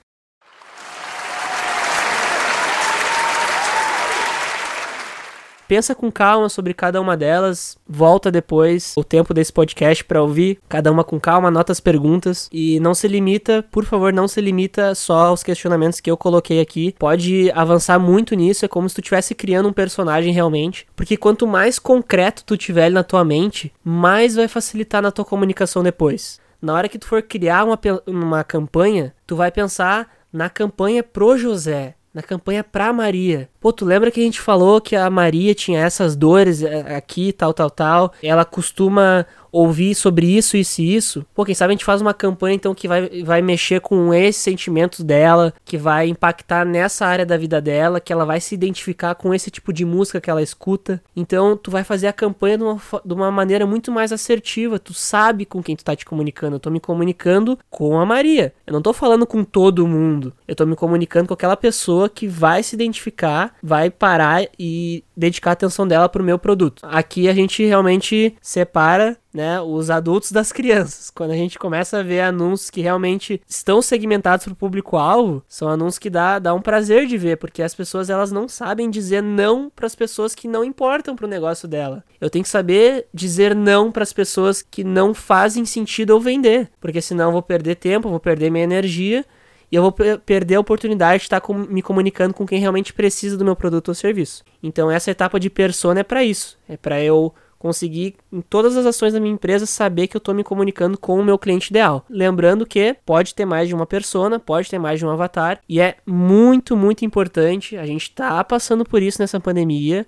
pensa 5.68 5.94
com 5.94 6.10
calma 6.10 6.48
sobre 6.48 6.74
cada 6.74 7.00
uma 7.00 7.16
delas, 7.16 7.76
volta 7.88 8.30
depois 8.30 8.94
o 8.96 9.04
tempo 9.04 9.32
desse 9.32 9.52
podcast 9.52 10.04
para 10.04 10.22
ouvir 10.22 10.58
cada 10.68 10.90
uma 10.90 11.04
com 11.04 11.18
calma, 11.20 11.48
anota 11.48 11.72
as 11.72 11.80
perguntas 11.80 12.48
e 12.52 12.78
não 12.80 12.94
se 12.94 13.08
limita, 13.08 13.64
por 13.70 13.84
favor, 13.84 14.12
não 14.12 14.28
se 14.28 14.40
limita 14.40 14.94
só 14.94 15.26
aos 15.26 15.42
questionamentos 15.42 16.00
que 16.00 16.10
eu 16.10 16.16
coloquei 16.16 16.60
aqui. 16.60 16.94
Pode 16.98 17.50
avançar 17.52 17.98
muito 17.98 18.34
nisso, 18.34 18.64
é 18.64 18.68
como 18.68 18.88
se 18.88 18.94
tu 18.94 19.00
estivesse 19.00 19.34
criando 19.34 19.68
um 19.68 19.72
personagem 19.72 20.32
realmente, 20.32 20.86
porque 20.94 21.16
quanto 21.16 21.46
mais 21.46 21.78
concreto 21.78 22.44
tu 22.44 22.56
tiver 22.56 22.90
na 22.90 23.02
tua 23.02 23.24
mente, 23.24 23.72
mais 23.84 24.34
vai 24.34 24.48
facilitar 24.48 25.02
na 25.02 25.10
tua 25.10 25.24
comunicação 25.24 25.82
depois. 25.82 26.40
Na 26.60 26.74
hora 26.74 26.88
que 26.88 26.98
tu 26.98 27.06
for 27.06 27.22
criar 27.22 27.64
uma, 27.64 27.78
uma 28.06 28.44
campanha, 28.44 29.12
tu 29.26 29.34
vai 29.34 29.50
pensar 29.50 30.08
na 30.32 30.48
campanha 30.48 31.02
pro 31.02 31.36
José, 31.36 31.94
na 32.12 32.22
campanha 32.22 32.62
pra 32.62 32.92
Maria. 32.92 33.48
Pô, 33.60 33.72
tu 33.72 33.84
lembra 33.84 34.10
que 34.10 34.20
a 34.20 34.24
gente 34.24 34.40
falou 34.40 34.80
que 34.80 34.94
a 34.94 35.08
Maria 35.08 35.54
tinha 35.54 35.80
essas 35.80 36.14
dores 36.14 36.62
é, 36.62 36.96
aqui, 36.96 37.32
tal, 37.32 37.54
tal, 37.54 37.70
tal? 37.70 38.12
Ela 38.22 38.44
costuma 38.44 39.26
ouvir 39.52 39.94
sobre 39.94 40.26
isso, 40.26 40.56
isso 40.56 40.80
e 40.80 40.96
isso. 40.96 41.26
Pô, 41.34 41.44
quem 41.44 41.54
sabe 41.54 41.72
a 41.72 41.74
gente 41.74 41.84
faz 41.84 42.00
uma 42.00 42.14
campanha 42.14 42.56
então 42.56 42.74
que 42.74 42.88
vai, 42.88 43.22
vai 43.22 43.42
mexer 43.42 43.80
com 43.80 44.12
esses 44.14 44.42
sentimentos 44.42 45.00
dela, 45.00 45.52
que 45.64 45.76
vai 45.76 46.08
impactar 46.08 46.64
nessa 46.64 47.06
área 47.06 47.26
da 47.26 47.36
vida 47.36 47.60
dela, 47.60 48.00
que 48.00 48.12
ela 48.12 48.24
vai 48.24 48.40
se 48.40 48.54
identificar 48.54 49.14
com 49.14 49.34
esse 49.34 49.50
tipo 49.50 49.72
de 49.72 49.84
música 49.84 50.20
que 50.20 50.30
ela 50.30 50.42
escuta. 50.42 51.02
Então, 51.14 51.56
tu 51.56 51.70
vai 51.70 51.84
fazer 51.84 52.06
a 52.06 52.12
campanha 52.12 52.56
de 52.56 52.64
uma, 52.64 52.80
de 53.04 53.14
uma 53.14 53.30
maneira 53.30 53.66
muito 53.66 53.92
mais 53.92 54.10
assertiva. 54.10 54.78
Tu 54.78 54.94
sabe 54.94 55.44
com 55.44 55.62
quem 55.62 55.76
tu 55.76 55.84
tá 55.84 55.94
te 55.94 56.06
comunicando. 56.06 56.56
Eu 56.56 56.60
tô 56.60 56.70
me 56.70 56.80
comunicando 56.80 57.58
com 57.68 57.98
a 58.00 58.06
Maria. 58.06 58.54
Eu 58.66 58.72
não 58.72 58.80
tô 58.80 58.92
falando 58.92 59.26
com 59.26 59.44
todo 59.44 59.86
mundo. 59.86 60.32
Eu 60.48 60.56
tô 60.56 60.64
me 60.64 60.74
comunicando 60.74 61.28
com 61.28 61.34
aquela 61.34 61.56
pessoa 61.56 62.08
que 62.08 62.26
vai 62.26 62.62
se 62.62 62.74
identificar, 62.74 63.54
vai 63.62 63.90
parar 63.90 64.46
e 64.58 65.04
dedicar 65.16 65.50
a 65.50 65.52
atenção 65.52 65.86
dela 65.86 66.08
pro 66.08 66.24
meu 66.24 66.38
produto. 66.38 66.82
Aqui 66.84 67.28
a 67.28 67.34
gente 67.34 67.64
realmente 67.64 68.34
separa 68.40 69.16
né, 69.32 69.60
os 69.60 69.90
adultos 69.90 70.30
das 70.30 70.52
crianças. 70.52 71.10
Quando 71.10 71.30
a 71.30 71.36
gente 71.36 71.58
começa 71.58 71.98
a 71.98 72.02
ver 72.02 72.20
anúncios 72.20 72.70
que 72.70 72.80
realmente 72.80 73.40
estão 73.48 73.80
segmentados 73.80 74.44
para 74.44 74.52
o 74.52 74.56
público-alvo, 74.56 75.42
são 75.48 75.68
anúncios 75.68 75.98
que 75.98 76.10
dá, 76.10 76.38
dá 76.38 76.52
um 76.54 76.60
prazer 76.60 77.06
de 77.06 77.16
ver, 77.16 77.38
porque 77.38 77.62
as 77.62 77.74
pessoas 77.74 78.10
elas 78.10 78.30
não 78.30 78.48
sabem 78.48 78.90
dizer 78.90 79.22
não 79.22 79.70
para 79.70 79.86
as 79.86 79.94
pessoas 79.94 80.34
que 80.34 80.46
não 80.46 80.64
importam 80.64 81.16
para 81.16 81.26
o 81.26 81.30
negócio 81.30 81.66
dela. 81.66 82.04
Eu 82.20 82.30
tenho 82.30 82.42
que 82.42 82.48
saber 82.48 83.06
dizer 83.12 83.54
não 83.54 83.90
para 83.90 84.02
as 84.02 84.12
pessoas 84.12 84.62
que 84.62 84.84
não 84.84 85.14
fazem 85.14 85.64
sentido 85.64 86.10
eu 86.12 86.20
vender, 86.20 86.70
porque 86.80 87.00
senão 87.00 87.26
eu 87.26 87.32
vou 87.32 87.42
perder 87.42 87.76
tempo, 87.76 88.08
vou 88.08 88.20
perder 88.20 88.50
minha 88.50 88.64
energia 88.64 89.24
e 89.70 89.76
eu 89.76 89.82
vou 89.82 89.92
perder 89.92 90.56
a 90.56 90.60
oportunidade 90.60 91.20
de 91.20 91.24
estar 91.24 91.40
com, 91.40 91.54
me 91.54 91.80
comunicando 91.80 92.34
com 92.34 92.46
quem 92.46 92.60
realmente 92.60 92.92
precisa 92.92 93.38
do 93.38 93.44
meu 93.44 93.56
produto 93.56 93.88
ou 93.88 93.94
serviço. 93.94 94.44
Então 94.62 94.90
essa 94.90 95.10
etapa 95.10 95.40
de 95.40 95.48
persona 95.48 96.00
é 96.00 96.04
para 96.04 96.22
isso, 96.22 96.58
é 96.68 96.76
para 96.76 97.02
eu 97.02 97.34
conseguir, 97.62 98.16
em 98.32 98.40
todas 98.40 98.76
as 98.76 98.84
ações 98.84 99.12
da 99.12 99.20
minha 99.20 99.32
empresa, 99.32 99.66
saber 99.66 100.08
que 100.08 100.16
eu 100.16 100.18
estou 100.18 100.34
me 100.34 100.42
comunicando 100.42 100.98
com 100.98 101.20
o 101.20 101.24
meu 101.24 101.38
cliente 101.38 101.70
ideal. 101.70 102.04
Lembrando 102.10 102.66
que 102.66 102.96
pode 103.06 103.36
ter 103.36 103.44
mais 103.44 103.68
de 103.68 103.74
uma 103.74 103.86
persona, 103.86 104.40
pode 104.40 104.68
ter 104.68 104.80
mais 104.80 104.98
de 104.98 105.06
um 105.06 105.10
avatar, 105.10 105.60
e 105.68 105.80
é 105.80 105.94
muito, 106.04 106.76
muito 106.76 107.04
importante. 107.04 107.76
A 107.76 107.86
gente 107.86 108.02
está 108.02 108.42
passando 108.42 108.84
por 108.84 109.00
isso 109.00 109.22
nessa 109.22 109.38
pandemia. 109.38 110.04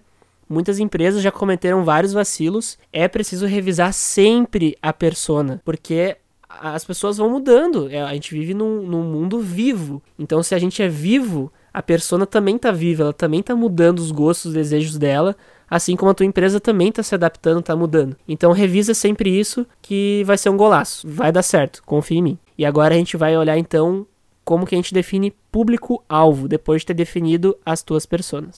Muitas 0.48 0.80
empresas 0.80 1.22
já 1.22 1.30
cometeram 1.30 1.84
vários 1.84 2.12
vacilos. 2.12 2.76
É 2.92 3.06
preciso 3.06 3.46
revisar 3.46 3.92
sempre 3.92 4.76
a 4.82 4.92
persona, 4.92 5.62
porque 5.64 6.16
as 6.48 6.84
pessoas 6.84 7.18
vão 7.18 7.30
mudando. 7.30 7.88
É, 7.88 8.02
a 8.02 8.12
gente 8.14 8.34
vive 8.34 8.52
num, 8.52 8.82
num 8.82 9.04
mundo 9.04 9.38
vivo. 9.38 10.02
Então, 10.18 10.42
se 10.42 10.56
a 10.56 10.58
gente 10.58 10.82
é 10.82 10.88
vivo, 10.88 11.52
a 11.72 11.80
persona 11.80 12.26
também 12.26 12.56
está 12.56 12.72
viva, 12.72 13.04
ela 13.04 13.12
também 13.12 13.40
está 13.40 13.54
mudando 13.54 14.00
os 14.00 14.10
gostos, 14.10 14.46
os 14.46 14.54
desejos 14.54 14.98
dela 14.98 15.36
assim 15.68 15.96
como 15.96 16.10
a 16.10 16.14
tua 16.14 16.26
empresa 16.26 16.60
também 16.60 16.88
está 16.88 17.02
se 17.02 17.14
adaptando, 17.14 17.60
está 17.60 17.74
mudando. 17.76 18.16
Então 18.26 18.52
revisa 18.52 18.94
sempre 18.94 19.30
isso 19.30 19.66
que 19.82 20.22
vai 20.24 20.38
ser 20.38 20.50
um 20.50 20.56
golaço, 20.56 21.06
vai 21.08 21.30
dar 21.32 21.42
certo, 21.42 21.82
confia 21.84 22.18
em 22.18 22.22
mim. 22.22 22.38
E 22.56 22.64
agora 22.64 22.94
a 22.94 22.98
gente 22.98 23.16
vai 23.16 23.36
olhar 23.36 23.58
então 23.58 24.06
como 24.44 24.66
que 24.66 24.74
a 24.74 24.78
gente 24.78 24.92
define 24.92 25.32
público-alvo 25.50 26.46
depois 26.46 26.82
de 26.82 26.86
ter 26.86 26.94
definido 26.94 27.56
as 27.64 27.82
tuas 27.82 28.04
personas. 28.06 28.56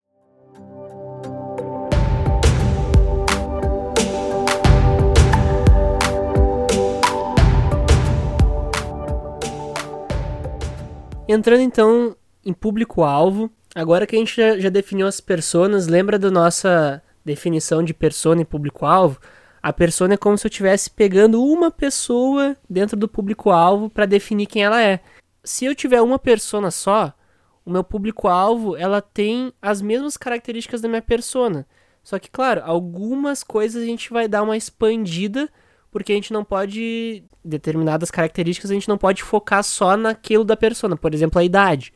Entrando 11.29 11.61
então 11.61 12.17
em 12.45 12.53
público-alvo, 12.53 13.51
agora 13.77 14.07
que 14.07 14.17
a 14.17 14.19
gente 14.19 14.35
já, 14.35 14.59
já 14.59 14.71
definiu 14.71 15.07
as 15.07 15.21
personas, 15.21 15.87
lembra 15.87 16.19
da 16.19 16.31
nossa 16.31 17.03
definição 17.23 17.83
de 17.83 17.93
persona 17.93 18.41
e 18.41 18.45
público-alvo, 18.45 19.21
a 19.63 19.71
persona 19.71 20.15
é 20.15 20.17
como 20.17 20.39
se 20.39 20.47
eu 20.47 20.49
estivesse 20.49 20.89
pegando 20.91 21.45
uma 21.45 21.71
pessoa 21.71 22.57
dentro 22.71 22.97
do 22.97 23.07
público-alvo 23.07 23.91
para 23.91 24.07
definir 24.07 24.47
quem 24.47 24.65
ela 24.65 24.83
é. 24.83 25.01
Se 25.45 25.67
eu 25.67 25.75
tiver 25.75 26.01
uma 26.01 26.19
persona 26.19 26.71
só, 26.71 27.13
o 27.67 27.71
meu 27.71 27.85
público-alvo 27.85 28.77
ela 28.77 29.03
tem 29.03 29.53
as 29.61 29.83
mesmas 29.83 30.17
características 30.17 30.81
da 30.81 30.89
minha 30.89 31.03
persona. 31.03 31.67
Só 32.03 32.19
que, 32.19 32.31
claro, 32.31 32.63
algumas 32.65 33.43
coisas 33.43 33.83
a 33.83 33.87
gente 33.87 34.11
vai 34.11 34.27
dar 34.27 34.43
uma 34.43 34.57
expandida, 34.57 35.51
porque 35.91 36.13
a 36.13 36.15
gente 36.15 36.33
não 36.33 36.45
pode. 36.45 37.25
Determinadas 37.45 38.11
características 38.11 38.71
a 38.71 38.75
gente 38.75 38.89
não 38.89 38.97
pode 38.97 39.23
focar 39.23 39.63
só 39.63 39.97
naquilo 39.97 40.45
da 40.45 40.57
persona. 40.57 40.97
Por 40.97 41.13
exemplo, 41.13 41.41
a 41.41 41.45
idade. 41.45 41.93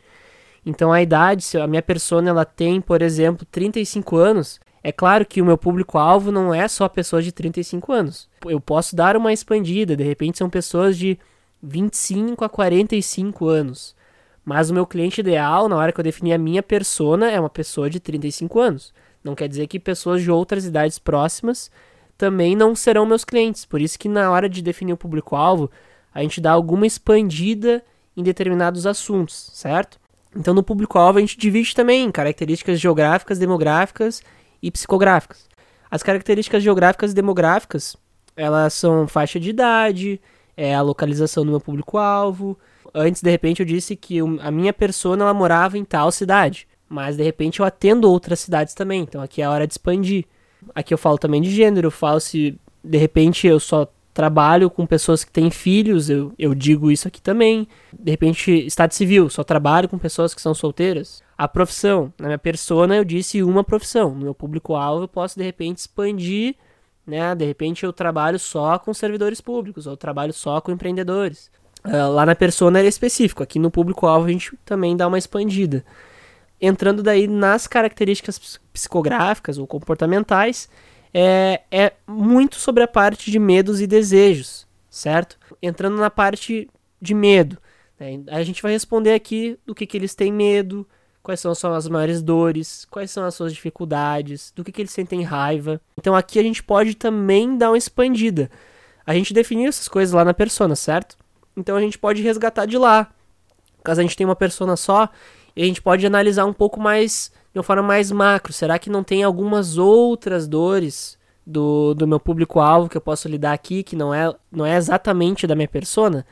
Então, 0.65 0.93
a 0.93 1.01
idade, 1.01 1.43
se 1.43 1.59
a 1.59 1.67
minha 1.67 1.83
persona 1.83 2.31
ela 2.31 2.45
tem, 2.45 2.81
por 2.81 3.03
exemplo, 3.03 3.47
35 3.51 4.17
anos, 4.17 4.61
é 4.83 4.91
claro 4.91 5.27
que 5.27 5.43
o 5.43 5.45
meu 5.45 5.59
público-alvo 5.59 6.33
não 6.33 6.55
é 6.55 6.67
só 6.67 6.89
pessoas 6.89 7.25
de 7.25 7.33
35 7.33 7.93
anos. 7.93 8.29
Eu 8.47 8.61
posso 8.61 8.97
dar 8.97 9.17
uma 9.17 9.33
expandida, 9.33 9.97
de 9.97 10.05
repente 10.05 10.39
são 10.39 10.49
pessoas 10.49 10.97
de 10.97 11.19
25 11.63 12.45
a 12.45 12.49
45 12.49 13.47
anos. 13.47 13.95
Mas 14.43 14.71
o 14.71 14.75
meu 14.75 14.87
cliente 14.87 15.21
ideal, 15.21 15.69
na 15.69 15.77
hora 15.77 15.93
que 15.93 16.01
eu 16.01 16.05
definir 16.05 16.33
a 16.33 16.39
minha 16.39 16.63
persona, 16.63 17.31
é 17.31 17.39
uma 17.39 17.51
pessoa 17.51 17.91
de 17.91 18.01
35 18.01 18.59
anos. 18.59 18.95
Não 19.23 19.35
quer 19.35 19.49
dizer 19.49 19.67
que 19.67 19.79
pessoas 19.79 20.23
de 20.23 20.31
outras 20.31 20.65
idades 20.65 20.99
próximas 20.99 21.71
também 22.17 22.57
não 22.57 22.75
serão 22.75 23.05
meus 23.05 23.25
clientes. 23.25 23.67
Por 23.67 23.83
isso 23.83 23.99
que 23.99 24.09
na 24.09 24.31
hora 24.31 24.49
de 24.49 24.63
definir 24.63 24.95
o 24.95 24.97
público-alvo, 24.97 25.71
a 26.13 26.23
gente 26.23 26.41
dá 26.41 26.53
alguma 26.53 26.87
expandida 26.87 27.85
em 28.17 28.23
determinados 28.23 28.87
assuntos, 28.87 29.51
certo? 29.53 30.00
Então 30.35 30.55
no 30.55 30.63
público-alvo 30.63 31.19
a 31.19 31.21
gente 31.21 31.39
divide 31.39 31.75
também 31.75 32.05
em 32.05 32.11
características 32.11 32.81
geográficas, 32.81 33.39
demográficas 33.39 34.23
e 34.63 34.71
psicográficas. 34.71 35.49
As 35.91 36.03
características 36.03 36.63
geográficas 36.63 37.11
e 37.11 37.15
demográficas, 37.15 37.97
elas 38.37 38.75
são 38.75 39.09
faixa 39.09 39.41
de 39.41 39.51
idade, 39.51 40.21
é 40.57 40.75
a 40.75 40.83
localização 40.83 41.45
do 41.45 41.51
meu 41.51 41.61
público-alvo. 41.61 42.57
Antes, 42.95 43.23
de 43.23 43.31
repente, 43.31 43.61
eu 43.61 43.67
disse 43.67 43.97
que 43.97 44.19
a 44.41 44.51
minha 44.51 44.73
persona 44.73 45.25
ela 45.25 45.35
morava 45.35 45.79
em 45.79 45.85
tal 45.85 46.13
cidade, 46.13 46.69
mas 46.89 47.17
de 47.17 47.23
repente 47.23 47.61
eu 47.61 47.67
atendo 47.67 48.11
outras 48.11 48.41
cidades 48.41 48.75
também, 48.75 49.03
então 49.03 49.23
aqui 49.23 49.43
é 49.43 49.45
a 49.45 49.51
hora 49.51 49.67
de 49.67 49.73
expandir. 49.73 50.25
Aqui 50.75 50.93
eu 50.93 50.99
falo 50.99 51.19
também 51.19 51.41
de 51.41 51.51
gênero, 51.51 51.87
eu 51.87 51.91
falo 51.91 52.21
se 52.21 52.59
de 52.83 52.99
repente 52.99 53.47
eu 53.47 53.59
só 53.59 53.89
trabalho 54.13 54.69
com 54.69 54.87
pessoas 54.87 55.25
que 55.25 55.31
têm 55.31 55.51
filhos, 55.51 56.11
eu, 56.11 56.33
eu 56.39 56.55
digo 56.55 56.91
isso 56.91 57.07
aqui 57.07 57.21
também. 57.21 57.69
De 57.93 58.11
repente, 58.11 58.67
estado 58.67 58.93
civil, 58.93 59.29
só 59.31 59.45
trabalho 59.45 59.89
com 59.89 59.99
pessoas 59.99 60.35
que 60.35 60.43
são 60.43 60.55
solteiras. 60.55 61.23
A 61.39 61.49
profissão, 61.49 62.13
na 62.19 62.27
minha 62.27 62.39
persona 62.39 62.97
eu 62.97 63.05
disse 63.05 63.43
uma 63.43 63.65
profissão. 63.65 64.11
No 64.11 64.25
meu 64.25 64.35
público-alvo 64.35 65.05
eu 65.05 65.09
posso 65.09 65.39
de 65.39 65.45
repente 65.45 65.79
expandir, 65.79 66.57
né? 67.07 67.35
De 67.35 67.45
repente 67.45 67.85
eu 67.85 67.93
trabalho 67.93 68.39
só 68.39 68.79
com 68.79 68.93
servidores 68.93 69.41
públicos, 69.41 69.87
ou 69.87 69.97
trabalho 69.97 70.33
só 70.33 70.61
com 70.61 70.71
empreendedores. 70.71 71.51
Uh, 71.85 72.13
lá 72.13 72.27
na 72.27 72.35
persona 72.35 72.79
era 72.79 72.89
específico, 72.89 73.43
aqui 73.43 73.59
no 73.59 73.71
público-alvo 73.71 74.27
a 74.27 74.31
gente 74.31 74.53
também 74.67 74.97
dá 74.97 75.09
uma 75.09 75.17
expandida. 75.17 75.83
Entrando 76.61 77.03
daí 77.03 77.27
nas 77.27 77.67
características 77.67 78.61
psicográficas 78.71 79.57
ou 79.57 79.67
comportamentais, 79.67 80.69
é, 81.13 81.63
é 81.71 81.93
muito 82.07 82.57
sobre 82.57 82.83
a 82.83 82.89
parte 82.89 83.31
de 83.31 83.39
medos 83.39 83.81
e 83.81 83.87
desejos, 83.87 84.67
certo? 84.89 85.39
Entrando 85.63 85.97
na 85.97 86.11
parte 86.11 86.69
de 87.01 87.15
medo, 87.15 87.59
né? 87.99 88.21
a 88.29 88.43
gente 88.43 88.63
vai 88.63 88.73
responder 88.73 89.15
aqui 89.15 89.59
do 89.67 89.75
que, 89.75 89.87
que 89.87 89.97
eles 89.97 90.15
têm 90.15 90.33
medo, 90.33 90.87
quais 91.23 91.41
são, 91.41 91.53
as 91.75 91.89
maiores 91.89 92.23
dores, 92.23 92.87
quais 92.91 93.11
são 93.11 93.25
as 93.25 93.35
suas 93.35 93.53
dificuldades, 93.53 94.53
do 94.55 94.65
que, 94.65 94.73
que 94.73 94.83
eles 94.83 94.93
sentem 94.93 95.23
raiva. 95.23 95.81
Então 95.99 96.15
aqui 96.15 96.39
a 96.39 96.43
gente 96.43 96.63
pode 96.63 96.95
também 96.95 97.57
dar 97.57 97.71
uma 97.71 97.79
expandida. 97.79 98.51
A 99.07 99.15
gente 99.15 99.35
definiu 99.35 99.69
essas 99.69 99.89
coisas 99.89 100.13
lá 100.13 100.25
na 100.25 100.35
persona, 100.35 100.77
certo? 100.77 101.17
Então 101.57 101.77
a 101.77 101.81
gente 101.81 101.99
pode 101.99 102.23
resgatar 102.23 102.67
de 102.67 102.79
lá. 102.79 103.11
Caso 103.83 104.01
a 104.01 104.03
gente 104.03 104.17
tenha 104.17 104.29
uma 104.29 104.37
persona 104.37 104.77
só, 104.77 105.09
a 105.57 105.61
gente 105.61 105.83
pode 105.83 106.07
analisar 106.07 106.45
um 106.45 106.53
pouco 106.53 106.81
mais 106.81 107.33
de 107.53 107.59
uma 107.59 107.63
forma 107.63 107.83
mais 107.83 108.11
macro. 108.11 108.53
Será 108.53 108.79
que 108.79 108.91
não 108.91 109.03
tem 109.03 109.23
algumas 109.23 109.77
outras 109.79 110.47
dores 110.47 111.19
do, 111.47 111.95
do 111.95 112.07
meu 112.07 112.21
público-alvo 112.21 112.89
que 112.89 112.97
eu 112.97 113.01
posso 113.01 113.29
lidar 113.29 113.53
aqui, 113.53 113.83
que 113.83 113.97
não 113.97 114.15
é, 114.15 114.33
não 114.51 114.65
é 114.65 114.77
exatamente 114.77 115.47
da 115.47 115.55
minha 115.55 115.69
persona? 115.69 116.27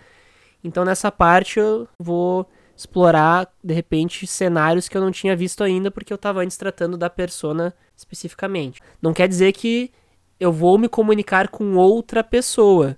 Então 0.63 0.85
nessa 0.85 1.11
parte 1.11 1.59
eu 1.59 1.89
vou 1.99 2.47
explorar, 2.79 3.53
de 3.63 3.75
repente, 3.75 4.25
cenários 4.25 4.89
que 4.89 4.97
eu 4.97 5.01
não 5.01 5.11
tinha 5.11 5.35
visto 5.35 5.65
ainda, 5.65 5.91
porque 5.91 6.13
eu 6.13 6.17
estava 6.17 6.43
antes 6.43 6.57
tratando 6.57 6.97
da 6.97 7.11
persona 7.11 7.75
especificamente. 7.97 8.81
Não 9.03 9.13
quer 9.13 9.27
dizer 9.27 9.53
que 9.53 9.91
eu 10.39 10.53
vou 10.53 10.79
me 10.79 10.89
comunicar 10.89 11.49
com 11.49 11.75
outra 11.75 12.23
pessoa. 12.23 12.97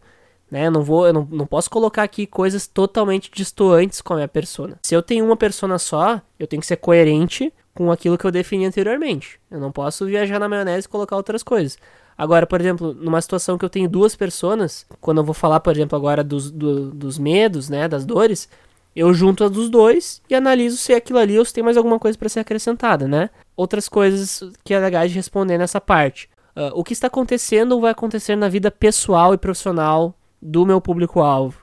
Né? 0.50 0.66
Eu 0.66 0.70
não 0.70 0.82
vou, 0.82 1.06
eu 1.06 1.14
não, 1.14 1.26
não 1.30 1.46
posso 1.46 1.70
colocar 1.70 2.02
aqui 2.02 2.26
coisas 2.26 2.66
totalmente 2.66 3.30
distantes 3.32 4.02
com 4.02 4.12
a 4.12 4.16
minha 4.16 4.28
persona. 4.28 4.78
Se 4.82 4.94
eu 4.94 5.02
tenho 5.02 5.24
uma 5.24 5.36
persona 5.36 5.78
só, 5.78 6.20
eu 6.38 6.46
tenho 6.46 6.60
que 6.60 6.66
ser 6.66 6.76
coerente 6.76 7.50
com 7.74 7.90
aquilo 7.90 8.18
que 8.18 8.24
eu 8.24 8.30
defini 8.30 8.64
anteriormente. 8.66 9.40
Eu 9.50 9.60
não 9.60 9.72
posso 9.72 10.06
viajar 10.06 10.38
na 10.38 10.48
maionese 10.48 10.86
e 10.86 10.90
colocar 10.90 11.16
outras 11.16 11.42
coisas. 11.42 11.78
Agora, 12.16 12.46
por 12.46 12.60
exemplo, 12.60 12.92
numa 12.92 13.20
situação 13.20 13.56
que 13.56 13.64
eu 13.64 13.70
tenho 13.70 13.88
duas 13.88 14.14
personas, 14.14 14.84
quando 15.00 15.18
eu 15.18 15.24
vou 15.24 15.34
falar, 15.34 15.60
por 15.60 15.72
exemplo, 15.72 15.96
agora 15.96 16.22
dos, 16.22 16.50
do, 16.50 16.90
dos 16.90 17.18
medos, 17.18 17.68
né, 17.70 17.88
das 17.88 18.04
dores, 18.04 18.48
eu 18.94 19.14
junto 19.14 19.44
as 19.44 19.50
dos 19.50 19.70
dois 19.70 20.20
e 20.28 20.34
analiso 20.34 20.76
se 20.76 20.92
aquilo 20.92 21.18
ali 21.18 21.38
ou 21.38 21.44
se 21.44 21.54
tem 21.54 21.64
mais 21.64 21.76
alguma 21.76 21.98
coisa 21.98 22.18
para 22.18 22.28
ser 22.28 22.40
acrescentada, 22.40 23.06
né? 23.06 23.30
Outras 23.56 23.88
coisas 23.88 24.42
que 24.64 24.74
é 24.74 24.78
legal 24.78 25.06
de 25.06 25.14
responder 25.14 25.56
nessa 25.56 25.80
parte. 25.80 26.28
Uh, 26.56 26.72
o 26.74 26.82
que 26.82 26.92
está 26.92 27.06
acontecendo 27.06 27.72
ou 27.72 27.80
vai 27.80 27.92
acontecer 27.92 28.34
na 28.36 28.48
vida 28.48 28.70
pessoal 28.70 29.32
e 29.32 29.38
profissional 29.38 30.14
do 30.42 30.66
meu 30.66 30.80
público-alvo? 30.80 31.58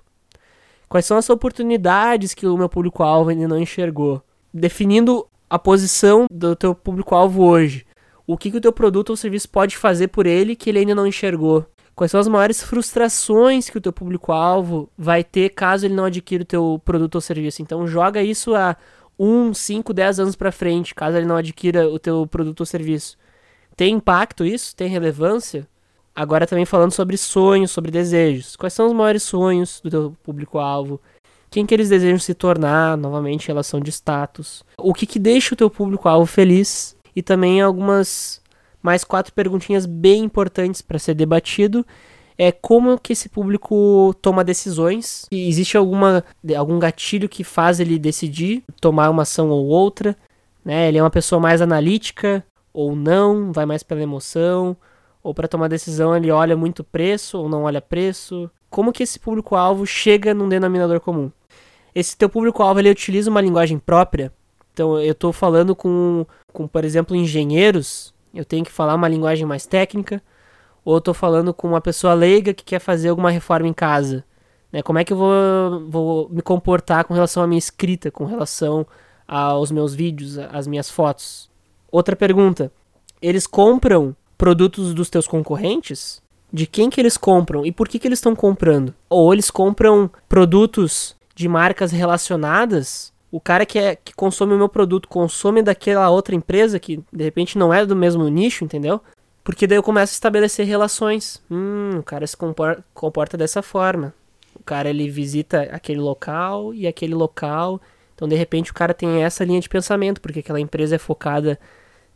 Quais 0.87 1.05
são 1.05 1.17
as 1.17 1.29
oportunidades 1.29 2.33
que 2.33 2.47
o 2.47 2.57
meu 2.57 2.69
público-alvo 2.69 3.29
ainda 3.29 3.47
não 3.47 3.59
enxergou? 3.59 4.21
Definindo 4.53 5.27
a 5.49 5.57
posição 5.57 6.25
do 6.31 6.55
teu 6.55 6.75
público-alvo 6.75 7.43
hoje. 7.43 7.85
O 8.25 8.37
que, 8.37 8.51
que 8.51 8.57
o 8.57 8.61
teu 8.61 8.73
produto 8.73 9.11
ou 9.11 9.15
serviço 9.15 9.49
pode 9.49 9.77
fazer 9.77 10.09
por 10.09 10.25
ele 10.25 10.55
que 10.55 10.69
ele 10.69 10.79
ainda 10.79 10.93
não 10.93 11.07
enxergou? 11.07 11.65
Quais 11.95 12.11
são 12.11 12.19
as 12.19 12.27
maiores 12.27 12.61
frustrações 12.61 13.69
que 13.69 13.77
o 13.77 13.81
teu 13.81 13.91
público-alvo 13.91 14.89
vai 14.97 15.23
ter 15.23 15.49
caso 15.49 15.85
ele 15.85 15.95
não 15.95 16.05
adquira 16.05 16.43
o 16.43 16.45
teu 16.45 16.81
produto 16.83 17.15
ou 17.15 17.21
serviço? 17.21 17.61
Então 17.61 17.87
joga 17.87 18.21
isso 18.21 18.53
a 18.53 18.75
1, 19.17 19.53
5, 19.53 19.93
10 19.93 20.19
anos 20.19 20.35
para 20.35 20.51
frente, 20.51 20.93
caso 20.93 21.17
ele 21.17 21.25
não 21.25 21.37
adquira 21.37 21.89
o 21.89 21.97
teu 21.97 22.27
produto 22.27 22.59
ou 22.59 22.65
serviço. 22.65 23.17
Tem 23.75 23.95
impacto 23.95 24.45
isso? 24.45 24.75
Tem 24.75 24.89
relevância? 24.89 25.67
Agora 26.13 26.45
também 26.45 26.65
falando 26.65 26.91
sobre 26.91 27.15
sonhos, 27.15 27.71
sobre 27.71 27.91
desejos. 27.91 28.55
Quais 28.55 28.73
são 28.73 28.87
os 28.87 28.93
maiores 28.93 29.23
sonhos 29.23 29.79
do 29.83 29.89
teu 29.89 30.17
público-alvo? 30.23 30.99
Quem 31.49 31.65
que 31.65 31.73
eles 31.73 31.89
desejam 31.89 32.19
se 32.19 32.33
tornar, 32.33 32.97
novamente, 32.97 33.47
relação 33.47 33.79
de 33.79 33.89
status? 33.89 34.63
O 34.77 34.93
que 34.93 35.05
que 35.05 35.19
deixa 35.19 35.53
o 35.53 35.57
teu 35.57 35.69
público-alvo 35.69 36.25
feliz? 36.25 36.95
E 37.15 37.21
também 37.21 37.61
algumas 37.61 38.41
mais 38.81 39.03
quatro 39.03 39.33
perguntinhas 39.33 39.85
bem 39.85 40.23
importantes 40.23 40.81
para 40.81 40.99
ser 40.99 41.13
debatido 41.13 41.85
é 42.37 42.51
como 42.51 42.99
que 42.99 43.13
esse 43.13 43.27
público 43.27 44.13
toma 44.21 44.43
decisões. 44.43 45.25
E 45.31 45.49
existe 45.49 45.75
alguma, 45.75 46.23
algum 46.55 46.77
gatilho 46.77 47.27
que 47.27 47.43
faz 47.43 47.79
ele 47.79 47.97
decidir 47.97 48.63
tomar 48.79 49.09
uma 49.09 49.23
ação 49.23 49.49
ou 49.49 49.65
outra. 49.65 50.15
Né? 50.63 50.87
Ele 50.87 50.99
é 50.99 51.03
uma 51.03 51.09
pessoa 51.09 51.41
mais 51.41 51.61
analítica 51.61 52.45
ou 52.71 52.95
não, 52.95 53.51
vai 53.51 53.65
mais 53.65 53.81
pela 53.81 54.03
emoção. 54.03 54.77
Ou 55.23 55.33
para 55.33 55.47
tomar 55.47 55.67
decisão 55.67 56.15
ele 56.15 56.29
olha 56.29 56.55
muito 56.55 56.83
preço 56.83 57.39
ou 57.39 57.49
não 57.49 57.63
olha 57.63 57.81
preço. 57.81 58.49
Como 58.69 58.91
que 58.91 59.03
esse 59.03 59.19
público-alvo 59.19 59.85
chega 59.85 60.33
num 60.33 60.49
denominador 60.49 60.99
comum? 60.99 61.31
Esse 61.95 62.15
teu 62.15 62.29
público-alvo 62.29 62.79
ele 62.79 62.91
utiliza 62.91 63.29
uma 63.29 63.41
linguagem 63.41 63.79
própria. 63.79 64.31
Então 64.73 64.99
eu 64.99 65.13
estou 65.13 65.33
falando 65.33 65.75
com, 65.75 66.25
com, 66.53 66.67
por 66.67 66.85
exemplo, 66.85 67.15
engenheiros. 67.15 68.13
Eu 68.33 68.45
tenho 68.45 68.63
que 68.63 68.71
falar 68.71 68.93
uma 68.95 69.07
linguagem 69.07 69.45
mais 69.45 69.65
técnica 69.65 70.21
ou 70.85 71.01
tô 71.01 71.13
falando 71.13 71.53
com 71.53 71.67
uma 71.67 71.81
pessoa 71.81 72.13
leiga 72.13 72.53
que 72.53 72.63
quer 72.63 72.79
fazer 72.79 73.09
alguma 73.09 73.31
reforma 73.31 73.67
em 73.67 73.73
casa. 73.73 74.23
Né? 74.71 74.81
Como 74.81 74.99
é 74.99 75.03
que 75.03 75.11
eu 75.11 75.17
vou, 75.17 75.89
vou 75.89 76.29
me 76.29 76.41
comportar 76.41 77.05
com 77.05 77.13
relação 77.13 77.41
à 77.43 77.47
minha 77.47 77.59
escrita, 77.59 78.11
com 78.11 78.25
relação 78.25 78.85
aos 79.27 79.71
meus 79.71 79.93
vídeos, 79.93 80.37
às 80.37 80.67
minhas 80.67 80.89
fotos? 80.89 81.49
Outra 81.91 82.15
pergunta: 82.15 82.71
eles 83.21 83.47
compram 83.47 84.15
produtos 84.37 84.93
dos 84.93 85.09
teus 85.09 85.27
concorrentes? 85.27 86.21
De 86.51 86.65
quem 86.65 86.89
que 86.89 86.99
eles 86.99 87.17
compram 87.17 87.65
e 87.65 87.71
por 87.71 87.87
que, 87.87 87.99
que 87.99 88.07
eles 88.07 88.19
estão 88.19 88.35
comprando? 88.35 88.93
Ou 89.09 89.33
eles 89.33 89.51
compram 89.51 90.09
produtos 90.29 91.15
de 91.35 91.47
marcas 91.47 91.91
relacionadas? 91.91 93.13
O 93.31 93.39
cara 93.41 93.65
que, 93.65 93.77
é, 93.77 93.95
que 93.95 94.15
consome 94.15 94.53
o 94.53 94.57
meu 94.57 94.69
produto 94.69 95.07
consome 95.07 95.61
daquela 95.61 96.09
outra 96.09 96.33
empresa 96.33 96.79
que 96.79 97.03
de 97.11 97.23
repente 97.23 97.57
não 97.57 97.73
é 97.73 97.85
do 97.85 97.95
mesmo 97.95 98.27
nicho, 98.29 98.63
entendeu? 98.63 99.01
Porque 99.43 99.67
daí 99.67 99.77
eu 99.77 99.83
começo 99.83 100.11
a 100.11 100.15
estabelecer 100.15 100.65
relações. 100.65 101.41
Hum, 101.49 101.99
o 101.99 102.03
cara 102.03 102.25
se 102.25 102.35
comporta, 102.35 102.83
comporta 102.93 103.37
dessa 103.37 103.61
forma. 103.61 104.13
O 104.55 104.63
cara 104.63 104.89
ele 104.89 105.09
visita 105.09 105.61
aquele 105.71 105.99
local 105.99 106.73
e 106.73 106.87
aquele 106.87 107.13
local. 107.13 107.79
Então, 108.13 108.27
de 108.27 108.35
repente, 108.35 108.71
o 108.71 108.73
cara 108.73 108.93
tem 108.93 109.23
essa 109.23 109.45
linha 109.45 109.61
de 109.61 109.69
pensamento, 109.69 110.19
porque 110.19 110.39
aquela 110.39 110.59
empresa 110.59 110.95
é 110.95 110.97
focada 110.97 111.59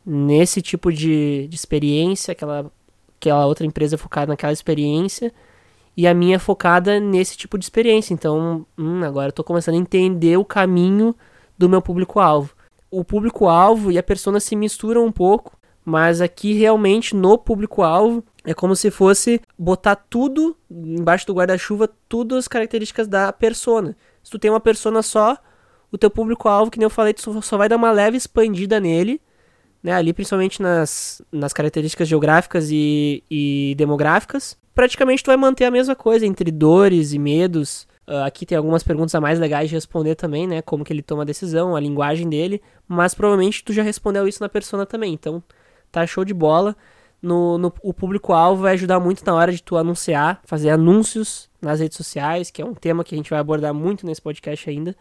nesse 0.06 0.62
tipo 0.62 0.92
de, 0.92 1.48
de 1.48 1.56
experiência, 1.56 2.32
aquela, 2.32 2.72
aquela 3.22 3.46
outra 3.46 3.66
empresa 3.66 3.98
focada 3.98 4.32
naquela 4.32 4.52
experiência, 4.52 5.32
e 5.96 6.08
a 6.08 6.14
minha 6.14 6.40
focada 6.40 7.00
nesse 7.00 7.38
tipo 7.38 7.58
de 7.58 7.66
experiência. 7.66 8.14
Então, 8.14 8.66
hum, 8.78 9.04
agora 9.04 9.28
eu 9.28 9.30
estou 9.30 9.46
começando 9.46 9.76
a 9.76 9.78
entender 9.78 10.38
o 10.38 10.46
caminho 10.46 11.16
do 11.58 11.70
meu 11.70 11.82
público-alvo. 11.82 12.54
O 12.90 13.04
público-alvo 13.04 13.92
e 13.92 13.98
a 13.98 14.04
persona 14.04 14.40
se 14.40 14.56
misturam 14.56 15.06
um 15.06 15.12
pouco, 15.12 15.56
mas 15.86 16.20
aqui 16.20 16.54
realmente 16.54 17.16
no 17.16 17.38
público-alvo 17.38 18.24
é 18.44 18.54
como 18.54 18.76
se 18.76 18.90
fosse 18.90 19.40
botar 19.58 19.96
tudo 19.96 20.58
embaixo 20.70 21.28
do 21.28 21.34
guarda-chuva, 21.34 21.90
todas 22.10 22.40
as 22.40 22.48
características 22.48 23.08
da 23.08 23.32
persona. 23.32 23.96
Se 24.24 24.32
tu 24.32 24.40
tem 24.40 24.50
uma 24.50 24.60
persona 24.60 25.02
só, 25.04 25.38
o 25.92 25.98
teu 25.98 26.10
público-alvo, 26.10 26.72
que 26.72 26.80
nem 26.80 26.86
eu 26.86 26.90
falei, 26.90 27.14
tu 27.14 27.42
só 27.42 27.58
vai 27.58 27.70
dar 27.70 27.76
uma 27.76 27.92
leve 27.92 28.18
expandida 28.18 28.80
nele, 28.80 29.22
né? 29.84 29.94
Ali 29.94 30.14
principalmente 30.14 30.62
nas, 30.62 31.22
nas 31.32 31.54
características 31.54 32.08
geográficas 32.08 32.70
e, 32.72 33.24
e 33.30 33.76
demográficas. 33.78 34.58
Praticamente 34.74 35.24
tu 35.24 35.28
vai 35.28 35.38
manter 35.38 35.66
a 35.66 35.72
mesma 35.72 35.96
coisa 35.96 36.26
entre 36.26 36.52
dores 36.52 37.14
e 37.14 37.20
medos. 37.20 37.88
Uh, 38.08 38.24
aqui 38.26 38.46
tem 38.46 38.58
algumas 38.58 38.84
perguntas 38.84 39.14
a 39.16 39.22
mais 39.22 39.40
legais 39.40 39.70
de 39.70 39.76
responder 39.76 40.16
também, 40.16 40.48
né? 40.48 40.62
Como 40.62 40.84
que 40.84 40.94
ele 40.94 41.02
toma 41.02 41.24
a 41.24 41.26
decisão, 41.26 41.76
a 41.76 41.80
linguagem 41.80 42.30
dele. 42.30 42.62
Mas 42.88 43.14
provavelmente 43.14 43.64
tu 43.64 43.74
já 43.74 43.84
respondeu 43.84 44.28
isso 44.28 44.42
na 44.42 44.50
persona 44.50 44.86
também. 44.86 45.14
Então 45.14 45.44
tá 45.92 46.06
show 46.06 46.24
de 46.24 46.34
bola. 46.34 46.76
No, 47.22 47.58
no, 47.58 47.72
o 47.84 47.94
público-alvo 47.94 48.64
vai 48.64 48.74
ajudar 48.74 49.00
muito 49.00 49.24
na 49.24 49.36
hora 49.36 49.52
de 49.52 49.62
tu 49.62 49.78
anunciar, 49.78 50.42
fazer 50.44 50.72
anúncios 50.72 51.48
nas 51.62 51.80
redes 51.80 51.96
sociais, 51.96 52.50
que 52.50 52.64
é 52.64 52.66
um 52.66 52.74
tema 52.74 53.04
que 53.04 53.14
a 53.14 53.18
gente 53.18 53.30
vai 53.30 53.40
abordar 53.40 53.74
muito 53.76 54.08
nesse 54.08 54.20
podcast 54.20 54.68
ainda. 54.68 54.96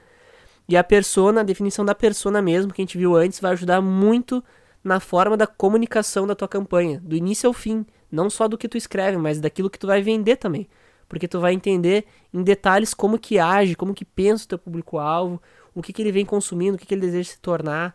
E 0.69 0.77
a 0.77 0.85
persona, 0.85 1.41
a 1.41 1.45
definição 1.45 1.83
da 1.83 1.95
persona 1.95 2.43
mesmo, 2.43 2.73
que 2.73 2.83
a 2.83 2.85
gente 2.85 2.99
viu 2.99 3.17
antes, 3.17 3.41
vai 3.41 3.53
ajudar 3.53 3.81
muito 3.81 4.45
na 4.83 4.99
forma 5.01 5.37
da 5.37 5.47
comunicação 5.47 6.27
da 6.27 6.35
tua 6.35 6.49
campanha, 6.49 7.01
do 7.01 7.15
início 7.15 7.47
ao 7.47 7.53
fim, 7.53 7.85
não 8.11 8.31
só 8.31 8.49
do 8.49 8.59
que 8.59 8.69
tu 8.69 8.77
escreve, 8.77 9.17
mas 9.17 9.41
daquilo 9.41 9.71
que 9.71 9.79
tu 9.79 9.87
vai 9.87 10.03
vender 10.03 10.37
também. 10.37 10.69
Porque 11.09 11.29
tu 11.29 11.41
vai 11.41 11.53
entender 11.53 12.07
em 12.33 12.43
detalhes 12.43 12.95
como 12.95 13.19
que 13.19 13.39
age, 13.39 13.75
como 13.75 13.95
que 13.95 14.05
pensa 14.05 14.45
o 14.45 14.49
teu 14.49 14.59
público-alvo, 14.59 15.41
o 15.75 15.83
que, 15.83 15.93
que 15.93 16.03
ele 16.03 16.13
vem 16.13 16.25
consumindo, 16.25 16.77
o 16.77 16.79
que, 16.79 16.87
que 16.87 16.95
ele 16.95 17.03
deseja 17.03 17.31
se 17.31 17.41
tornar. 17.41 17.95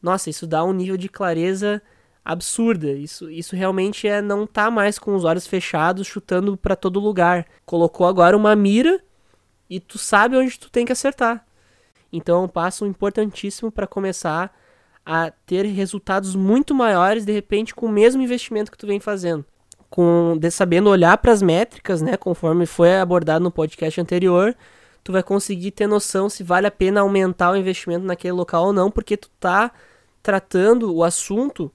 Nossa, 0.00 0.30
isso 0.30 0.46
dá 0.46 0.64
um 0.64 0.72
nível 0.72 0.96
de 0.96 1.08
clareza 1.08 1.82
absurda. 2.24 2.90
Isso, 2.92 3.30
isso 3.30 3.54
realmente 3.54 4.08
é 4.08 4.22
não 4.22 4.46
tá 4.46 4.70
mais 4.70 4.98
com 4.98 5.14
os 5.14 5.24
olhos 5.24 5.46
fechados 5.46 6.06
chutando 6.06 6.56
para 6.56 6.76
todo 6.76 7.00
lugar. 7.00 7.46
Colocou 7.66 8.06
agora 8.06 8.36
uma 8.36 8.54
mira 8.56 9.02
e 9.68 9.78
tu 9.80 9.98
sabe 9.98 10.36
onde 10.36 10.58
tu 10.58 10.70
tem 10.70 10.86
que 10.86 10.92
acertar. 10.92 11.44
Então 12.12 12.42
é 12.42 12.44
um 12.44 12.48
passo 12.48 12.86
importantíssimo 12.86 13.70
para 13.70 13.86
começar 13.86 14.54
a 15.04 15.30
ter 15.30 15.66
resultados 15.66 16.34
muito 16.34 16.74
maiores 16.74 17.24
de 17.24 17.32
repente 17.32 17.74
com 17.74 17.86
o 17.86 17.92
mesmo 17.92 18.22
investimento 18.22 18.70
que 18.70 18.78
tu 18.78 18.86
vem 18.86 19.00
fazendo. 19.00 19.44
Com 19.90 20.36
de, 20.38 20.50
sabendo 20.50 20.88
olhar 20.88 21.16
para 21.18 21.32
as 21.32 21.42
métricas, 21.42 22.00
né, 22.02 22.16
conforme 22.16 22.66
foi 22.66 22.96
abordado 22.96 23.44
no 23.44 23.50
podcast 23.50 24.00
anterior, 24.00 24.56
tu 25.02 25.12
vai 25.12 25.22
conseguir 25.22 25.70
ter 25.70 25.86
noção 25.86 26.28
se 26.28 26.42
vale 26.42 26.66
a 26.66 26.70
pena 26.70 27.00
aumentar 27.00 27.52
o 27.52 27.56
investimento 27.56 28.04
naquele 28.04 28.32
local 28.32 28.66
ou 28.66 28.72
não, 28.72 28.90
porque 28.90 29.16
tu 29.16 29.30
tá 29.38 29.70
tratando 30.22 30.92
o 30.94 31.04
assunto 31.04 31.70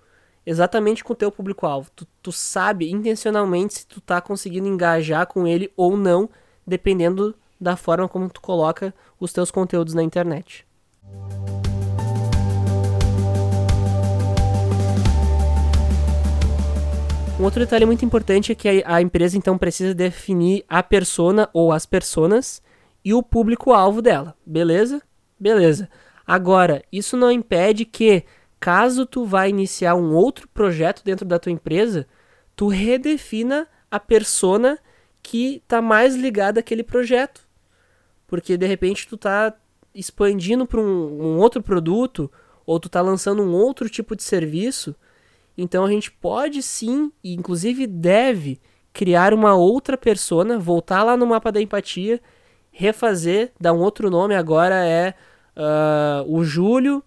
exatamente 0.46 1.04
com 1.04 1.14
o 1.14 1.16
teu 1.16 1.32
público-alvo. 1.32 1.92
Tu, 1.96 2.08
tu 2.24 2.32
sabe 2.32 2.92
intencionalmente 2.92 3.76
se 3.76 3.88
tu 3.88 4.02
tá 4.02 4.20
conseguindo 4.20 4.68
engajar 4.68 5.28
com 5.28 5.46
ele 5.46 5.72
ou 5.78 5.96
não, 5.96 6.28
dependendo 6.66 7.36
da 7.62 7.76
forma 7.76 8.10
como 8.10 8.30
tu 8.30 8.42
coloca 8.42 8.94
os 9.20 9.32
teus 9.32 9.52
conteúdos 9.52 9.94
na 9.94 10.02
internet. 10.02 10.66
Um 17.40 17.46
outro 17.46 17.62
detalhe 17.62 17.86
muito 17.86 18.04
importante 18.04 18.52
é 18.52 18.56
que 18.56 18.84
a 18.86 19.02
empresa 19.02 19.38
então 19.38 19.58
precisa 19.58 19.94
definir 19.94 20.66
a 20.68 20.84
persona 20.84 21.50
ou 21.54 21.72
as 21.72 21.86
personas 21.86 22.62
e 23.04 23.14
o 23.14 23.24
público-alvo 23.24 24.02
dela. 24.02 24.36
Beleza? 24.46 25.02
Beleza. 25.40 25.90
Agora, 26.28 26.84
isso 26.92 27.16
não 27.16 27.32
impede 27.32 27.86
que 27.86 28.26
caso 28.60 29.06
tu 29.06 29.26
vá 29.26 29.48
iniciar 29.48 29.96
um 29.96 30.14
outro 30.14 30.50
projeto 30.50 31.02
dentro 31.02 31.26
da 31.26 31.40
tua 31.40 31.54
empresa, 31.54 32.06
tu 32.58 32.68
redefina 32.68 33.70
a 33.90 34.02
persona 34.02 34.78
que 35.24 35.62
está 35.64 35.82
mais 35.82 36.16
ligada 36.16 36.60
àquele 36.60 36.84
projeto. 36.84 37.48
Porque 38.28 38.58
de 38.58 38.68
repente 38.68 39.08
tu 39.08 39.16
está 39.16 39.56
expandindo 39.96 40.68
para 40.68 40.82
um, 40.82 40.84
um, 40.84 41.38
outro 41.38 41.64
produto 41.64 42.30
ou 42.66 42.82
tu 42.82 42.88
está 42.88 43.00
lançando 43.00 43.42
um 43.42 43.54
outro 43.54 43.88
tipo 43.88 44.14
de 44.14 44.24
serviço. 44.24 44.94
Então 45.62 45.86
a 45.86 45.90
gente 45.90 46.10
pode 46.10 46.64
sim, 46.64 47.12
e 47.24 47.34
inclusive 47.34 47.86
deve, 47.86 48.60
criar 48.94 49.34
uma 49.34 49.56
outra 49.56 49.98
persona, 49.98 50.58
voltar 50.58 51.04
lá 51.04 51.18
no 51.18 51.28
mapa 51.28 51.52
da 51.52 51.62
empatia, 51.62 52.22
refazer, 52.72 53.52
dar 53.60 53.74
um 53.74 53.80
outro 53.80 54.10
nome. 54.10 54.36
Agora 54.36 54.86
é 54.86 55.14
uh, 55.56 56.34
o 56.34 56.44
Júlio 56.44 57.04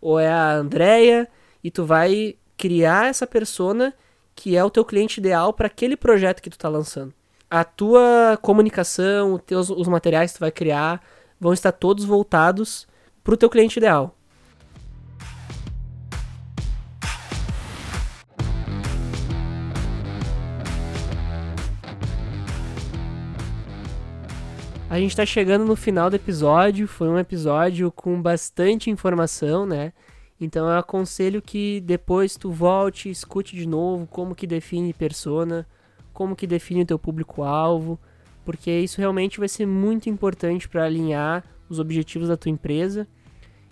ou 0.00 0.18
é 0.18 0.30
a 0.30 0.54
Andrea 0.54 1.28
e 1.62 1.70
tu 1.70 1.84
vai 1.84 2.36
criar 2.56 3.08
essa 3.08 3.26
persona 3.26 3.94
que 4.34 4.56
é 4.56 4.64
o 4.64 4.70
teu 4.70 4.84
cliente 4.84 5.20
ideal 5.20 5.52
para 5.52 5.66
aquele 5.66 5.96
projeto 5.96 6.40
que 6.40 6.48
tu 6.48 6.54
está 6.54 6.68
lançando. 6.68 7.12
A 7.50 7.64
tua 7.64 8.38
comunicação, 8.40 9.34
os, 9.34 9.42
teus, 9.42 9.68
os 9.68 9.88
materiais 9.88 10.32
que 10.32 10.38
tu 10.38 10.40
vai 10.40 10.50
criar 10.50 11.02
vão 11.38 11.52
estar 11.52 11.72
todos 11.72 12.04
voltados 12.04 12.88
para 13.22 13.34
o 13.34 13.36
teu 13.36 13.50
cliente 13.50 13.78
ideal. 13.78 14.16
A 24.90 24.98
gente 24.98 25.10
está 25.10 25.24
chegando 25.24 25.64
no 25.64 25.76
final 25.76 26.10
do 26.10 26.16
episódio. 26.16 26.88
Foi 26.88 27.08
um 27.08 27.16
episódio 27.16 27.92
com 27.92 28.20
bastante 28.20 28.90
informação, 28.90 29.64
né? 29.64 29.92
Então 30.40 30.68
eu 30.68 30.76
aconselho 30.76 31.40
que 31.40 31.80
depois 31.82 32.34
tu 32.36 32.50
volte, 32.50 33.08
escute 33.08 33.54
de 33.54 33.68
novo 33.68 34.08
como 34.08 34.34
que 34.34 34.48
define 34.48 34.92
persona, 34.92 35.64
como 36.12 36.34
que 36.34 36.44
define 36.44 36.82
o 36.82 36.86
teu 36.86 36.98
público-alvo, 36.98 38.00
porque 38.44 38.80
isso 38.80 39.00
realmente 39.00 39.38
vai 39.38 39.46
ser 39.46 39.64
muito 39.64 40.10
importante 40.10 40.68
para 40.68 40.86
alinhar 40.86 41.44
os 41.68 41.78
objetivos 41.78 42.26
da 42.26 42.36
tua 42.36 42.50
empresa. 42.50 43.06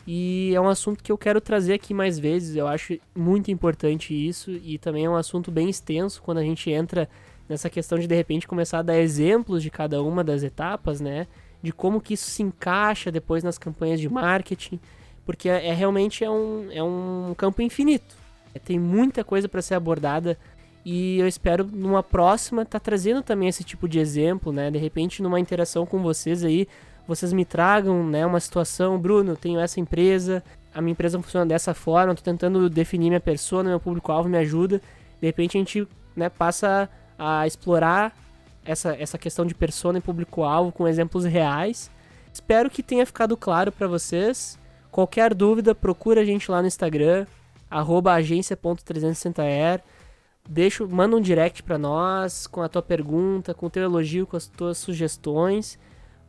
E 0.06 0.52
é 0.54 0.60
um 0.60 0.68
assunto 0.68 1.02
que 1.02 1.10
eu 1.10 1.18
quero 1.18 1.40
trazer 1.40 1.72
aqui 1.72 1.92
mais 1.92 2.16
vezes, 2.16 2.54
eu 2.54 2.68
acho 2.68 2.96
muito 3.12 3.50
importante 3.50 4.14
isso 4.14 4.52
e 4.52 4.78
também 4.78 5.06
é 5.06 5.10
um 5.10 5.16
assunto 5.16 5.50
bem 5.50 5.68
extenso 5.68 6.22
quando 6.22 6.38
a 6.38 6.44
gente 6.44 6.70
entra 6.70 7.08
nessa 7.48 7.70
questão 7.70 7.98
de 7.98 8.06
de 8.06 8.14
repente 8.14 8.46
começar 8.46 8.80
a 8.80 8.82
dar 8.82 8.98
exemplos 8.98 9.62
de 9.62 9.70
cada 9.70 10.02
uma 10.02 10.22
das 10.22 10.42
etapas, 10.42 11.00
né? 11.00 11.26
De 11.62 11.72
como 11.72 12.00
que 12.00 12.14
isso 12.14 12.30
se 12.30 12.42
encaixa 12.42 13.10
depois 13.10 13.42
nas 13.42 13.58
campanhas 13.58 14.00
de 14.00 14.08
marketing, 14.08 14.78
porque 15.24 15.48
é, 15.48 15.68
é 15.68 15.72
realmente 15.72 16.22
é 16.24 16.30
um, 16.30 16.68
é 16.70 16.82
um 16.82 17.34
campo 17.36 17.62
infinito. 17.62 18.16
É, 18.54 18.58
tem 18.58 18.78
muita 18.78 19.24
coisa 19.24 19.48
para 19.48 19.62
ser 19.62 19.74
abordada 19.74 20.38
e 20.84 21.18
eu 21.18 21.26
espero 21.26 21.64
numa 21.64 22.02
próxima 22.02 22.62
estar 22.62 22.78
tá 22.78 22.84
trazendo 22.84 23.22
também 23.22 23.48
esse 23.48 23.64
tipo 23.64 23.88
de 23.88 23.98
exemplo, 23.98 24.52
né? 24.52 24.70
De 24.70 24.78
repente 24.78 25.22
numa 25.22 25.40
interação 25.40 25.84
com 25.84 26.02
vocês 26.02 26.44
aí, 26.44 26.68
vocês 27.08 27.32
me 27.32 27.44
tragam, 27.44 28.06
né, 28.06 28.26
uma 28.26 28.38
situação, 28.38 28.98
Bruno, 28.98 29.34
tenho 29.34 29.58
essa 29.58 29.80
empresa, 29.80 30.44
a 30.74 30.82
minha 30.82 30.92
empresa 30.92 31.20
funciona 31.20 31.46
dessa 31.46 31.72
forma, 31.72 32.12
estou 32.12 32.24
tentando 32.32 32.68
definir 32.68 33.08
minha 33.08 33.20
persona, 33.20 33.70
meu 33.70 33.80
público-alvo, 33.80 34.28
me 34.28 34.36
ajuda. 34.36 34.80
De 35.18 35.26
repente 35.26 35.56
a 35.56 35.60
gente, 35.60 35.88
né, 36.14 36.28
passa 36.28 36.88
a 37.18 37.46
explorar 37.46 38.16
essa, 38.64 38.94
essa 38.94 39.18
questão 39.18 39.44
de 39.44 39.54
persona 39.54 39.98
e 39.98 40.02
público-alvo 40.02 40.70
com 40.70 40.86
exemplos 40.86 41.24
reais. 41.24 41.90
Espero 42.32 42.70
que 42.70 42.82
tenha 42.82 43.04
ficado 43.04 43.36
claro 43.36 43.72
para 43.72 43.88
vocês. 43.88 44.58
Qualquer 44.90 45.34
dúvida, 45.34 45.74
procura 45.74 46.20
a 46.20 46.24
gente 46.24 46.50
lá 46.50 46.60
no 46.60 46.68
Instagram, 46.68 47.26
agência.360er. 47.70 49.80
Deixa, 50.48 50.86
manda 50.86 51.16
um 51.16 51.20
direct 51.20 51.62
para 51.62 51.76
nós 51.76 52.46
com 52.46 52.62
a 52.62 52.68
tua 52.68 52.80
pergunta, 52.80 53.52
com 53.52 53.66
o 53.66 53.70
teu 53.70 53.82
elogio, 53.82 54.26
com 54.26 54.36
as 54.36 54.46
tuas 54.46 54.78
sugestões. 54.78 55.78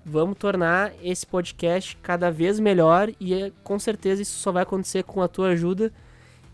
Vamos 0.06 0.38
tornar 0.38 0.94
esse 1.04 1.26
podcast 1.26 1.98
cada 1.98 2.32
vez 2.32 2.60
melhor 2.60 3.10
e 3.20 3.52
com 3.64 3.78
certeza 3.78 4.22
isso 4.22 4.40
só 4.40 4.52
vai 4.52 4.64
acontecer 4.64 5.04
com 5.04 5.22
a 5.22 5.28
tua 5.28 5.50
ajuda. 5.50 5.92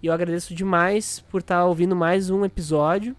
E 0.02 0.08
eu 0.08 0.14
agradeço 0.14 0.54
demais 0.54 1.24
por 1.30 1.42
estar 1.42 1.60
tá 1.60 1.66
ouvindo 1.66 1.96
mais 1.96 2.30
um 2.30 2.44
episódio. 2.44 3.16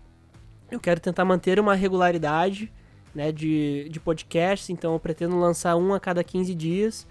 Eu 0.70 0.80
quero 0.80 1.00
tentar 1.00 1.24
manter 1.24 1.60
uma 1.60 1.74
regularidade 1.74 2.72
né, 3.14 3.30
de, 3.32 3.88
de 3.88 4.00
podcasts, 4.00 4.68
então 4.68 4.92
eu 4.92 5.00
pretendo 5.00 5.38
lançar 5.38 5.76
um 5.76 5.94
a 5.94 6.00
cada 6.00 6.22
15 6.22 6.54
dias 6.54 7.06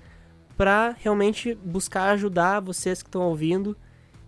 para 0.57 0.95
realmente 0.99 1.55
buscar 1.55 2.11
ajudar 2.11 2.59
vocês 2.59 3.01
que 3.01 3.09
estão 3.09 3.23
ouvindo, 3.23 3.75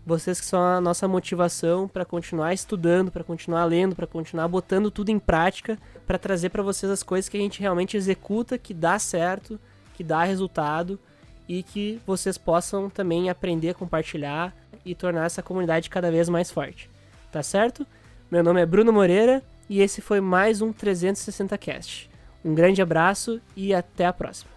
vocês 0.05 0.39
que 0.39 0.45
são 0.45 0.61
a 0.61 0.81
nossa 0.81 1.07
motivação 1.07 1.87
para 1.87 2.05
continuar 2.05 2.53
estudando, 2.53 3.11
para 3.11 3.23
continuar 3.23 3.65
lendo, 3.65 3.95
para 3.95 4.07
continuar 4.07 4.47
botando 4.47 4.89
tudo 4.89 5.09
em 5.09 5.19
prática, 5.19 5.77
para 6.05 6.17
trazer 6.17 6.49
para 6.49 6.63
vocês 6.63 6.91
as 6.91 7.03
coisas 7.03 7.27
que 7.27 7.37
a 7.37 7.39
gente 7.39 7.59
realmente 7.59 7.97
executa, 7.97 8.57
que 8.57 8.73
dá 8.73 8.97
certo, 8.97 9.59
que 9.93 10.03
dá 10.03 10.23
resultado 10.23 10.97
e 11.47 11.63
que 11.63 12.01
vocês 12.05 12.37
possam 12.37 12.89
também 12.89 13.29
aprender 13.29 13.73
compartilhar 13.73 14.53
e 14.85 14.95
tornar 14.95 15.25
essa 15.25 15.43
comunidade 15.43 15.89
cada 15.89 16.09
vez 16.09 16.29
mais 16.29 16.49
forte. 16.49 16.89
Tá 17.31 17.43
certo? 17.43 17.85
Meu 18.29 18.43
nome 18.43 18.59
é 18.59 18.65
Bruno 18.65 18.91
Moreira 18.91 19.41
e 19.69 19.79
esse 19.79 20.01
foi 20.01 20.19
mais 20.19 20.61
um 20.61 20.73
360 20.73 21.57
Cast. 21.57 22.09
Um 22.43 22.53
grande 22.53 22.81
abraço 22.81 23.39
e 23.55 23.73
até 23.73 24.05
a 24.05 24.11
próxima. 24.11 24.56